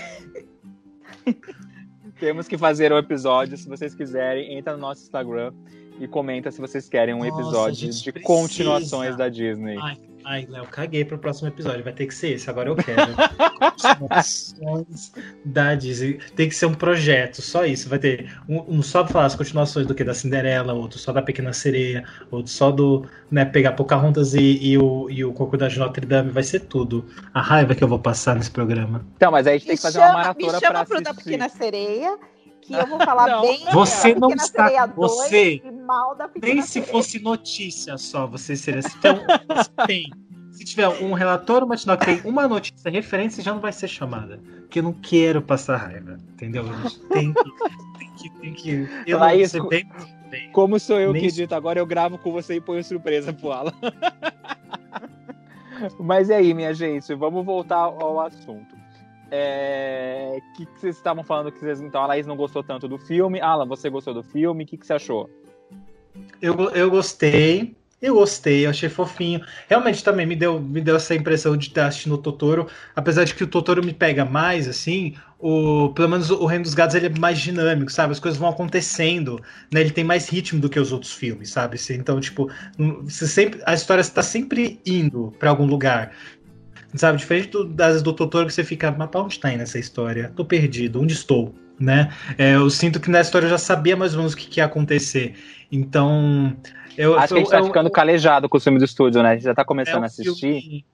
[2.20, 5.54] Temos que fazer um episódio, se vocês quiserem, entra no nosso Instagram
[5.98, 8.26] e comenta se vocês querem um Nossa, episódio de precisa.
[8.26, 9.78] continuações da Disney.
[9.80, 11.84] Ai, ai, Léo, caguei pro próximo episódio.
[11.84, 13.12] Vai ter que ser esse, agora eu quero.
[13.74, 15.12] continuações
[15.44, 16.18] da Disney.
[16.34, 17.88] Tem que ser um projeto, só isso.
[17.88, 21.12] Vai ter um, um só pra falar as continuações do que da Cinderela, outro só
[21.12, 23.06] da Pequena Sereia, outro só do.
[23.30, 26.30] né, pegar Pocahontas e, e o, e o Coco da Notre Dame.
[26.30, 27.04] Vai ser tudo.
[27.32, 29.04] A raiva que eu vou passar nesse programa.
[29.16, 30.94] Então, mas aí a gente tem que fazer chama, uma maratona me chama pra pro
[30.94, 31.04] assistir.
[31.04, 32.18] da Pequena Sereia
[32.66, 33.42] que eu vou falar Não.
[33.42, 36.92] bem Você não está- você 2 mal da Nem se Sereia.
[36.92, 38.82] fosse notícia só, você seria.
[38.82, 40.10] Se, tem, se tem.
[40.52, 44.40] Se tiver um relatório matinal que tem uma notícia referência, já não vai ser chamada.
[44.60, 46.16] Porque eu não quero passar raiva.
[46.32, 46.64] Entendeu?
[46.68, 47.42] A gente tem que.
[47.98, 48.30] Tem que.
[48.40, 49.90] Tem que eu Laís, não sei bem,
[50.30, 50.50] bem.
[50.52, 53.52] Como sou eu Nem que edito agora, eu gravo com você e ponho surpresa pro
[53.52, 53.72] Alan.
[55.98, 58.74] Mas e aí, minha gente, vamos voltar ao assunto.
[59.30, 60.40] É...
[60.56, 61.80] Que, que vocês estavam falando que vocês.
[61.80, 63.40] Então, a Laís não gostou tanto do filme.
[63.40, 64.64] Alan, você gostou do filme?
[64.64, 65.28] O que, que você achou?
[66.40, 67.74] Eu, eu gostei.
[68.04, 69.40] Eu gostei, eu achei fofinho.
[69.66, 72.68] Realmente também me deu, me deu essa impressão de estar assistindo o Totoro.
[72.94, 76.74] Apesar de que o Totoro me pega mais, assim, o, pelo menos o Reino dos
[76.74, 78.12] Gados ele é mais dinâmico, sabe?
[78.12, 79.40] As coisas vão acontecendo,
[79.72, 79.80] né?
[79.80, 81.78] Ele tem mais ritmo do que os outros filmes, sabe?
[81.90, 82.50] Então, tipo,
[83.08, 86.12] sempre, a história está sempre indo para algum lugar.
[86.94, 87.18] Sabe?
[87.18, 90.32] Diferente do, das do Totoro que você fica, mas pra onde tá indo essa história?
[90.36, 91.54] Tô perdido, onde estou?
[91.78, 92.12] Né?
[92.38, 94.60] É, eu sinto que na história eu já sabia mais ou menos o que, que
[94.60, 95.34] ia acontecer.
[95.70, 96.56] Então.
[96.96, 99.22] Eu, Acho que a gente eu- tá eu- ficando calejado com o filme do estúdio,
[99.24, 99.30] né?
[99.30, 100.60] A gente já tá começando é um a assistir.
[100.60, 100.84] filme-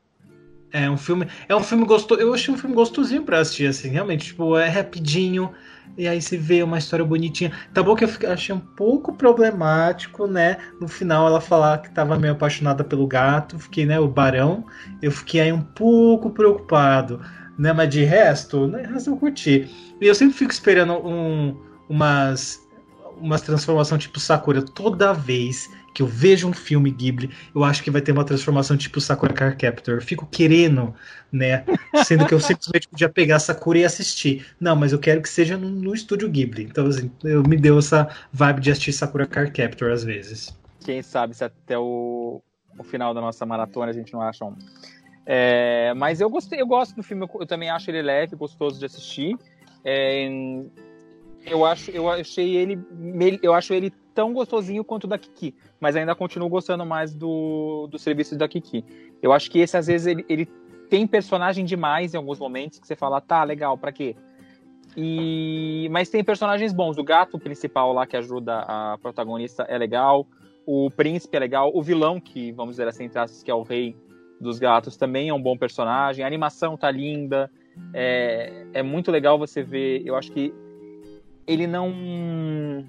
[0.72, 2.20] É um filme, é um filme gostoso.
[2.20, 5.52] Eu achei um filme gostosinho pra assistir, assim, realmente, tipo, é rapidinho.
[5.98, 7.52] E aí você vê uma história bonitinha.
[7.74, 10.58] Tá bom que eu achei um pouco problemático, né?
[10.80, 14.64] No final ela falar que tava meio apaixonada pelo gato, fiquei, né, o barão.
[15.02, 17.20] Eu fiquei aí um pouco preocupado,
[17.58, 17.72] né?
[17.72, 19.68] Mas de resto, né, resto eu curti.
[20.00, 21.56] E eu sempre fico esperando um,
[21.88, 22.60] umas
[23.20, 27.90] umas transformação tipo Sakura toda vez que eu vejo um filme Ghibli, eu acho que
[27.90, 29.96] vai ter uma transformação tipo Sakura Car Captor.
[29.96, 30.94] Eu fico querendo,
[31.32, 31.64] né?
[32.04, 34.46] Sendo que eu simplesmente podia pegar Sakura e assistir.
[34.60, 36.64] Não, mas eu quero que seja no, no estúdio Ghibli.
[36.64, 40.56] Então, assim, eu me deu essa vibe de assistir Sakura Car Captor às vezes.
[40.84, 42.40] Quem sabe se até o,
[42.78, 44.56] o final da nossa maratona a gente não acha um.
[45.26, 48.78] É, mas eu gostei, eu gosto do filme, eu, eu também acho ele leve, gostoso
[48.78, 49.36] de assistir.
[49.84, 50.28] É,
[51.46, 52.78] eu acho, eu achei ele,
[53.42, 57.88] eu acho ele tão gostosinho quanto o da Kiki, mas ainda continuo gostando mais do,
[57.90, 58.84] do serviço da Kiki.
[59.22, 60.46] Eu acho que esse às vezes ele, ele
[60.90, 64.14] tem personagem demais em alguns momentos que você fala, tá, legal, pra quê?
[64.94, 66.98] E mas tem personagens bons.
[66.98, 70.26] O gato principal lá que ajuda a protagonista é legal.
[70.66, 71.70] O príncipe é legal.
[71.72, 73.96] O vilão, que vamos dizer assim, aspas, que é o rei
[74.38, 76.22] dos gatos, também é um bom personagem.
[76.22, 77.50] A animação tá linda.
[77.94, 80.02] É, é muito legal você ver.
[80.04, 80.52] Eu acho que
[81.46, 82.84] ele não.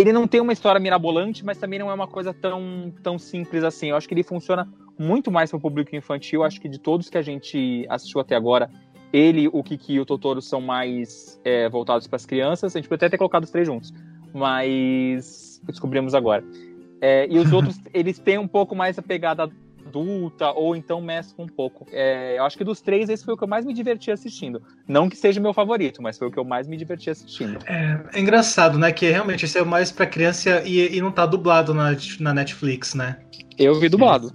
[0.00, 3.62] Ele não tem uma história mirabolante, mas também não é uma coisa tão, tão simples
[3.62, 3.90] assim.
[3.90, 4.66] Eu acho que ele funciona
[4.98, 6.40] muito mais para o público infantil.
[6.40, 8.70] Eu acho que de todos que a gente assistiu até agora,
[9.12, 12.74] ele, o Kiki e o Totoro são mais é, voltados para as crianças.
[12.74, 13.92] A gente poderia até ter colocado os três juntos,
[14.32, 16.42] mas descobrimos agora.
[17.00, 19.50] É, e os outros, eles têm um pouco mais a pegada
[19.90, 21.86] adulta, ou então mesclam um pouco.
[21.92, 24.62] É, eu acho que dos três, esse foi o que eu mais me diverti assistindo.
[24.86, 27.58] Não que seja meu favorito, mas foi o que eu mais me diverti assistindo.
[27.66, 28.92] É, é engraçado, né?
[28.92, 32.94] Que realmente esse é mais pra criança e, e não tá dublado na, na Netflix,
[32.94, 33.18] né?
[33.58, 34.30] Eu vi dublado.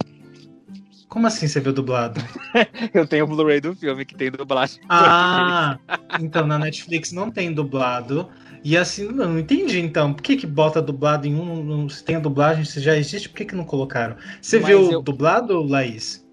[1.08, 2.20] Como assim você viu dublado?
[2.92, 4.80] Eu tenho o Blu-ray do filme que tem dublagem.
[4.88, 5.78] Ah,
[6.20, 8.28] então na Netflix não tem dublado.
[8.66, 10.12] E assim, não, não entendi então.
[10.12, 11.88] Por que, que bota dublado em um.
[11.88, 14.16] se tem a dublagem, se já existe, por que, que não colocaram?
[14.42, 15.00] Você Mas viu eu...
[15.00, 16.28] dublado, Laís?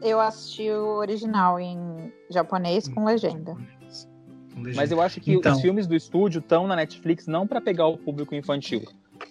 [0.00, 3.56] Eu assisti o original em japonês com legenda.
[4.76, 5.52] Mas eu acho que então...
[5.52, 8.84] os filmes do estúdio estão na Netflix não para pegar o público infantil.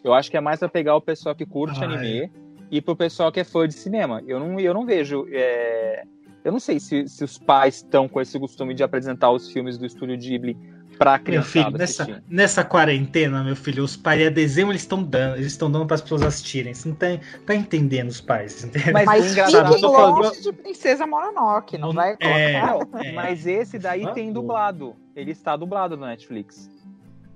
[0.04, 2.30] Eu acho que é mais para pegar o pessoal que curte ah, anime é.
[2.70, 4.22] e pro pessoal que é fã de cinema.
[4.28, 5.26] Eu não, eu não vejo.
[5.32, 6.04] É...
[6.44, 9.78] Eu não sei se, se os pais estão com esse costume de apresentar os filmes
[9.78, 10.58] do estúdio Ghibli
[10.98, 11.50] pra criança.
[11.54, 15.48] Meu filho, nessa, nessa quarentena, meu filho, os pais a desenho eles estão dando, eles
[15.48, 16.74] estão dando para as pessoas assistirem.
[16.74, 17.08] Você não tá,
[17.46, 18.94] tá entendendo os pais, entendeu?
[18.94, 23.78] Mas, mas engraçado, fiquem longe de Princesa Mononoke, não, não vai é, é, Mas esse
[23.78, 24.96] daí tem dublado.
[25.16, 26.70] Ele está dublado no Netflix.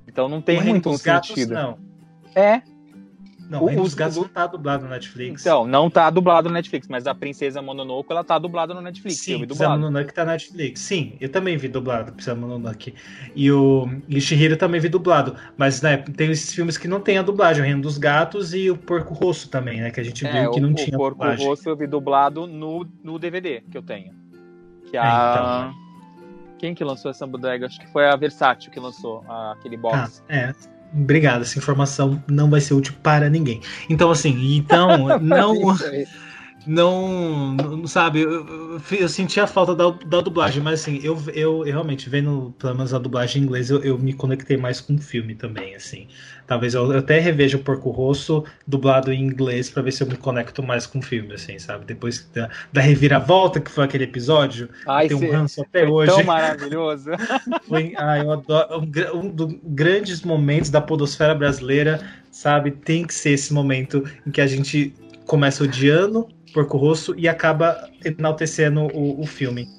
[0.07, 1.53] Então não tem muito um sentido.
[1.53, 1.77] Não.
[2.34, 2.61] É,
[3.49, 5.41] não, o, os Gatos não tá dublado no Netflix.
[5.41, 9.19] Então, não tá dublado no Netflix, mas a Princesa Mononoke, ela tá dublada no Netflix.
[9.19, 10.82] Sim, Princesa Mononoke tá na Netflix.
[10.82, 12.94] Sim, eu também vi dublado, Princesa Mononoke.
[13.36, 15.36] E o e Shihiro também vi dublado.
[15.56, 18.69] Mas né, tem esses filmes que não tem a dublagem, o Reino dos Gatos e
[18.69, 19.91] o Porco Rosso também, né?
[19.91, 21.48] Que a gente é, viu que não o, tinha o Porco dublagem.
[21.48, 24.14] Rosso eu vi dublado no, no DVD que eu tenho.
[24.90, 25.72] Que é, a...
[25.72, 25.88] então.
[26.57, 27.68] Quem que lançou essa bodega?
[27.68, 30.24] Acho que foi a Versátil que lançou aquele box.
[30.28, 30.76] Ah, é.
[30.93, 33.61] Obrigado, essa informação não vai ser útil para ninguém.
[33.89, 35.55] Então, assim, então, não.
[36.68, 41.65] Não, não sabe, eu, eu, senti a falta da, da dublagem, mas assim, eu, eu,
[41.65, 44.95] eu realmente vendo pelo menos a dublagem em inglês, eu, eu me conectei mais com
[44.95, 46.07] o filme também, assim.
[46.45, 50.07] Talvez eu, eu até reveja o Porco Rosso dublado em inglês para ver se eu
[50.07, 51.85] me conecto mais com o filme, assim, sabe?
[51.85, 56.11] Depois da, da reviravolta que foi aquele episódio, Ai, tem um ranço até hoje.
[56.11, 57.11] Tão maravilhoso.
[57.68, 62.72] foi, ai, eu adoro, um, um dos grandes momentos da podosfera brasileira, sabe?
[62.72, 64.94] Tem que ser esse momento em que a gente
[65.26, 66.27] começa odiando
[66.57, 69.69] Porco Rosso e acaba enaltecendo o, o filme.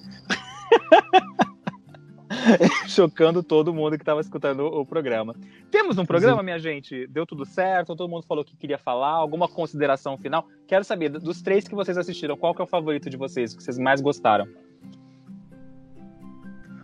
[2.86, 5.34] Chocando todo mundo que estava escutando o programa.
[5.72, 6.44] Temos um programa, Sim.
[6.44, 7.04] minha gente?
[7.08, 7.96] Deu tudo certo?
[7.96, 9.10] Todo mundo falou o que queria falar?
[9.10, 10.46] Alguma consideração final?
[10.68, 13.60] Quero saber, dos três que vocês assistiram, qual que é o favorito de vocês, que
[13.60, 14.46] vocês mais gostaram?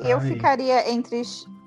[0.01, 0.27] Eu Ai.
[0.27, 1.23] ficaria entre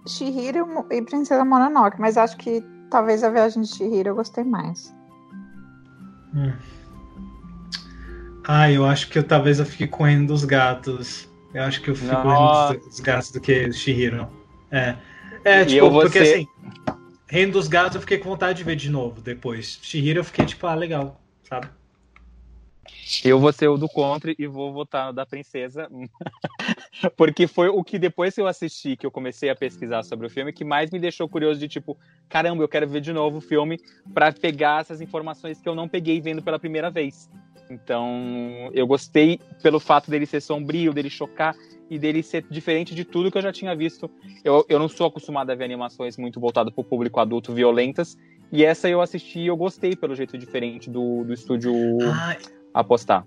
[0.05, 4.93] Shihiro e Princesa Mononoke, mas acho que talvez a viagem de Shihiro eu gostei mais.
[6.35, 6.51] Hum.
[8.47, 11.27] Ah, eu acho que eu talvez eu fique com o Reino dos Gatos.
[11.53, 14.29] Eu acho que eu fico com o Reino dos Gatos do que Shihiro.
[14.71, 14.95] É.
[15.43, 16.33] É, tipo, porque ser...
[16.33, 16.47] assim,
[17.27, 19.77] Reino dos Gatos eu fiquei com vontade de ver de novo depois.
[19.81, 21.67] Shihiro eu fiquei tipo, ah, legal, sabe?
[23.23, 25.89] Eu vou ser o do contra e vou votar da princesa.
[27.17, 30.29] Porque foi o que depois que eu assisti, que eu comecei a pesquisar sobre o
[30.29, 31.97] filme, que mais me deixou curioso de tipo,
[32.29, 33.77] caramba, eu quero ver de novo o filme
[34.13, 37.29] para pegar essas informações que eu não peguei vendo pela primeira vez.
[37.69, 41.55] Então, eu gostei pelo fato dele ser sombrio, dele chocar
[41.89, 44.09] e dele ser diferente de tudo que eu já tinha visto.
[44.43, 48.17] Eu, eu não sou acostumado a ver animações muito voltadas para o público adulto violentas,
[48.51, 51.73] e essa eu assisti e eu gostei pelo jeito diferente do, do estúdio
[52.13, 52.37] Ai.
[52.73, 53.25] apostar.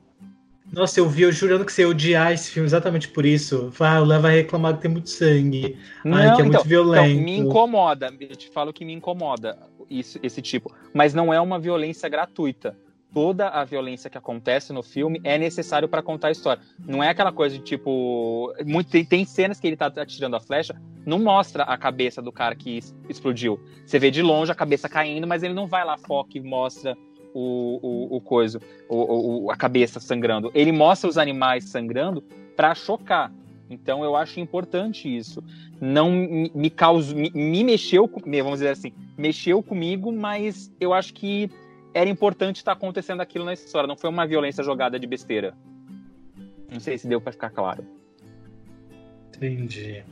[0.72, 3.72] Nossa, eu vi, eu jurando que você ia odiar esse filme exatamente por isso.
[3.80, 5.76] Ah, o Leva vai reclamar que tem muito sangue.
[6.04, 7.06] Não, Ai, que é então, muito violento.
[7.06, 9.58] Então, me incomoda, eu te falo que me incomoda
[9.90, 10.72] isso, esse tipo.
[10.94, 12.76] Mas não é uma violência gratuita
[13.12, 16.62] toda a violência que acontece no filme é necessário para contar a história.
[16.78, 18.52] Não é aquela coisa de tipo.
[18.64, 22.32] Muito, tem, tem, cenas que ele tá atirando a flecha, não mostra a cabeça do
[22.32, 23.60] cara que explodiu.
[23.84, 26.96] Você vê de longe a cabeça caindo, mas ele não vai lá, foca e mostra
[27.34, 30.50] o, o, o coisa, o, o, a cabeça sangrando.
[30.54, 32.22] Ele mostra os animais sangrando
[32.56, 33.32] para chocar.
[33.68, 35.42] Então eu acho importante isso.
[35.80, 41.48] Não me, causou, me, me mexeu, vamos dizer assim, mexeu comigo, mas eu acho que
[41.92, 45.54] era importante estar acontecendo aquilo na história, não foi uma violência jogada de besteira.
[46.70, 47.84] Não sei se deu para ficar claro.
[49.28, 50.04] Entendi.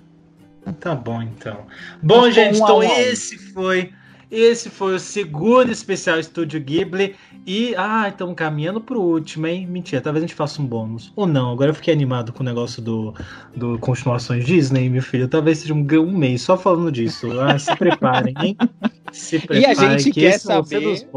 [0.80, 1.66] Tá bom então.
[2.02, 3.92] Bom, gente, então esse foi
[4.30, 7.16] esse foi o segundo especial Estúdio Ghibli.
[7.46, 9.66] E, ah, estamos caminhando pro último, hein?
[9.66, 11.10] Mentira, talvez a gente faça um bônus.
[11.16, 13.14] Ou não, agora eu fiquei animado com o negócio do,
[13.56, 15.26] do continuações Disney, meu filho.
[15.28, 17.40] Talvez seja um, um mês só falando disso.
[17.40, 18.56] Ah, se preparem, hein?
[19.10, 21.08] Se preparem, e a gente quer saber.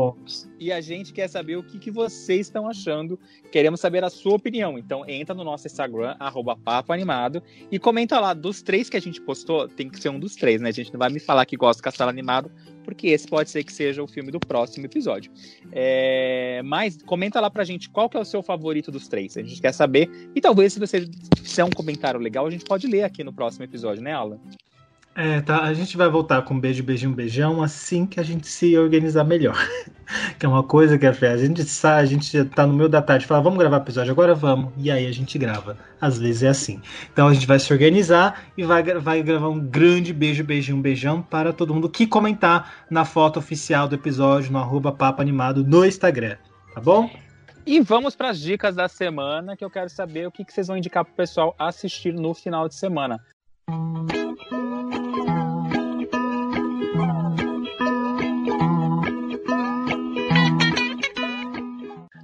[0.62, 3.20] E a gente quer saber o que, que vocês estão achando.
[3.52, 4.78] Queremos saber a sua opinião.
[4.78, 6.56] Então entra no nosso Instagram, arroba
[7.72, 8.36] e comenta lá.
[8.36, 10.70] Dos três que a gente postou, tem que ser um dos três, né?
[10.70, 12.52] A gente não vai me falar que gosta do Castelo Animado,
[12.84, 15.32] porque esse pode ser que seja o filme do próximo episódio.
[15.72, 16.62] É...
[16.64, 19.36] Mas comenta lá pra gente qual que é o seu favorito dos três.
[19.38, 20.12] A gente quer saber.
[20.36, 21.10] E talvez, se você
[21.42, 24.40] fizer um comentário legal, a gente pode ler aqui no próximo episódio, né, Alan?
[25.14, 25.64] É, tá.
[25.64, 29.58] A gente vai voltar com beijo, beijinho, beijão assim que a gente se organizar melhor.
[30.40, 33.26] que é uma coisa que a gente sai, a gente tá no meio da tarde,
[33.26, 35.78] fala, vamos gravar episódio, agora vamos, e aí a gente grava.
[36.00, 36.82] Às vezes é assim.
[37.12, 41.22] Então a gente vai se organizar e vai, vai gravar um grande beijo, beijinho, beijão
[41.22, 45.86] para todo mundo que comentar na foto oficial do episódio no arroba Papo Animado no
[45.86, 46.38] Instagram,
[46.74, 47.10] tá bom?
[47.66, 50.68] E vamos para as dicas da semana, que eu quero saber o que, que vocês
[50.68, 53.20] vão indicar para o pessoal assistir no final de semana.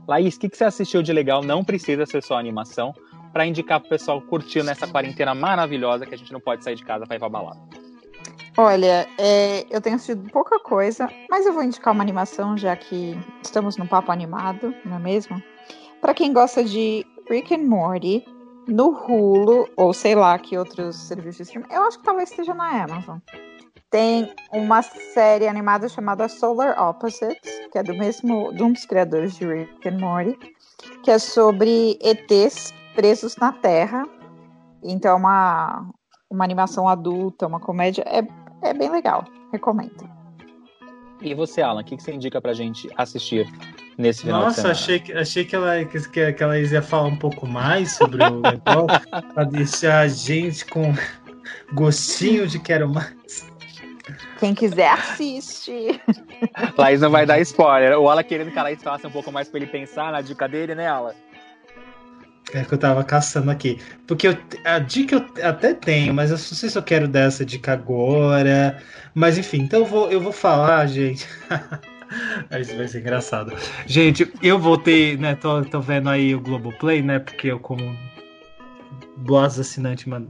[0.07, 1.43] Laís, o que, que você assistiu de legal?
[1.43, 2.93] Não precisa ser só animação,
[3.33, 6.83] para indicar pro pessoal curtir nessa quarentena maravilhosa que a gente não pode sair de
[6.83, 7.59] casa para ir pra balada.
[8.57, 13.15] Olha, é, eu tenho assistido pouca coisa, mas eu vou indicar uma animação, já que
[13.43, 15.43] estamos num papo animado, não é mesmo?
[16.01, 18.25] Para quem gosta de Rick and Morty,
[18.67, 22.53] no Hulu, ou sei lá que outros serviços de streaming, eu acho que talvez esteja
[22.55, 23.19] na Amazon.
[23.89, 29.35] Tem uma série animada chamada Solar Opposites, que é do mesmo, de um dos criadores
[29.35, 30.37] de Rick and Morty,
[31.03, 34.05] que é sobre ETs presos na Terra.
[34.83, 35.89] Então é uma,
[36.29, 38.03] uma animação adulta, uma comédia.
[38.07, 38.27] É,
[38.61, 39.23] é bem legal.
[39.53, 40.09] Recomendo.
[41.21, 43.49] E você, Alan, o que, que você indica pra gente assistir
[43.97, 47.47] nesse final Nossa, achei que, achei que ela, que, que ela ia falar um pouco
[47.47, 50.93] mais sobre o negócio, pra deixar a gente com
[51.73, 53.47] gostinho de quero mais.
[54.39, 56.01] Quem quiser assiste.
[56.77, 57.97] Laís não vai dar spoiler.
[57.97, 60.47] O Ala querendo que a Laís faça um pouco mais pra ele pensar na dica
[60.47, 61.15] dele, né, Ala?
[62.53, 63.79] É que eu tava caçando aqui.
[64.05, 67.21] Porque eu, a dica eu até tenho, mas eu não sei se eu quero dar
[67.21, 68.81] essa dica agora.
[69.13, 71.27] Mas enfim, então eu vou, eu vou falar, gente.
[72.59, 73.53] Isso vai ser engraçado.
[73.85, 75.35] Gente, eu voltei, né?
[75.35, 77.19] Tô, tô vendo aí o Globoplay, né?
[77.19, 77.97] Porque eu, como
[79.17, 80.23] boas assinante, mas,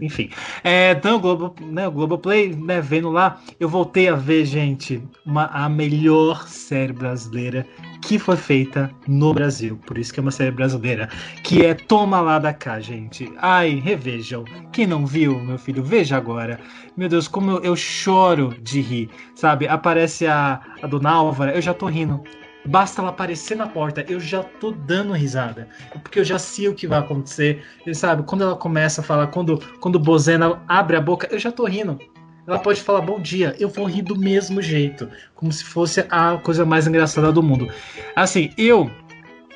[0.00, 0.30] enfim.
[0.64, 5.46] É, então, o, Globo, né, Globoplay, né, vendo lá, eu voltei a ver, gente, uma,
[5.46, 7.66] a melhor série brasileira
[8.02, 9.78] que foi feita no Brasil.
[9.86, 11.08] Por isso que é uma série brasileira.
[11.42, 13.32] Que é Toma Lá da Cá, gente.
[13.38, 14.44] Ai, revejam.
[14.72, 16.58] Quem não viu, meu filho, veja agora.
[16.96, 19.68] Meu Deus, como eu, eu choro de rir, sabe?
[19.68, 22.22] Aparece a, a Dona Álvara, eu já tô rindo.
[22.64, 25.68] Basta ela aparecer na porta, eu já tô dando risada.
[26.02, 27.64] Porque eu já sei o que vai acontecer.
[27.86, 31.38] E, sabe, quando ela começa a falar, quando, quando o Bozena abre a boca, eu
[31.38, 31.98] já tô rindo.
[32.46, 35.08] Ela pode falar bom dia, eu vou rir do mesmo jeito.
[35.34, 37.68] Como se fosse a coisa mais engraçada do mundo.
[38.16, 38.90] Assim, eu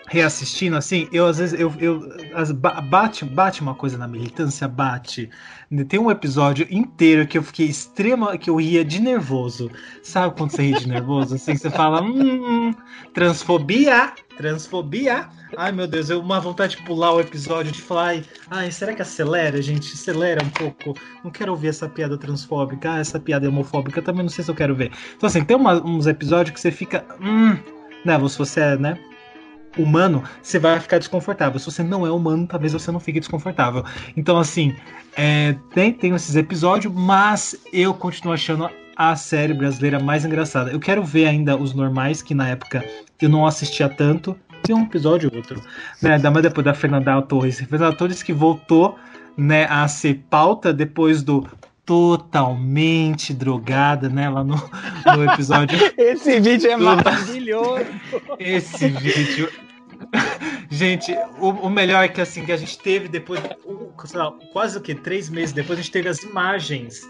[0.06, 5.28] reassistindo assim, eu às vezes eu, eu as, bate, bate uma coisa na militância, bate.
[5.88, 9.70] Tem um episódio inteiro que eu fiquei extrema, que eu ria de nervoso.
[10.02, 11.34] Sabe quando você ri de nervoso?
[11.34, 12.72] Assim, você fala, hum,
[13.12, 15.28] transfobia, transfobia.
[15.56, 19.02] Ai meu Deus, eu uma vontade de pular o episódio, de falar, ai, será que
[19.02, 19.92] acelera, gente?
[19.92, 20.94] Acelera um pouco.
[21.24, 24.54] Não quero ouvir essa piada transfóbica, ah, essa piada homofóbica, também não sei se eu
[24.54, 24.92] quero ver.
[25.16, 27.56] Então assim, tem uma, uns episódios que você fica, hum,
[28.04, 28.98] né, se você é, né,
[29.76, 31.58] humano, você vai ficar desconfortável.
[31.58, 33.84] Se você não é humano, talvez você não fique desconfortável.
[34.16, 34.74] Então, assim,
[35.16, 40.70] é, tem, tem esses episódios, mas eu continuo achando a série brasileira mais engraçada.
[40.70, 42.84] Eu quero ver ainda os normais, que na época
[43.20, 44.36] eu não assistia tanto.
[44.62, 45.62] Tem um episódio ou outro,
[46.02, 46.14] né?
[46.14, 47.60] Ainda mais depois da Fernanda Torres.
[47.60, 48.98] Fernanda Torres que voltou
[49.36, 51.46] né, a ser pauta depois do
[51.84, 54.28] totalmente drogada, né?
[54.28, 55.78] Lá no, no episódio.
[55.96, 57.86] Esse vídeo é maravilhoso.
[58.40, 59.48] Esse vídeo
[60.70, 63.40] gente, o, o, melhor é que assim, que a gente teve depois,
[64.14, 64.94] lá, quase o que?
[64.94, 67.02] Três meses depois, a gente teve as imagens,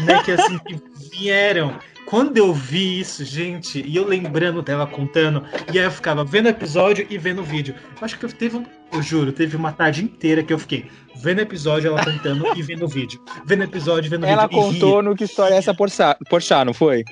[0.00, 0.22] né?
[0.22, 1.78] Que assim, que vieram.
[2.06, 6.46] Quando eu vi isso, gente, e eu lembrando dela contando, e aí eu ficava vendo
[6.46, 7.74] o episódio e vendo o vídeo.
[8.00, 11.38] Eu acho que eu teve, eu juro, teve uma tarde inteira que eu fiquei vendo
[11.38, 13.20] o episódio, ela contando e vendo o vídeo.
[13.44, 14.38] Vendo o episódio, vendo o vídeo.
[14.38, 17.04] Ela contou no que história é essa por chá, não foi?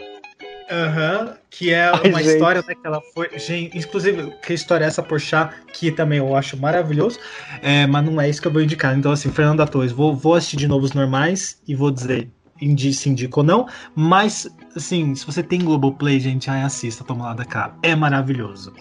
[0.70, 2.32] Aham, uhum, que é Ai, uma gente.
[2.34, 3.30] história né, que ela foi.
[3.38, 7.18] Gente, inclusive, que história é essa por chá, que também eu acho maravilhoso,
[7.62, 8.96] é, mas não é isso que eu vou indicar.
[8.96, 12.28] Então, assim, Fernanda Torres, vou, vou assistir de novo os normais e vou dizer
[12.60, 17.26] indi, se indica ou não, mas, assim, se você tem Globoplay, gente, aí assista, toma
[17.26, 17.76] lá da cá.
[17.82, 18.72] É maravilhoso.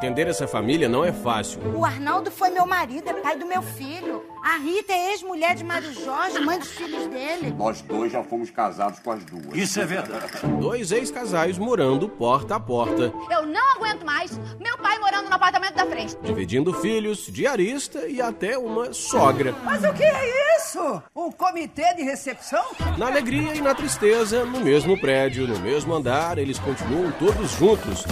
[0.00, 1.60] Entender essa família não é fácil.
[1.76, 4.24] O Arnaldo foi meu marido, é pai do meu filho.
[4.42, 7.54] A Rita é ex-mulher de Mário Jorge, mãe dos filhos dele.
[7.54, 9.54] Nós dois já fomos casados com as duas.
[9.54, 10.46] Isso é verdade.
[10.58, 13.12] Dois ex-casais morando porta a porta.
[13.30, 16.16] Eu não aguento mais meu pai morando no apartamento da frente.
[16.22, 19.54] Dividindo filhos, diarista e até uma sogra.
[19.62, 21.02] Mas o que é isso?
[21.14, 22.64] Um comitê de recepção?
[22.96, 28.06] Na alegria e na tristeza, no mesmo prédio, no mesmo andar, eles continuam todos juntos.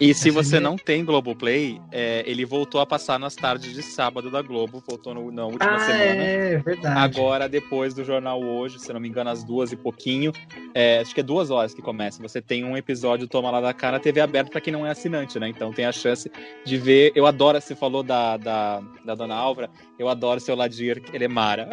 [0.00, 4.30] E se você não tem Globoplay, é, ele voltou a passar nas tardes de sábado
[4.30, 6.22] da Globo, voltou no, na última ah, semana.
[6.22, 6.98] É, verdade.
[6.98, 10.32] Agora, depois do jornal hoje, se não me engano, às duas e pouquinho,
[10.72, 12.22] é, acho que é duas horas que começa.
[12.22, 15.38] Você tem um episódio Toma Lá da Cara, TV aberta para quem não é assinante,
[15.38, 15.48] né?
[15.48, 16.30] Então tem a chance
[16.64, 17.10] de ver.
[17.16, 19.68] Eu adoro, você falou da, da, da Dona Álvara,
[19.98, 21.70] eu adoro seu Ladir, ele é Mara.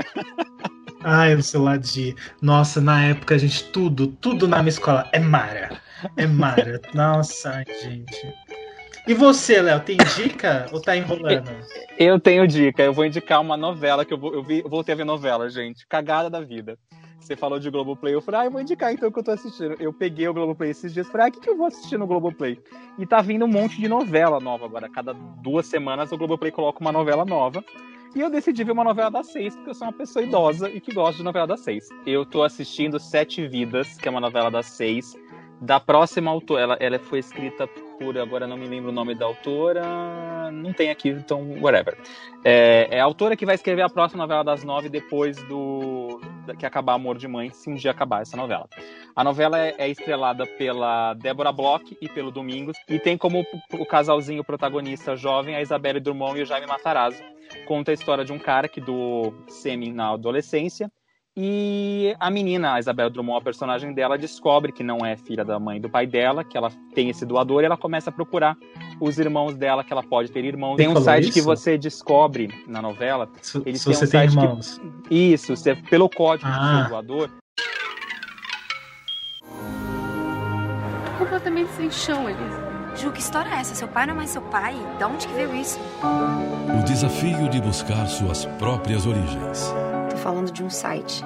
[1.03, 2.15] Ai, o seu Ladir.
[2.41, 5.84] Nossa, na época, a gente, tudo, tudo na minha escola é Mara.
[6.17, 6.81] É Mara.
[6.93, 8.34] Nossa, gente.
[9.07, 11.51] E você, Léo, tem dica ou tá enrolando?
[11.97, 12.81] Eu tenho dica.
[12.81, 15.49] Eu vou indicar uma novela que eu, vou, eu, vi, eu voltei a ver novela,
[15.49, 15.85] gente.
[15.88, 16.77] Cagada da vida.
[17.19, 19.31] Você falou de Globoplay, eu falei, ah, eu vou indicar então o que eu tô
[19.31, 19.76] assistindo.
[19.80, 22.05] Eu peguei o Globoplay esses dias, falei, ah, o que, que eu vou assistir no
[22.05, 22.59] Globoplay?
[22.99, 24.89] E tá vindo um monte de novela nova agora.
[24.89, 27.63] Cada duas semanas o Globoplay coloca uma novela nova.
[28.15, 30.80] E eu decidi ver uma novela das seis, porque eu sou uma pessoa idosa e
[30.80, 31.89] que gosta de novela das seis.
[32.05, 35.15] Eu tô assistindo Sete Vidas, que é uma novela das seis
[35.61, 36.61] da próxima autora.
[36.61, 37.68] Ela, ela foi escrita
[37.98, 41.98] por, agora não me lembro o nome da autora, não tem aqui, então, whatever.
[42.44, 46.19] É, é a autora que vai escrever a próxima novela das nove depois do
[46.60, 48.68] que acabar Amor de Mãe, se um dia acabar essa novela.
[49.15, 53.86] A novela é, é estrelada pela Débora Bloch e pelo Domingos, e tem como o
[53.86, 57.23] casalzinho protagonista jovem a Isabelle Drummond e o Jaime Matarazzo.
[57.65, 60.91] Conta a história de um cara que doou sêmen na adolescência,
[61.37, 65.59] e a menina, a Isabel Drummond, a personagem dela, descobre que não é filha da
[65.59, 68.55] mãe e do pai dela, que ela tem esse doador, e ela começa a procurar
[69.01, 70.77] os irmãos dela, que ela pode ter irmãos.
[70.77, 71.33] Tem um site isso?
[71.33, 73.29] que você descobre na novela.
[73.41, 74.81] Se, eles se você um tem irmãos.
[75.09, 76.59] Que, isso, você, pelo código ah.
[76.59, 77.29] do seu doador.
[81.17, 82.65] Completamente sem chão, Elisa.
[82.95, 83.75] Ju, que história é essa?
[83.75, 84.73] Seu pai não é mais seu pai?
[84.97, 85.77] Da onde que veio isso?
[86.01, 89.73] O desafio de buscar suas próprias origens
[90.17, 91.23] falando de um site.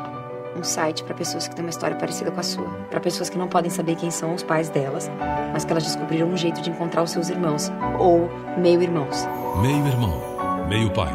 [0.56, 2.68] Um site para pessoas que têm uma história parecida com a sua.
[2.90, 5.10] Para pessoas que não podem saber quem são os pais delas,
[5.53, 7.72] mas que elas descobriram um jeito de encontrar os seus irmãos.
[7.99, 9.28] Ou meio-irmãos.
[9.61, 10.22] Meio-irmão,
[10.68, 11.14] meio pai,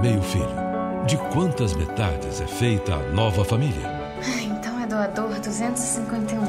[0.00, 0.68] meio filho.
[1.06, 3.98] De quantas metades é feita a nova família?
[4.42, 6.40] Então é doador 251.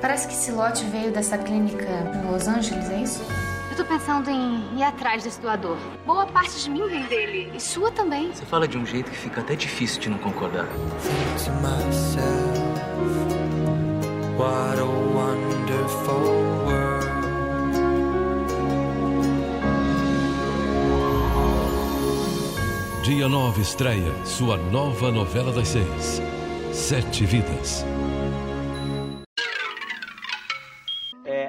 [0.00, 3.24] Parece que esse lote veio dessa clínica em Los Angeles, é isso?
[3.72, 5.78] Eu tô pensando em ir atrás desse doador.
[6.04, 7.50] Boa parte de mim vem dele.
[7.54, 8.30] E sua também.
[8.30, 10.66] Você fala de um jeito que fica até difícil de não concordar.
[14.36, 16.20] What a wonderful
[16.66, 17.06] world.
[23.02, 26.20] Dia 9 estreia sua nova novela das seis.
[26.74, 27.86] Sete Vidas.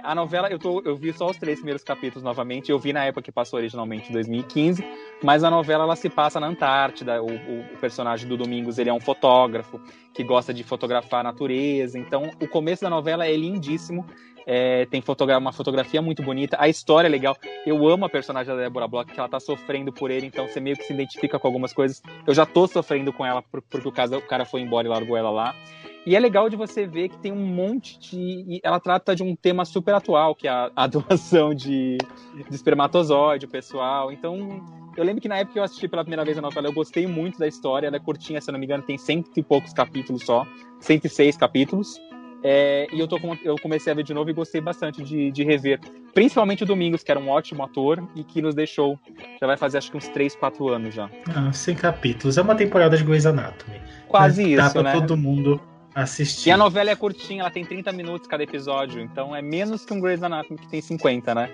[0.04, 2.70] A novela, eu, tô, eu vi só os três primeiros capítulos novamente.
[2.70, 4.86] Eu vi na época que passou originalmente em 2015,
[5.24, 7.24] mas a novela ela se passa na Antártida.
[7.24, 9.80] O, o, personagem do Domingos ele é um fotógrafo
[10.14, 11.98] que gosta de fotografar a natureza.
[11.98, 14.06] Então, o começo da novela é lindíssimo.
[14.46, 17.36] É, tem fotogra uma fotografia muito bonita, a história é legal.
[17.66, 20.60] Eu amo a personagem da Deborah Bloch, que ela tá sofrendo por ele, então você
[20.60, 22.02] meio que se identifica com algumas coisas.
[22.28, 25.16] Eu já tô sofrendo com ela porque o, caso, o cara foi embora e largou
[25.16, 25.56] ela lá.
[26.06, 28.60] E é legal de você ver que tem um monte de.
[28.64, 31.98] Ela trata de um tema super atual, que é a, a doação de,
[32.50, 34.12] de espermatozoide, pessoal.
[34.12, 34.62] Então,
[34.98, 37.08] eu lembro que na época que eu assisti pela primeira vez a novela, eu gostei
[37.08, 37.88] muito da história.
[37.88, 40.46] Ela é curtinha, se eu não me engano, tem cento e poucos capítulos só
[40.82, 42.00] 106 capítulos.
[42.46, 45.32] É, e eu, tô com, eu comecei a ver de novo e gostei bastante de,
[45.32, 45.80] de, rever.
[46.14, 49.00] Principalmente o Domingos, que era um ótimo ator e que nos deixou.
[49.40, 51.10] Já vai fazer acho que uns 3, 4 anos já.
[51.34, 52.38] Ah, 100 capítulos.
[52.38, 53.80] É uma temporada de Grey's Anatomy.
[54.10, 54.58] Quase isso.
[54.58, 54.92] Dá pra né?
[54.92, 55.62] todo mundo
[55.96, 56.50] assistir.
[56.50, 59.94] E a novela é curtinha, ela tem 30 minutos cada episódio, então é menos que
[59.94, 61.50] um Grey's Anatomy que tem 50, né?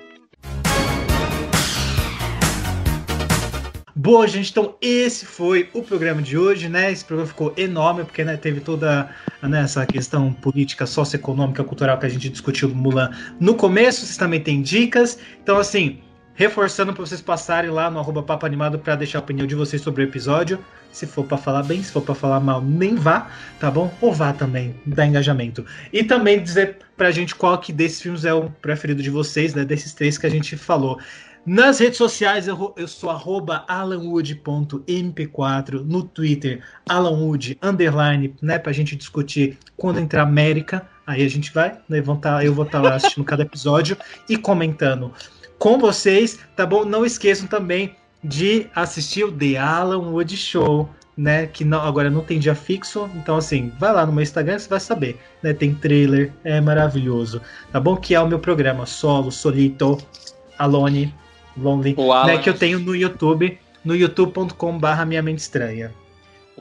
[4.01, 6.89] Boa, gente, então esse foi o programa de hoje, né?
[6.89, 12.05] Esse programa ficou enorme, porque né, teve toda né, essa questão política, socioeconômica, cultural que
[12.05, 13.11] a gente discutiu Mulan
[13.41, 14.05] no começo.
[14.05, 15.19] Vocês também têm dicas.
[15.43, 15.99] Então, assim,
[16.39, 19.81] reforçando para vocês passarem lá no arroba Papo Animado para deixar a opinião de vocês
[19.81, 20.57] sobre o episódio.
[20.89, 23.29] Se for para falar bem, se for para falar mal, nem vá,
[23.59, 23.93] tá bom?
[23.99, 25.65] Ou vá também, dá engajamento.
[25.91, 29.65] E também dizer pra gente qual que desses filmes é o preferido de vocês, né?
[29.65, 30.97] Desses três que a gente falou.
[31.45, 38.95] Nas redes sociais eu, eu sou arroba alanwood.mp4, no Twitter alanwood, underline, né, pra gente
[38.95, 42.89] discutir quando entrar América, aí a gente vai, né, vão tá, eu vou estar tá
[42.89, 43.97] lá assistindo cada episódio
[44.29, 45.13] e comentando
[45.59, 46.85] com vocês, tá bom?
[46.85, 51.47] Não esqueçam também de assistir o The Alan Wood Show, né?
[51.47, 54.69] Que não, agora não tem dia fixo, então assim, vai lá no meu Instagram você
[54.69, 55.53] vai saber, né?
[55.53, 57.41] Tem trailer, é maravilhoso,
[57.71, 57.95] tá bom?
[57.97, 59.97] Que é o meu programa solo, solito,
[60.57, 61.13] alone,
[61.57, 61.95] lonely,
[62.25, 62.37] né?
[62.37, 65.93] Que eu tenho no YouTube, no youtube.com/barra minha mente estranha.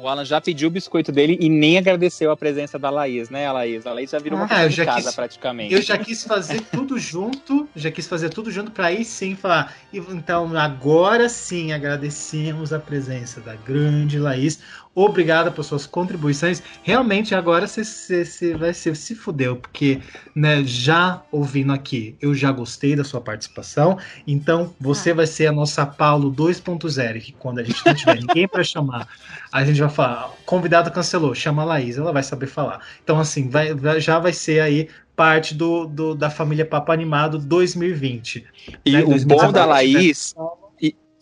[0.01, 3.51] O Alan já pediu o biscoito dele e nem agradeceu a presença da Laís, né,
[3.51, 3.85] Laís?
[3.85, 5.75] A Laís já virou uma Ah, de já casa, quis- praticamente.
[5.75, 9.75] Eu já quis fazer tudo junto, já quis fazer tudo junto para aí sim falar.
[9.93, 14.61] Então, agora sim agradecemos a presença da grande Laís.
[15.01, 16.61] Obrigada por suas contribuições.
[16.83, 20.01] Realmente, agora você, vai ser se fudeu, porque
[20.35, 23.97] né, já ouvindo aqui, eu já gostei da sua participação.
[24.27, 28.49] Então, você vai ser a nossa Paulo 2.0, que quando a gente não tiver ninguém
[28.49, 29.07] para chamar,
[29.53, 32.81] a gente vai falar: convidado cancelou, chama a Laís, ela vai saber falar.
[33.05, 37.39] Então, assim, vai, vai- já vai ser aí parte do, do- da família Papo Animado
[37.39, 38.45] 2020.
[38.85, 39.01] E né?
[39.05, 40.35] o bom 2019, da Laís.
[40.37, 40.68] E,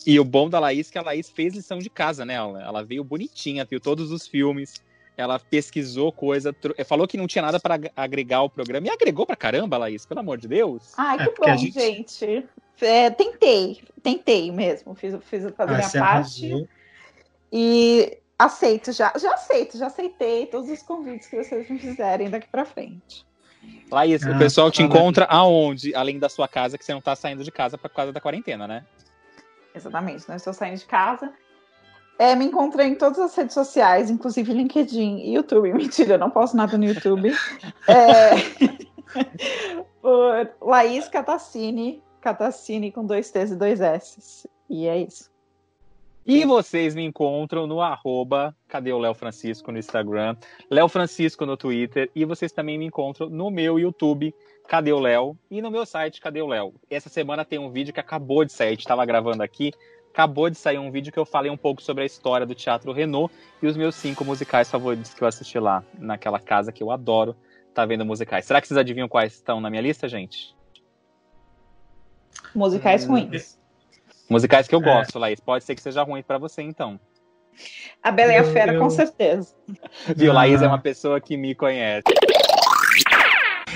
[0.05, 2.35] e o bom da Laís é que a Laís fez lição de casa, né?
[2.35, 4.75] Ela, ela veio bonitinha, viu todos os filmes.
[5.17, 8.87] Ela pesquisou coisa, tro- falou que não tinha nada para agregar ao programa.
[8.87, 10.93] E agregou pra caramba, Laís, pelo amor de Deus.
[10.97, 12.45] Ai, É, que a bom, gente- gente.
[12.81, 14.95] É, tentei, tentei mesmo.
[14.95, 15.99] Fiz, fiz fazer Ah, minha parte.
[15.99, 16.69] arrasou.
[17.51, 22.49] E aceito, já, já aceito, já aceitei todos os convites que vocês me fizerem daqui
[22.49, 23.25] pra frente.
[23.91, 25.95] Laís, Ah, o pessoal te encontra aonde?
[25.95, 28.67] Além da sua casa, que você não tá saindo de casa por causa da quarentena,
[28.69, 28.85] né?
[29.77, 31.31] Exatamente, não estou saindo de casa.
[32.19, 35.71] É, me encontrei em todas as redes sociais, inclusive LinkedIn e YouTube.
[35.75, 37.33] Mentira, eu não posto nada no YouTube.
[37.89, 38.35] É,
[40.03, 44.47] por Laís Catacini, Catacini com dois T's e dois S's.
[44.69, 45.31] E é isso.
[46.27, 50.37] E vocês me encontram no arroba, cadê o Léo Francisco no Instagram,
[50.69, 54.35] Léo Francisco no Twitter, e vocês também me encontram no meu YouTube,
[54.69, 56.75] Cadê o Léo, e no meu site, Cadê o Léo.
[56.91, 59.73] Essa semana tem um vídeo que acabou de sair, a gente estava gravando aqui,
[60.13, 62.91] acabou de sair um vídeo que eu falei um pouco sobre a história do Teatro
[62.93, 63.33] Renault
[63.63, 67.37] e os meus cinco musicais favoritos que eu assisti lá, naquela casa que eu adoro
[67.75, 68.45] tá vendo musicais.
[68.47, 70.55] Será que vocês adivinham quais estão na minha lista, gente?
[72.55, 73.59] Musicais Hum, ruins.
[74.29, 74.83] Musicais que eu É.
[74.83, 75.39] gosto, Laís.
[75.41, 76.99] Pode ser que seja ruim pra você, então.
[78.03, 79.55] A Bela e a Fera, eu- com certeza.
[80.17, 80.33] Viu?
[80.33, 80.37] Ah.
[80.37, 82.03] Laís é uma pessoa que me conhece.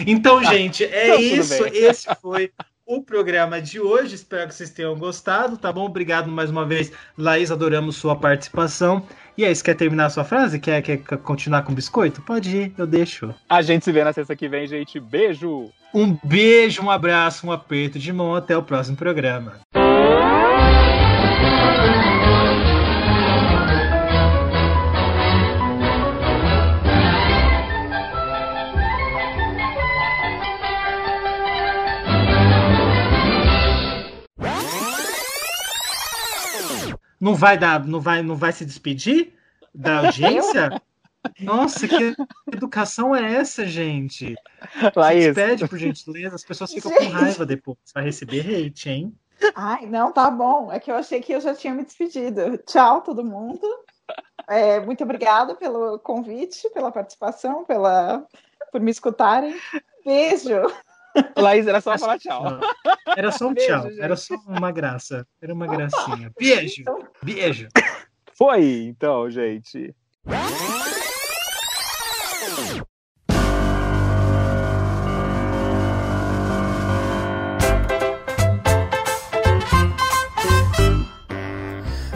[0.07, 1.62] Então, gente, é então isso.
[1.65, 1.73] bem.
[1.75, 2.51] Esse foi
[2.87, 4.15] o programa de hoje.
[4.15, 5.85] Espero que vocês tenham gostado, tá bom?
[5.85, 7.51] Obrigado mais uma vez, Laís.
[7.51, 9.07] Adoramos sua participação.
[9.39, 10.59] E aí, você quer terminar a sua frase?
[10.59, 12.21] Quer, quer continuar com biscoito?
[12.23, 13.35] Pode ir, eu deixo.
[13.49, 14.99] A gente se vê na sexta que vem, gente.
[14.99, 15.71] Beijo!
[15.95, 18.35] Um beijo, um abraço, um aperto de mão.
[18.35, 19.61] Até o próximo programa.
[37.20, 39.34] Não vai dar, não vai, não vai se despedir
[39.74, 40.80] da audiência?
[41.38, 42.14] Nossa, que
[42.51, 44.34] educação é essa, gente?
[44.97, 45.24] Laís.
[45.24, 47.12] Se despede, por gentileza, as pessoas ficam com Gente.
[47.12, 47.78] raiva depois.
[47.94, 49.14] Vai receber hate, hein?
[49.55, 50.72] Ai, não, tá bom.
[50.72, 52.56] É que eu achei que eu já tinha me despedido.
[52.59, 53.66] Tchau, todo mundo.
[54.48, 58.26] É, muito obrigada pelo convite, pela participação, pela
[58.72, 59.55] por me escutarem.
[60.05, 60.55] Beijo.
[61.37, 62.61] Laís, era só falar tchau.
[63.16, 64.01] Era só um Beijo, tchau, gente.
[64.01, 65.27] era só uma graça.
[65.41, 66.31] Era uma gracinha.
[66.39, 66.85] Beijo!
[67.23, 67.69] Beijo!
[68.35, 69.95] Foi, então, gente.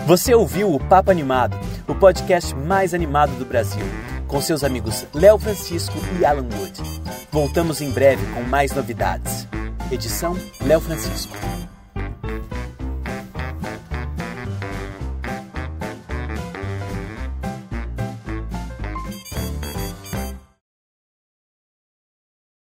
[0.07, 1.57] Você ouviu o Papo Animado,
[1.89, 3.85] o podcast mais animado do Brasil,
[4.27, 6.81] com seus amigos Léo Francisco e Alan Wood.
[7.31, 9.47] Voltamos em breve com mais novidades.
[9.91, 11.37] Edição Léo Francisco.